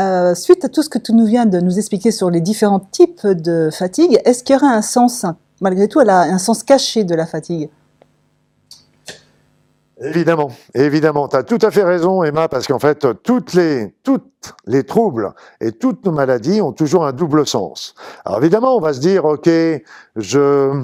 euh, 0.00 0.34
suite 0.34 0.64
à 0.64 0.68
tout 0.68 0.82
ce 0.82 0.88
que 0.88 0.98
tu 0.98 1.12
nous 1.12 1.26
viens 1.26 1.46
de 1.46 1.60
nous 1.60 1.78
expliquer 1.78 2.10
sur 2.10 2.30
les 2.30 2.40
différents 2.40 2.80
types 2.80 3.26
de 3.26 3.70
fatigue, 3.72 4.20
est-ce 4.24 4.42
qu'il 4.42 4.54
y 4.54 4.58
aurait 4.58 4.74
un 4.74 4.82
sens, 4.82 5.24
malgré 5.60 5.88
tout, 5.88 6.00
un 6.00 6.38
sens 6.38 6.62
caché 6.62 7.04
de 7.04 7.14
la 7.14 7.26
fatigue? 7.26 7.70
Évidemment, 10.02 10.50
évidemment, 10.74 11.28
tu 11.28 11.36
as 11.36 11.42
tout 11.42 11.58
à 11.60 11.70
fait 11.70 11.84
raison, 11.84 12.22
Emma, 12.22 12.48
parce 12.48 12.66
qu'en 12.66 12.78
fait, 12.78 13.06
toutes 13.22 13.58
toutes 14.02 14.54
les 14.66 14.84
troubles 14.84 15.34
et 15.60 15.72
toutes 15.72 16.06
nos 16.06 16.12
maladies 16.12 16.62
ont 16.62 16.72
toujours 16.72 17.04
un 17.04 17.12
double 17.12 17.46
sens. 17.46 17.94
Alors 18.24 18.38
évidemment, 18.38 18.76
on 18.76 18.80
va 18.80 18.94
se 18.94 19.00
dire, 19.00 19.26
ok, 19.26 19.50
je, 20.16 20.82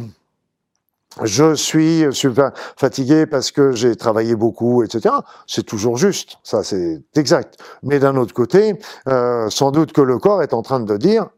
je 1.23 1.55
suis 1.55 2.05
super 2.13 2.53
fatigué 2.77 3.27
parce 3.27 3.51
que 3.51 3.73
j'ai 3.73 3.97
travaillé 3.97 4.37
beaucoup, 4.37 4.83
etc. 4.83 5.15
C'est 5.47 5.65
toujours 5.65 5.97
juste, 5.97 6.39
ça 6.43 6.63
c'est 6.63 7.03
exact. 7.15 7.59
Mais 7.83 7.99
d'un 7.99 8.17
autre 8.17 8.35
côté, 8.35 8.79
euh, 9.09 9.49
sans 9.51 9.71
doute 9.71 9.93
que 9.93 10.03
le 10.03 10.19
corps 10.19 10.43
est 10.43 10.53
en 10.53 10.63
train 10.63 10.81
de 10.81 10.97
dire 10.97 11.29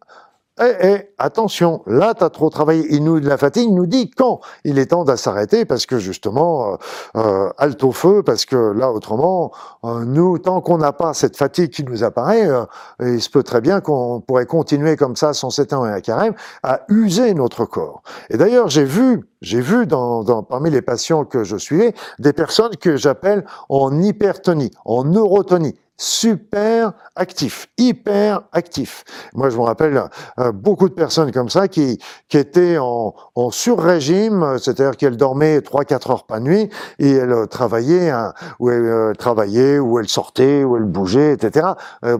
eh, 0.60 0.76
eh, 0.80 1.14
attention, 1.18 1.82
là, 1.86 2.14
tu 2.14 2.24
as 2.24 2.30
trop 2.30 2.50
travaillé. 2.50 2.86
Il 2.90 3.04
nous, 3.04 3.18
la 3.18 3.36
fatigue 3.36 3.70
nous 3.70 3.86
dit 3.86 4.10
quand 4.10 4.40
il 4.64 4.78
est 4.78 4.86
temps 4.86 5.04
de 5.04 5.14
s'arrêter 5.16 5.64
parce 5.64 5.86
que 5.86 5.98
justement, 5.98 6.72
euh, 6.72 6.76
euh 7.16 7.50
halte 7.58 7.82
au 7.84 7.92
feu, 7.92 8.22
parce 8.22 8.44
que 8.44 8.56
là, 8.56 8.92
autrement, 8.92 9.52
euh, 9.84 10.04
nous, 10.04 10.38
tant 10.38 10.60
qu'on 10.60 10.78
n'a 10.78 10.92
pas 10.92 11.14
cette 11.14 11.36
fatigue 11.36 11.70
qui 11.70 11.84
nous 11.84 12.04
apparaît, 12.04 12.48
euh, 12.48 12.64
il 13.00 13.20
se 13.20 13.30
peut 13.30 13.42
très 13.42 13.60
bien 13.60 13.80
qu'on 13.80 14.20
pourrait 14.20 14.46
continuer 14.46 14.96
comme 14.96 15.16
ça, 15.16 15.32
sans 15.32 15.50
s'éteindre 15.50 15.86
et 15.86 15.92
un 15.92 16.00
carême, 16.00 16.34
à 16.62 16.80
user 16.88 17.34
notre 17.34 17.64
corps. 17.64 18.02
Et 18.30 18.36
d'ailleurs, 18.36 18.68
j'ai 18.68 18.84
vu, 18.84 19.28
j'ai 19.40 19.60
vu 19.60 19.86
dans, 19.86 20.24
dans, 20.24 20.42
parmi 20.42 20.70
les 20.70 20.82
patients 20.82 21.24
que 21.24 21.44
je 21.44 21.56
suivais, 21.56 21.94
des 22.18 22.32
personnes 22.32 22.76
que 22.76 22.96
j'appelle 22.96 23.44
en 23.68 24.00
hypertonie, 24.00 24.70
en 24.84 25.04
neurotonie 25.04 25.74
super 25.98 26.92
actif, 27.18 27.68
hyper 27.76 28.42
actif. 28.52 29.04
Moi, 29.35 29.50
je 29.50 29.57
me 29.57 29.62
rappelle 29.62 30.02
euh, 30.38 30.52
beaucoup 30.52 30.88
de 30.88 30.94
personnes 30.94 31.33
comme 31.33 31.48
ça 31.48 31.68
qui, 31.68 31.98
qui 32.28 32.38
étaient 32.38 32.78
en, 32.78 33.14
en 33.35 33.50
sur-régime, 33.50 34.57
c'est-à-dire 34.59 34.96
qu'elles 34.96 35.16
dormaient 35.16 35.59
3-4 35.59 36.12
heures 36.12 36.26
par 36.26 36.40
nuit 36.40 36.70
et 36.98 37.11
elles 37.11 37.33
euh, 37.33 37.46
travaillaient, 37.46 38.11
hein, 38.11 38.33
ou 38.61 38.70
elles 38.70 38.85
euh, 38.85 39.12
travaillaient, 39.12 39.78
ou 39.78 39.98
elles 39.98 40.09
sortaient, 40.09 40.64
ou 40.64 40.76
elles 40.76 40.85
bougeaient, 40.85 41.33
etc. 41.33 41.68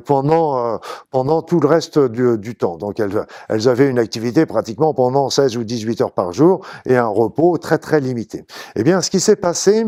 pendant 0.05 0.81
pendant 1.11 1.43
tout 1.43 1.61
le 1.61 1.69
reste 1.69 1.99
du, 1.99 2.37
du, 2.39 2.55
temps. 2.57 2.77
Donc 2.77 3.01
elles, 3.01 3.27
elles 3.49 3.69
avaient 3.69 3.89
une 3.89 3.99
activité 3.99 4.47
pratiquement 4.47 4.95
pendant 4.95 5.31
16 5.31 5.57
ou 5.57 5.65
18 5.65 6.01
heures 6.01 6.13
par 6.13 6.33
jour 6.33 6.65
et 6.87 6.97
un 6.97 7.07
repos 7.07 7.59
très 7.59 7.79
très 7.79 8.01
limité. 8.01 8.45
Eh 8.77 8.83
bien, 8.83 9.01
ce 9.01 9.11
qui 9.11 9.21
s'est 9.21 9.37
passé, 9.37 9.85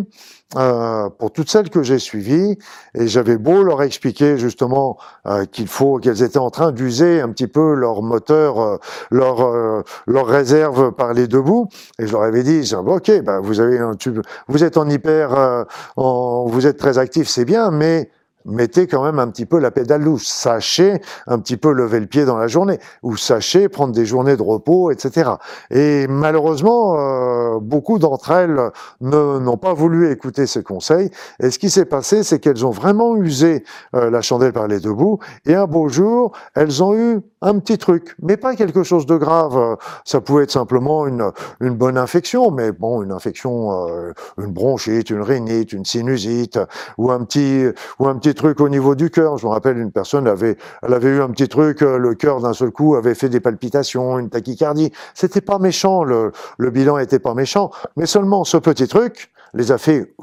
euh, 0.56 1.08
pour 1.10 1.30
toutes 1.32 1.48
celles 1.48 1.70
que 1.70 1.84
j'ai 1.84 2.00
suivies, 2.00 2.58
et 2.94 3.06
j'avais 3.06 3.38
beau 3.38 3.62
leur 3.62 3.82
expliquer 3.82 4.36
justement 4.36 4.98
euh, 5.26 5.44
qu'il 5.44 5.68
faut 5.68 5.98
qu'elles 5.98 6.22
étaient 6.22 6.38
en 6.38 6.50
train 6.50 6.72
d'user 6.72 7.20
un 7.20 7.28
petit 7.30 7.46
peu 7.46 7.74
leur 7.74 8.02
moteur, 8.02 8.60
euh, 8.60 8.76
leur 9.10 9.40
euh, 9.42 9.82
leur 10.06 10.26
réserve 10.26 10.92
par 10.92 11.12
les 11.12 11.26
deux 11.28 11.42
bouts, 11.42 11.68
et 11.98 12.06
je 12.06 12.12
leur 12.12 12.22
avais 12.22 12.42
dit 12.42 12.70
ok, 12.74 13.22
ben 13.22 13.40
vous 13.40 13.60
avez 13.60 13.78
un 13.78 13.94
tube, 13.94 14.20
vous 14.48 14.64
êtes 14.64 14.76
en 14.76 14.88
hyper, 14.88 15.66
en, 15.96 16.46
vous 16.46 16.66
êtes 16.66 16.78
très 16.78 16.98
actif, 16.98 17.28
c'est 17.28 17.44
bien, 17.44 17.70
mais 17.70 18.10
mettez 18.44 18.86
quand 18.86 19.04
même 19.04 19.18
un 19.18 19.28
petit 19.28 19.46
peu 19.46 19.58
la 19.58 19.70
pédale 19.70 20.04
douce. 20.04 20.26
Sachez 20.26 21.00
un 21.26 21.38
petit 21.38 21.56
peu 21.56 21.72
lever 21.72 22.00
le 22.00 22.06
pied 22.06 22.24
dans 22.24 22.36
la 22.36 22.48
journée, 22.48 22.78
ou 23.02 23.16
sachez 23.16 23.68
prendre 23.68 23.92
des 23.92 24.06
journées 24.06 24.36
de 24.36 24.42
repos, 24.42 24.90
etc. 24.90 25.30
Et 25.70 26.06
malheureusement, 26.08 26.96
euh, 26.98 27.58
beaucoup 27.60 27.98
d'entre 27.98 28.30
elles 28.30 28.70
n'ont 29.00 29.56
pas 29.56 29.74
voulu 29.74 30.10
écouter 30.10 30.46
ces 30.46 30.62
conseils. 30.62 31.10
Et 31.40 31.50
ce 31.50 31.58
qui 31.58 31.70
s'est 31.70 31.84
passé, 31.84 32.22
c'est 32.22 32.38
qu'elles 32.38 32.66
ont 32.66 32.70
vraiment 32.70 33.16
usé 33.16 33.64
euh, 33.94 34.10
la 34.10 34.22
chandelle 34.22 34.52
par 34.52 34.68
les 34.68 34.80
deux 34.80 34.92
bouts. 34.92 35.18
Et 35.46 35.54
un 35.54 35.66
beau 35.66 35.88
jour, 35.88 36.32
elles 36.54 36.82
ont 36.82 36.94
eu 36.94 37.20
un 37.42 37.58
petit 37.58 37.78
truc, 37.78 38.14
mais 38.22 38.36
pas 38.36 38.54
quelque 38.54 38.82
chose 38.82 39.06
de 39.06 39.16
grave. 39.16 39.76
Ça 40.04 40.20
pouvait 40.20 40.44
être 40.44 40.50
simplement 40.50 41.06
une, 41.06 41.30
une 41.60 41.74
bonne 41.74 41.96
infection, 41.96 42.50
mais 42.50 42.72
bon, 42.72 43.02
une 43.02 43.12
infection, 43.12 43.88
euh, 43.88 44.12
une 44.38 44.52
bronchite, 44.52 45.10
une 45.10 45.22
rhinite, 45.22 45.72
une 45.72 45.84
sinusite, 45.84 46.58
ou 46.98 47.10
un 47.10 47.24
petit, 47.24 47.66
ou 47.98 48.08
un 48.08 48.16
petit 48.16 48.29
truc 48.34 48.60
au 48.60 48.68
niveau 48.68 48.94
du 48.94 49.10
cœur. 49.10 49.38
Je 49.38 49.46
me 49.46 49.50
rappelle, 49.50 49.78
une 49.78 49.92
personne 49.92 50.26
avait, 50.26 50.56
elle 50.82 50.94
avait 50.94 51.08
eu 51.08 51.20
un 51.20 51.30
petit 51.30 51.48
truc, 51.48 51.82
euh, 51.82 51.98
le 51.98 52.14
cœur 52.14 52.40
d'un 52.40 52.52
seul 52.52 52.70
coup 52.70 52.94
avait 52.94 53.14
fait 53.14 53.28
des 53.28 53.40
palpitations, 53.40 54.18
une 54.18 54.30
tachycardie. 54.30 54.92
C'était 55.14 55.40
pas 55.40 55.58
méchant, 55.58 56.04
le, 56.04 56.32
le 56.58 56.70
bilan 56.70 56.98
était 56.98 57.18
pas 57.18 57.34
méchant, 57.34 57.70
mais 57.96 58.06
seulement 58.06 58.44
ce 58.44 58.56
petit 58.56 58.88
truc 58.88 59.30
les 59.54 59.72
a 59.72 59.78
fait 59.78 60.14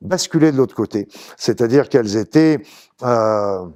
basculer 0.00 0.52
de 0.52 0.56
l'autre 0.56 0.74
côté. 0.74 1.08
C'est-à-dire 1.36 1.88
qu'elles 1.88 2.16
étaient 2.16 2.62
euh, 3.02 3.66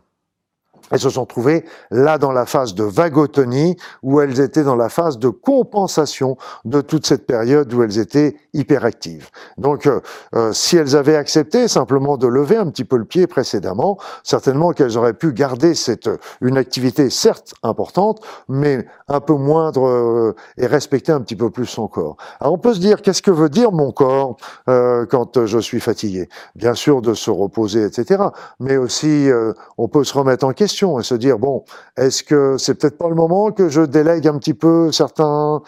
elles 0.94 1.00
se 1.00 1.10
sont 1.10 1.26
trouvées 1.26 1.64
là 1.90 2.18
dans 2.18 2.30
la 2.30 2.46
phase 2.46 2.74
de 2.74 2.84
vagotonie, 2.84 3.76
où 4.04 4.20
elles 4.20 4.38
étaient 4.38 4.62
dans 4.62 4.76
la 4.76 4.88
phase 4.88 5.18
de 5.18 5.28
compensation 5.28 6.36
de 6.64 6.80
toute 6.80 7.04
cette 7.04 7.26
période 7.26 7.72
où 7.74 7.82
elles 7.82 7.98
étaient 7.98 8.36
hyperactives. 8.52 9.30
Donc, 9.58 9.88
euh, 9.88 10.00
euh, 10.36 10.52
si 10.52 10.76
elles 10.76 10.94
avaient 10.94 11.16
accepté 11.16 11.66
simplement 11.66 12.16
de 12.16 12.28
lever 12.28 12.56
un 12.56 12.70
petit 12.70 12.84
peu 12.84 12.96
le 12.96 13.06
pied 13.06 13.26
précédemment, 13.26 13.98
certainement 14.22 14.70
qu'elles 14.70 14.96
auraient 14.96 15.14
pu 15.14 15.32
garder 15.32 15.74
cette 15.74 16.08
une 16.40 16.56
activité 16.56 17.10
certes 17.10 17.54
importante, 17.64 18.20
mais 18.48 18.86
un 19.08 19.20
peu 19.20 19.34
moindre 19.34 19.88
euh, 19.88 20.36
et 20.58 20.66
respecter 20.66 21.10
un 21.10 21.22
petit 21.22 21.34
peu 21.34 21.50
plus 21.50 21.66
son 21.66 21.88
corps. 21.88 22.16
Alors, 22.38 22.52
on 22.52 22.58
peut 22.58 22.74
se 22.74 22.78
dire, 22.78 23.02
qu'est-ce 23.02 23.22
que 23.22 23.32
veut 23.32 23.48
dire 23.48 23.72
mon 23.72 23.90
corps 23.90 24.36
quand 24.66 25.44
je 25.44 25.58
suis 25.58 25.80
fatigué? 25.80 26.28
Bien 26.54 26.74
sûr, 26.74 27.02
de 27.02 27.14
se 27.14 27.32
reposer, 27.32 27.84
etc. 27.84 28.22
Mais 28.60 28.76
aussi, 28.76 29.28
on 29.76 29.88
peut 29.88 30.04
se 30.04 30.16
remettre 30.16 30.46
en 30.46 30.52
question 30.52 30.83
et 31.00 31.02
se 31.02 31.14
dire 31.14 31.38
bon, 31.38 31.64
est-ce 31.96 32.22
que 32.22 32.56
c'est 32.58 32.74
peut-être 32.74 32.98
pas 32.98 33.08
le 33.08 33.14
moment 33.14 33.50
que 33.50 33.68
je 33.68 33.80
délègue 33.80 34.26
un 34.28 34.38
petit 34.38 34.54
peu 34.54 34.92
certains 34.92 35.62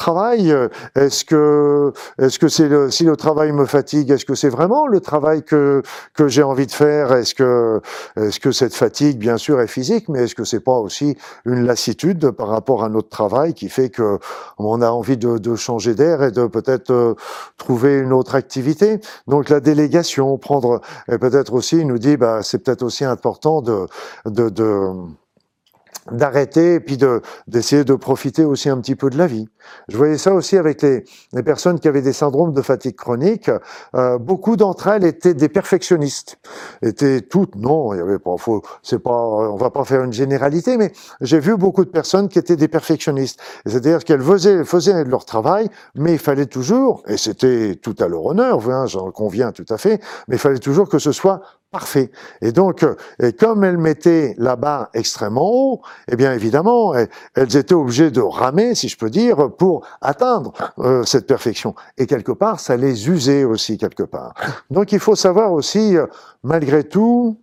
travail 0.00 0.54
Est-ce 0.96 1.24
que 1.24 1.92
est-ce 2.18 2.38
que 2.38 2.48
c'est 2.48 2.68
le, 2.68 2.90
si 2.90 3.04
le 3.04 3.16
travail 3.16 3.52
me 3.52 3.66
fatigue, 3.66 4.10
est-ce 4.10 4.24
que 4.24 4.34
c'est 4.34 4.48
vraiment 4.48 4.86
le 4.86 5.00
travail 5.00 5.42
que 5.44 5.82
que 6.14 6.26
j'ai 6.26 6.42
envie 6.42 6.66
de 6.66 6.72
faire? 6.72 7.12
Est-ce 7.12 7.34
que 7.34 7.80
est-ce 8.16 8.40
que 8.40 8.50
cette 8.52 8.74
fatigue, 8.74 9.18
bien 9.18 9.36
sûr, 9.36 9.60
est 9.60 9.66
physique, 9.78 10.08
mais 10.08 10.24
est-ce 10.24 10.34
que 10.34 10.44
c'est 10.44 10.64
pas 10.70 10.78
aussi 10.78 11.16
une 11.44 11.66
lassitude 11.66 12.30
par 12.30 12.48
rapport 12.48 12.82
à 12.82 12.88
notre 12.88 13.10
travail 13.10 13.54
qui 13.54 13.68
fait 13.68 13.90
que 13.90 14.18
on 14.58 14.80
a 14.80 14.90
envie 14.90 15.18
de, 15.18 15.38
de 15.38 15.54
changer 15.56 15.94
d'air 15.94 16.22
et 16.22 16.32
de 16.32 16.46
peut-être 16.46 16.90
euh, 16.90 17.14
trouver 17.58 17.98
une 17.98 18.12
autre 18.12 18.34
activité? 18.34 19.00
Donc 19.26 19.48
la 19.50 19.60
délégation, 19.60 20.38
prendre 20.38 20.80
et 21.12 21.18
peut-être 21.18 21.52
aussi 21.52 21.84
nous 21.84 21.98
dit 21.98 22.16
bah 22.16 22.40
c'est 22.42 22.58
peut-être 22.64 22.82
aussi 22.82 23.04
important 23.04 23.60
de 23.62 23.86
de, 24.26 24.48
de 24.48 24.68
d'arrêter 26.10 26.74
et 26.74 26.80
puis 26.80 26.96
de 26.96 27.22
d'essayer 27.46 27.84
de 27.84 27.94
profiter 27.94 28.44
aussi 28.44 28.68
un 28.68 28.78
petit 28.80 28.94
peu 28.94 29.10
de 29.10 29.18
la 29.18 29.26
vie. 29.26 29.48
Je 29.88 29.96
voyais 29.96 30.18
ça 30.18 30.34
aussi 30.34 30.56
avec 30.56 30.82
les, 30.82 31.04
les 31.32 31.42
personnes 31.42 31.78
qui 31.78 31.88
avaient 31.88 32.02
des 32.02 32.12
syndromes 32.12 32.52
de 32.52 32.62
fatigue 32.62 32.96
chronique. 32.96 33.50
Euh, 33.94 34.18
beaucoup 34.18 34.56
d'entre 34.56 34.88
elles 34.88 35.04
étaient 35.04 35.34
des 35.34 35.48
perfectionnistes. 35.48 36.38
Étaient 36.82 37.20
toutes 37.20 37.56
non, 37.56 37.94
il 37.94 37.98
y 37.98 38.00
avait 38.00 38.18
pas 38.18 38.36
faut 38.38 38.62
c'est 38.82 39.02
pas 39.02 39.10
on 39.10 39.56
va 39.56 39.70
pas 39.70 39.84
faire 39.84 40.02
une 40.02 40.12
généralité 40.12 40.76
mais 40.76 40.92
j'ai 41.20 41.40
vu 41.40 41.56
beaucoup 41.56 41.84
de 41.84 41.90
personnes 41.90 42.28
qui 42.28 42.38
étaient 42.38 42.56
des 42.56 42.68
perfectionnistes. 42.68 43.40
C'est-à-dire 43.66 44.04
qu'elles 44.04 44.22
faisaient 44.22 44.64
faisaient 44.64 45.04
leur 45.04 45.24
travail 45.24 45.68
mais 45.94 46.12
il 46.12 46.18
fallait 46.18 46.46
toujours 46.46 47.02
et 47.06 47.16
c'était 47.16 47.76
tout 47.76 47.96
à 47.98 48.08
leur 48.08 48.24
honneur, 48.24 48.68
hein, 48.70 48.86
j'en 48.86 49.10
conviens 49.10 49.52
tout 49.52 49.66
à 49.68 49.78
fait, 49.78 50.00
mais 50.28 50.36
il 50.36 50.38
fallait 50.38 50.58
toujours 50.58 50.88
que 50.88 50.98
ce 50.98 51.12
soit 51.12 51.40
parfait. 51.70 52.10
Et 52.42 52.52
donc, 52.52 52.82
euh, 52.82 52.96
comme 53.38 53.64
elles 53.64 53.78
mettaient 53.78 54.34
la 54.38 54.56
barre 54.56 54.88
extrêmement 54.94 55.50
haut, 55.50 55.82
eh 56.08 56.16
bien 56.16 56.32
évidemment, 56.32 56.94
elles 56.94 57.56
étaient 57.56 57.74
obligées 57.74 58.10
de 58.10 58.20
ramer, 58.20 58.74
si 58.74 58.88
je 58.88 58.96
peux 58.96 59.10
dire, 59.10 59.50
pour 59.56 59.86
atteindre 60.00 60.52
euh, 60.78 61.04
cette 61.04 61.26
perfection. 61.26 61.74
Et 61.96 62.06
quelque 62.06 62.32
part, 62.32 62.60
ça 62.60 62.76
les 62.76 63.08
usait 63.08 63.44
aussi 63.44 63.78
quelque 63.78 64.02
part. 64.02 64.34
Donc 64.70 64.92
il 64.92 64.98
faut 64.98 65.16
savoir 65.16 65.52
aussi, 65.52 65.96
euh, 65.96 66.06
malgré 66.42 66.84
tout, 66.84 67.38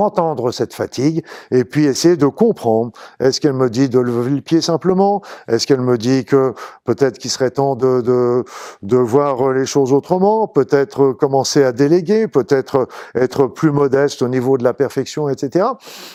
entendre 0.00 0.52
cette 0.52 0.74
fatigue 0.74 1.24
et 1.50 1.64
puis 1.64 1.86
essayer 1.86 2.16
de 2.16 2.26
comprendre. 2.26 2.92
Est-ce 3.20 3.40
qu'elle 3.40 3.54
me 3.54 3.70
dit 3.70 3.88
de 3.88 3.98
lever 3.98 4.30
le 4.30 4.40
pied 4.40 4.60
simplement? 4.60 5.22
Est-ce 5.48 5.66
qu'elle 5.66 5.80
me 5.80 5.98
dit 5.98 6.24
que 6.24 6.54
peut-être 6.84 7.18
qu'il 7.18 7.30
serait 7.30 7.50
temps 7.50 7.76
de, 7.76 8.00
de, 8.00 8.44
de 8.82 8.96
voir 8.96 9.52
les 9.52 9.66
choses 9.66 9.92
autrement? 9.92 10.48
Peut-être 10.48 11.12
commencer 11.12 11.64
à 11.64 11.72
déléguer? 11.72 12.28
Peut-être 12.28 12.88
être 13.14 13.46
plus 13.46 13.70
modeste 13.70 14.22
au 14.22 14.28
niveau 14.28 14.58
de 14.58 14.64
la 14.64 14.74
perfection, 14.74 15.28
etc. 15.28 15.66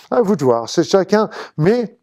À 0.09 0.21
vous 0.21 0.36
de 0.36 0.43
voir. 0.43 0.69
C'est 0.69 0.84
chacun. 0.84 1.29
Mais 1.57 1.97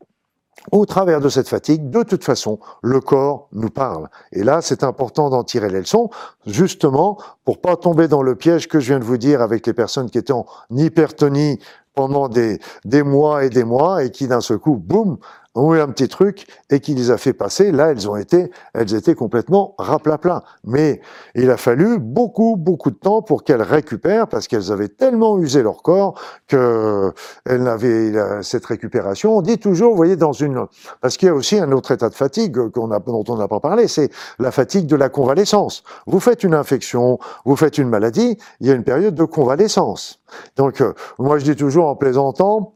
au 0.72 0.86
travers 0.86 1.20
de 1.20 1.28
cette 1.28 1.48
fatigue, 1.48 1.90
de 1.90 2.02
toute 2.02 2.24
façon, 2.24 2.58
le 2.82 3.00
corps 3.00 3.48
nous 3.52 3.70
parle. 3.70 4.08
Et 4.32 4.42
là, 4.42 4.60
c'est 4.60 4.84
important 4.84 5.30
d'en 5.30 5.44
tirer 5.44 5.68
les 5.68 5.80
leçons, 5.80 6.10
justement, 6.46 7.18
pour 7.44 7.60
pas 7.60 7.76
tomber 7.76 8.08
dans 8.08 8.22
le 8.22 8.34
piège 8.34 8.68
que 8.68 8.80
je 8.80 8.88
viens 8.88 8.98
de 8.98 9.04
vous 9.04 9.18
dire 9.18 9.40
avec 9.40 9.66
les 9.66 9.72
personnes 9.72 10.10
qui 10.10 10.18
étaient 10.18 10.32
en 10.32 10.46
hypertonie 10.70 11.58
pendant 11.94 12.28
des, 12.28 12.60
mois 13.02 13.44
et 13.44 13.50
des 13.50 13.64
mois 13.64 14.04
et 14.04 14.10
qui 14.10 14.28
d'un 14.28 14.40
seul 14.40 14.58
coup, 14.58 14.76
boum, 14.76 15.18
ont 15.58 15.74
eu 15.74 15.80
un 15.80 15.88
petit 15.88 16.08
truc 16.08 16.46
et 16.70 16.80
qui 16.80 16.94
les 16.94 17.10
a 17.10 17.18
fait 17.18 17.32
passer. 17.32 17.72
Là, 17.72 17.90
elles 17.90 18.08
ont 18.08 18.16
été, 18.16 18.50
elles 18.74 18.94
étaient 18.94 19.14
complètement 19.14 19.74
raplapla. 19.78 20.44
Mais 20.64 21.00
il 21.34 21.50
a 21.50 21.56
fallu 21.56 21.98
beaucoup, 21.98 22.56
beaucoup 22.56 22.90
de 22.90 22.96
temps 22.96 23.22
pour 23.22 23.44
qu'elles 23.44 23.62
récupèrent 23.62 24.28
parce 24.28 24.48
qu'elles 24.48 24.72
avaient 24.72 24.88
tellement 24.88 25.38
usé 25.38 25.62
leur 25.62 25.82
corps 25.82 26.20
que 26.46 27.12
elles 27.44 27.62
n'avaient 27.62 28.12
cette 28.42 28.66
récupération. 28.66 29.36
On 29.36 29.42
dit 29.42 29.58
toujours, 29.58 29.90
vous 29.90 29.96
voyez, 29.96 30.16
dans 30.16 30.32
une, 30.32 30.66
parce 31.00 31.16
qu'il 31.16 31.26
y 31.26 31.30
a 31.30 31.34
aussi 31.34 31.58
un 31.58 31.72
autre 31.72 31.90
état 31.92 32.08
de 32.08 32.14
fatigue 32.14 32.56
dont 32.74 33.24
on 33.28 33.36
n'a 33.36 33.48
pas 33.48 33.60
parlé, 33.60 33.88
c'est 33.88 34.10
la 34.38 34.50
fatigue 34.50 34.86
de 34.86 34.96
la 34.96 35.08
convalescence. 35.08 35.82
Vous 36.06 36.20
faites 36.20 36.44
une 36.44 36.54
infection, 36.54 37.18
vous 37.44 37.56
faites 37.56 37.78
une 37.78 37.88
maladie, 37.88 38.38
il 38.60 38.66
y 38.66 38.70
a 38.70 38.74
une 38.74 38.84
période 38.84 39.14
de 39.14 39.24
convalescence. 39.24 40.20
Donc, 40.56 40.80
euh, 40.80 40.92
moi, 41.18 41.38
je 41.38 41.44
dis 41.44 41.56
toujours 41.56 41.86
en 41.86 41.96
plaisantant, 41.96 42.74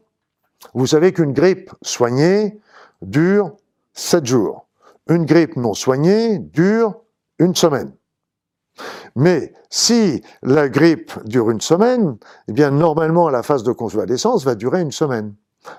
vous 0.73 0.87
savez 0.87 1.13
qu'une 1.13 1.33
grippe 1.33 1.71
soignée, 1.81 2.59
dure 3.03 3.55
7 3.93 4.25
jours. 4.25 4.67
Une 5.07 5.25
grippe 5.25 5.55
non 5.55 5.73
soignée 5.73 6.39
dure 6.39 7.01
une 7.39 7.55
semaine. 7.55 7.93
Mais 9.15 9.53
si 9.69 10.23
la 10.41 10.69
grippe 10.69 11.11
dure 11.25 11.51
une 11.51 11.61
semaine, 11.61 12.17
eh 12.47 12.53
bien 12.53 12.71
normalement 12.71 13.29
la 13.29 13.43
phase 13.43 13.63
de 13.63 13.71
convalescence 13.71 14.45
va 14.45 14.55
durer 14.55 14.81
une 14.81 14.91
semaine. 14.91 15.35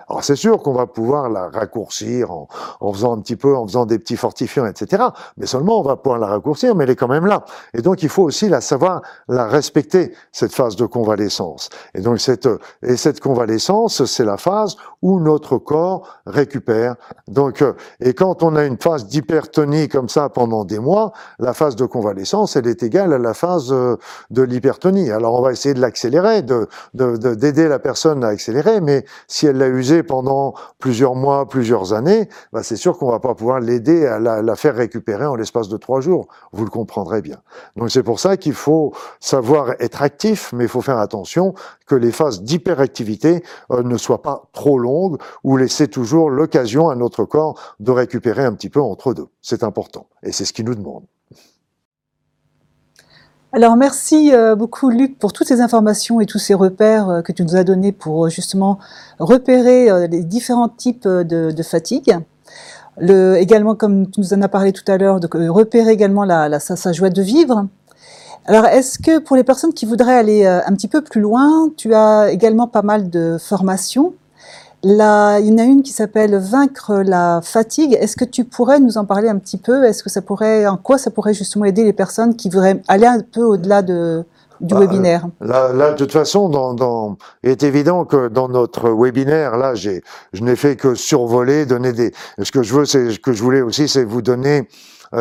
Alors 0.09 0.25
c'est 0.25 0.37
sûr 0.37 0.63
qu'on 0.63 0.73
va 0.73 0.87
pouvoir 0.87 1.29
la 1.29 1.49
raccourcir 1.49 2.31
en, 2.31 2.49
en, 2.81 2.93
faisant 2.93 3.17
un 3.17 3.21
petit 3.21 3.37
peu, 3.37 3.57
en 3.57 3.67
faisant 3.67 3.87
des 3.87 3.99
petits 3.99 4.17
fortifiants, 4.17 4.67
etc. 4.67 5.05
Mais 5.37 5.47
seulement 5.47 5.81
on 5.81 5.83
va 5.83 5.97
pouvoir 5.97 6.19
la 6.19 6.27
raccourcir, 6.27 6.75
mais 6.75 6.85
elle 6.85 6.91
est 6.91 6.97
quand 6.97 7.09
même 7.09 7.27
là. 7.27 7.45
Et 7.75 7.83
donc 7.83 8.03
il 8.03 8.09
faut 8.09 8.23
aussi 8.23 8.49
la 8.49 8.61
savoir, 8.61 9.03
la 9.29 9.47
respecter 9.47 10.13
cette 10.33 10.53
phase 10.53 10.77
de 10.77 10.87
convalescence. 10.87 11.69
Et 11.95 12.01
donc 12.01 12.21
cette 12.21 12.49
et 12.83 12.97
cette 12.97 13.21
convalescence, 13.21 14.05
c'est 14.05 14.25
la 14.25 14.37
phase 14.37 14.77
où 15.03 15.21
notre 15.21 15.59
corps 15.59 16.09
récupère. 16.27 16.97
Donc 17.29 17.65
et 18.01 18.15
quand 18.15 18.43
on 18.43 18.57
a 18.57 18.65
une 18.65 18.79
phase 18.79 19.07
d'hypertonie 19.07 19.89
comme 19.89 20.09
ça 20.09 20.29
pendant 20.29 20.65
des 20.65 20.79
mois, 20.79 21.13
la 21.39 21.55
phase 21.55 21.77
de 21.77 21.87
convalescence, 21.87 22.57
elle 22.57 22.67
est 22.67 22.83
égale 22.83 23.13
à 23.13 23.19
la 23.19 23.35
phase 23.35 23.69
de 23.69 24.43
l'hypertonie. 24.43 25.11
Alors 25.11 25.35
on 25.35 25.43
va 25.43 25.53
essayer 25.53 25.75
de 25.75 25.81
l'accélérer, 25.81 26.43
de 26.43 26.69
d'aider 26.95 27.69
la 27.69 27.79
personne 27.79 28.25
à 28.25 28.29
accélérer, 28.29 28.81
mais 28.81 29.05
si 29.29 29.47
elle 29.47 29.59
l'a 29.59 29.69
usé 29.77 30.03
pendant 30.03 30.55
plusieurs 30.79 31.15
mois, 31.15 31.49
plusieurs 31.49 31.93
années, 31.93 32.29
bah 32.53 32.63
c'est 32.63 32.77
sûr 32.77 32.99
qu'on 32.99 33.11
va 33.11 33.21
pas 33.21 33.35
pouvoir 33.35 33.61
l'aider 33.61 34.07
à 34.07 34.19
la, 34.19 34.57
faire 34.57 34.75
récupérer 34.75 35.27
en 35.27 35.35
l'espace 35.35 35.69
de 35.69 35.77
trois 35.77 36.01
jours. 36.01 36.29
Vous 36.53 36.65
le 36.65 36.71
comprendrez 36.71 37.23
bien. 37.23 37.39
Donc 37.77 37.91
c'est 37.91 38.03
pour 38.03 38.21
ça 38.21 38.37
qu'il 38.37 38.55
faut 38.55 38.93
savoir 39.21 39.73
être 39.81 40.03
actif, 40.03 40.53
mais 40.53 40.65
il 40.65 40.71
faut 40.71 40.81
faire 40.81 40.99
attention 40.99 41.55
que 41.87 41.95
les 41.95 42.13
phases 42.13 42.43
d'hyperactivité 42.43 43.43
euh, 43.71 43.83
ne 43.83 43.97
soient 43.97 44.23
pas 44.23 44.45
trop 44.53 44.79
longues 44.79 45.19
ou 45.43 45.57
laisser 45.57 45.89
toujours 45.89 46.31
l'occasion 46.31 46.89
à 46.89 46.95
notre 46.95 47.25
corps 47.25 47.59
de 47.81 47.91
récupérer 47.91 48.45
un 48.45 48.55
petit 48.55 48.71
peu 48.71 48.81
entre 48.81 49.15
deux. 49.15 49.29
C'est 49.43 49.63
important 49.63 50.07
et 50.23 50.33
c'est 50.33 50.45
ce 50.45 50.53
qu'il 50.53 50.65
nous 50.65 50.75
demande. 50.75 51.05
Alors 53.55 53.77
merci 53.77 54.35
euh, 54.35 54.57
beaucoup 54.57 54.91
Luc 54.91 55.17
pour 55.17 55.33
toutes 55.33 55.47
ces 55.47 55.61
informations 55.61 56.21
et 56.21 56.27
tous 56.27 56.41
ces 56.41 56.55
repères 56.55 57.09
euh, 57.09 57.23
que 57.23 57.31
tu 57.31 57.45
nous 57.45 57.55
as 57.55 57.63
donnés 57.63 57.93
pour 57.93 58.27
euh, 58.27 58.29
justement 58.29 58.81
repérer 59.21 60.09
les 60.09 60.25
différents 60.25 60.69
types 60.69 61.07
de, 61.07 61.63
fatigue. 61.63 62.19
Le, 62.99 63.37
également, 63.37 63.77
comme 63.77 64.11
tu 64.11 64.19
nous 64.19 64.35
en 64.35 64.43
as 64.43 64.49
parlé 64.49 64.73
tout 64.73 64.83
à 64.91 64.99
l'heure, 64.99 65.21
de 65.21 65.29
repérer 65.49 65.93
également 65.93 66.25
la, 66.25 66.49
la, 66.49 66.59
sa, 66.59 66.93
joie 66.93 67.11
de 67.11 67.23
vivre. 67.23 67.69
Alors, 68.47 68.67
est-ce 68.67 68.99
que 68.99 69.21
pour 69.21 69.37
les 69.37 69.45
personnes 69.45 69.73
qui 69.73 69.87
voudraient 69.87 70.19
aller 70.19 70.45
un 70.45 70.75
petit 70.75 70.89
peu 70.89 71.01
plus 71.01 71.21
loin, 71.21 71.71
tu 71.77 71.95
as 71.95 72.33
également 72.33 72.67
pas 72.67 72.83
mal 72.83 73.09
de 73.09 73.37
formations 73.39 74.15
Là, 74.85 75.39
il 75.39 75.47
y 75.47 75.53
en 75.53 75.57
a 75.57 75.63
une 75.63 75.83
qui 75.83 75.93
s'appelle 75.93 76.37
Vaincre 76.37 76.97
la 76.97 77.41
fatigue. 77.43 77.97
Est-ce 77.99 78.17
que 78.17 78.25
tu 78.27 78.45
pourrais 78.45 78.81
nous 78.81 78.99
en 78.99 79.07
parler 79.07 79.31
un 79.31 79.39
petit 79.39 79.57
peu? 79.57 79.85
Est-ce 79.85 80.03
que 80.03 80.11
ça 80.11 80.21
pourrait, 80.21 80.67
en 80.67 80.77
quoi 80.77 80.99
ça 80.99 81.11
pourrait 81.11 81.33
justement 81.33 81.65
aider 81.65 81.85
les 81.85 81.95
personnes 81.95 82.37
qui 82.37 82.51
voudraient 82.51 82.83
aller 82.87 83.07
un 83.07 83.21
peu 83.21 83.41
au-delà 83.43 83.81
de, 83.81 84.25
du 84.61 84.75
bah, 84.75 84.81
webinaire? 84.81 85.27
là, 85.41 85.73
là, 85.73 85.93
de 85.93 85.97
toute 85.97 86.13
façon, 86.13 86.51
dans, 86.51 86.75
dans, 86.75 87.17
il 87.43 87.49
est 87.49 87.63
évident 87.63 88.05
que 88.05 88.29
dans 88.29 88.51
notre 88.51 88.91
webinaire, 88.91 89.57
là, 89.57 89.75
j'ai, 89.75 90.03
je 90.35 90.43
n'ai 90.43 90.55
fait 90.55 90.77
que 90.77 90.95
survoler, 90.95 91.65
donner 91.65 91.95
des. 91.95 92.13
Ce 92.43 92.53
que 92.53 92.63
je 92.63 92.75
veux, 92.75 92.85
c'est, 92.85 93.13
ce 93.13 93.19
que 93.19 93.33
je 93.33 93.43
voulais 93.43 93.63
aussi, 93.63 93.89
c'est 93.89 94.05
vous 94.05 94.21
donner 94.21 94.69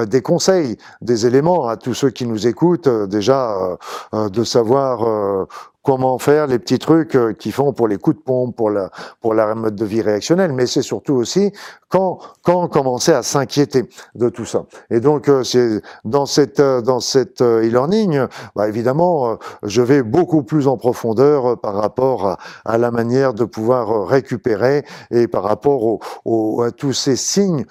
des 0.08 0.22
conseils, 0.22 0.78
des 1.02 1.26
éléments 1.28 1.68
à 1.68 1.78
tous 1.78 1.94
ceux 1.94 2.10
qui 2.10 2.26
nous 2.26 2.48
écoutent, 2.48 2.90
déjà 2.90 3.78
de 4.12 4.44
savoir 4.44 5.48
comment 5.84 6.18
faire 6.18 6.48
les 6.48 6.60
petits 6.60 6.80
trucs 6.80 7.16
euh, 7.16 7.34
qu'ils 7.34 7.52
font 7.52 7.74
pour 7.74 7.88
les 7.88 7.98
coups 7.98 8.18
de 8.18 8.22
pompe, 8.22 8.56
pour 8.56 8.70
la, 8.70 8.90
pour 9.22 9.34
la 9.34 9.54
mode 9.54 9.76
de 9.76 9.86
vie 9.86 10.02
réactionnelle, 10.02 10.54
mais 10.54 10.66
c'est 10.66 10.82
surtout 10.82 11.14
aussi 11.14 11.52
quand, 11.90 12.20
quand 12.42 12.68
commencer 12.70 13.12
à 13.12 13.22
s'inquiéter 13.22 13.88
de 14.16 14.30
tout 14.30 14.46
ça. 14.46 14.64
Et 14.90 15.00
donc, 15.00 15.30
euh, 15.30 15.44
c'est 15.44 15.82
dans 16.06 16.26
cette, 16.26 16.60
euh, 16.60 16.82
dans 16.82 17.02
cette 17.02 17.42
e-learning, 17.42 18.26
bah, 18.56 18.68
évidemment, 18.68 19.38
je 19.64 19.82
vais 19.82 20.04
beaucoup 20.04 20.44
plus 20.44 20.68
en 20.68 20.78
profondeur 20.78 21.60
par 21.60 21.76
rapport 21.76 22.28
à, 22.28 22.38
à 22.66 22.78
la 22.78 22.90
manière 22.90 23.34
de 23.34 23.44
pouvoir 23.44 24.08
récupérer 24.08 24.86
et 25.12 25.28
par 25.28 25.44
rapport 25.44 25.84
au, 25.84 26.00
au, 26.26 26.62
à 26.62 26.72
tous 26.72 26.94
ces 26.94 27.16
signes 27.16 27.66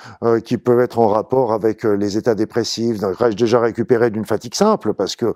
qui 0.44 0.58
peuvent 0.58 0.80
être 0.80 0.98
en 0.98 1.08
rapport 1.08 1.52
avec 1.52 1.84
les 1.84 2.18
états 2.18 2.34
dépressifs. 2.34 2.98
J'ai 3.20 3.34
déjà 3.34 3.60
récupéré 3.60 4.10
d'une 4.10 4.26
fatigue 4.26 4.54
simple? 4.54 4.92
Parce 4.94 5.16
que 5.16 5.32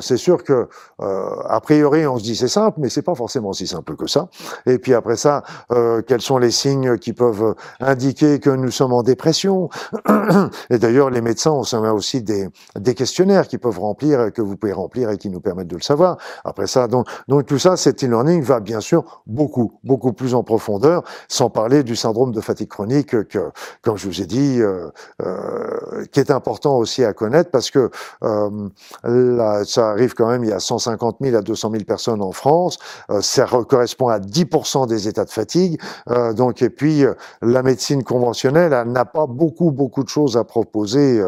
c'est 0.00 0.16
sûr 0.16 0.44
que, 0.44 0.68
a 1.00 1.60
priori, 1.60 2.03
on 2.06 2.18
se 2.18 2.24
dit 2.24 2.36
c'est 2.36 2.48
simple, 2.48 2.78
mais 2.80 2.88
c'est 2.88 3.02
pas 3.02 3.14
forcément 3.14 3.52
si 3.52 3.66
simple 3.66 3.96
que 3.96 4.06
ça. 4.06 4.28
Et 4.66 4.78
puis 4.78 4.94
après 4.94 5.16
ça, 5.16 5.42
euh, 5.72 6.02
quels 6.02 6.20
sont 6.20 6.38
les 6.38 6.50
signes 6.50 6.98
qui 6.98 7.12
peuvent 7.12 7.54
indiquer 7.80 8.40
que 8.40 8.50
nous 8.50 8.70
sommes 8.70 8.92
en 8.92 9.02
dépression? 9.02 9.68
Et 10.70 10.78
d'ailleurs, 10.78 11.10
les 11.10 11.20
médecins 11.20 11.52
ont 11.52 11.64
aussi 11.92 12.22
des, 12.22 12.48
des 12.78 12.94
questionnaires 12.94 13.48
qui 13.48 13.58
peuvent 13.58 13.78
remplir, 13.78 14.32
que 14.32 14.42
vous 14.42 14.56
pouvez 14.56 14.72
remplir 14.72 15.10
et 15.10 15.18
qui 15.18 15.30
nous 15.30 15.40
permettent 15.40 15.68
de 15.68 15.76
le 15.76 15.82
savoir. 15.82 16.16
Après 16.44 16.66
ça, 16.66 16.88
donc, 16.88 17.06
donc 17.28 17.46
tout 17.46 17.58
ça, 17.58 17.76
cet 17.76 18.02
e-learning 18.02 18.42
va 18.42 18.60
bien 18.60 18.80
sûr 18.80 19.22
beaucoup, 19.26 19.72
beaucoup 19.84 20.12
plus 20.12 20.34
en 20.34 20.42
profondeur, 20.42 21.02
sans 21.28 21.50
parler 21.50 21.82
du 21.82 21.96
syndrome 21.96 22.32
de 22.32 22.40
fatigue 22.40 22.68
chronique 22.68 23.28
que, 23.28 23.50
comme 23.82 23.96
je 23.96 24.06
vous 24.06 24.20
ai 24.20 24.26
dit, 24.26 24.60
euh, 24.60 24.90
euh, 25.22 26.04
qui 26.12 26.20
est 26.20 26.30
important 26.30 26.76
aussi 26.76 27.04
à 27.04 27.12
connaître 27.12 27.50
parce 27.50 27.70
que 27.70 27.90
euh, 28.22 28.68
là, 29.04 29.64
ça 29.64 29.90
arrive 29.90 30.14
quand 30.14 30.28
même, 30.28 30.44
il 30.44 30.50
y 30.50 30.52
a 30.52 30.60
150 30.60 31.18
000 31.20 31.36
à 31.36 31.42
200 31.42 31.70
000 31.70 31.84
personnes 31.84 31.93
personnes 31.94 32.22
en 32.22 32.32
France. 32.32 32.78
Euh, 33.10 33.20
ça 33.20 33.46
correspond 33.46 34.08
à 34.08 34.18
10% 34.18 34.88
des 34.88 35.06
états 35.06 35.24
de 35.24 35.30
fatigue. 35.30 35.80
Euh, 36.10 36.32
donc, 36.32 36.60
et 36.60 36.70
puis, 36.70 37.04
euh, 37.04 37.14
la 37.40 37.62
médecine 37.62 38.02
conventionnelle 38.02 38.72
n'a 38.88 39.04
pas 39.04 39.26
beaucoup, 39.26 39.70
beaucoup 39.70 40.02
de 40.02 40.08
choses 40.08 40.36
à 40.36 40.42
proposer 40.42 41.22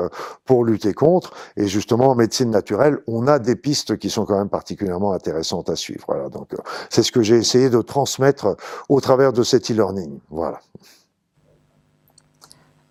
pour 0.45 0.65
lutter 0.65 0.93
contre. 0.93 1.31
Et 1.57 1.67
justement, 1.69 2.09
en 2.11 2.15
médecine 2.17 2.51
naturelle, 2.51 2.99
on 3.07 3.29
a 3.29 3.39
des 3.39 3.55
pistes 3.55 3.97
qui 3.97 4.11
sont 4.11 4.25
quand 4.27 4.39
même 4.39 4.49
particulièrement 4.49 5.13
intéressantes 5.13 5.71
à 5.71 5.77
suivre. 5.77 6.05
Voilà. 6.09 6.29
Donc, 6.29 6.49
c'est 6.91 7.05
ce 7.05 7.13
que 7.13 7.23
j'ai 7.23 7.37
essayé 7.37 7.71
de 7.71 7.81
transmettre 7.81 8.57
au 8.89 9.01
travers 9.01 9.33
de 9.33 9.43
cet 9.43 9.71
e-learning. 9.71 10.19
Voilà. 10.31 10.59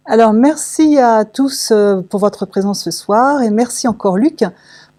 Alors, 0.06 0.34
merci 0.34 0.98
à 0.98 1.26
tous 1.26 1.74
pour 2.10 2.20
votre 2.20 2.46
présence 2.46 2.84
ce 2.84 2.92
soir 2.92 3.42
et 3.42 3.50
merci 3.50 3.88
encore 3.88 4.18
Luc 4.18 4.46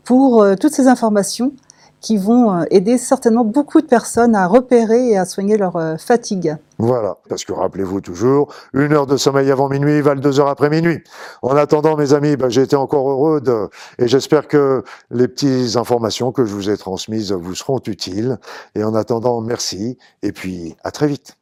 pour 0.05 0.45
toutes 0.61 0.73
ces 0.73 0.89
informations 0.89 1.53
qui 2.01 2.17
vont 2.17 2.53
euh, 2.53 2.65
aider 2.71 2.99
certainement 2.99 3.45
beaucoup 3.45 3.81
de 3.81 3.87
personnes 3.87 4.35
à 4.35 4.47
repérer 4.47 5.11
et 5.11 5.19
à 5.19 5.25
soigner 5.25 5.57
leur 5.57 5.77
euh, 5.77 5.97
fatigue. 5.97 6.57
Voilà, 6.79 7.17
parce 7.29 7.45
que 7.45 7.53
rappelez-vous 7.53 8.01
toujours, 8.01 8.53
une 8.75 8.93
heure 8.93 9.07
de 9.07 9.17
sommeil 9.17 9.51
avant 9.51 9.69
minuit 9.69 10.01
valent 10.03 10.21
deux 10.21 10.41
heures 10.41 10.49
après 10.49 10.69
minuit. 10.69 11.03
En 11.43 11.57
attendant, 11.57 11.97
mes 11.97 12.13
amis, 12.13 12.37
ben, 12.37 12.49
j'ai 12.49 12.63
été 12.63 12.77
encore 12.77 13.11
heureux 13.11 13.41
de, 13.41 13.69
et 13.99 14.09
j'espère 14.09 14.47
que 14.47 14.85
les 15.11 15.27
petites 15.27 15.77
informations 15.77 16.33
que 16.33 16.45
je 16.45 16.55
vous 16.55 16.69
ai 16.69 16.77
transmises 16.77 17.33
vous 17.33 17.55
seront 17.55 17.81
utiles. 17.87 18.39
Et 18.75 18.85
en 18.85 18.95
attendant, 18.95 19.41
merci, 19.41 19.97
et 20.23 20.33
puis 20.33 20.77
à 20.85 20.91
très 20.91 21.07
vite. 21.07 21.37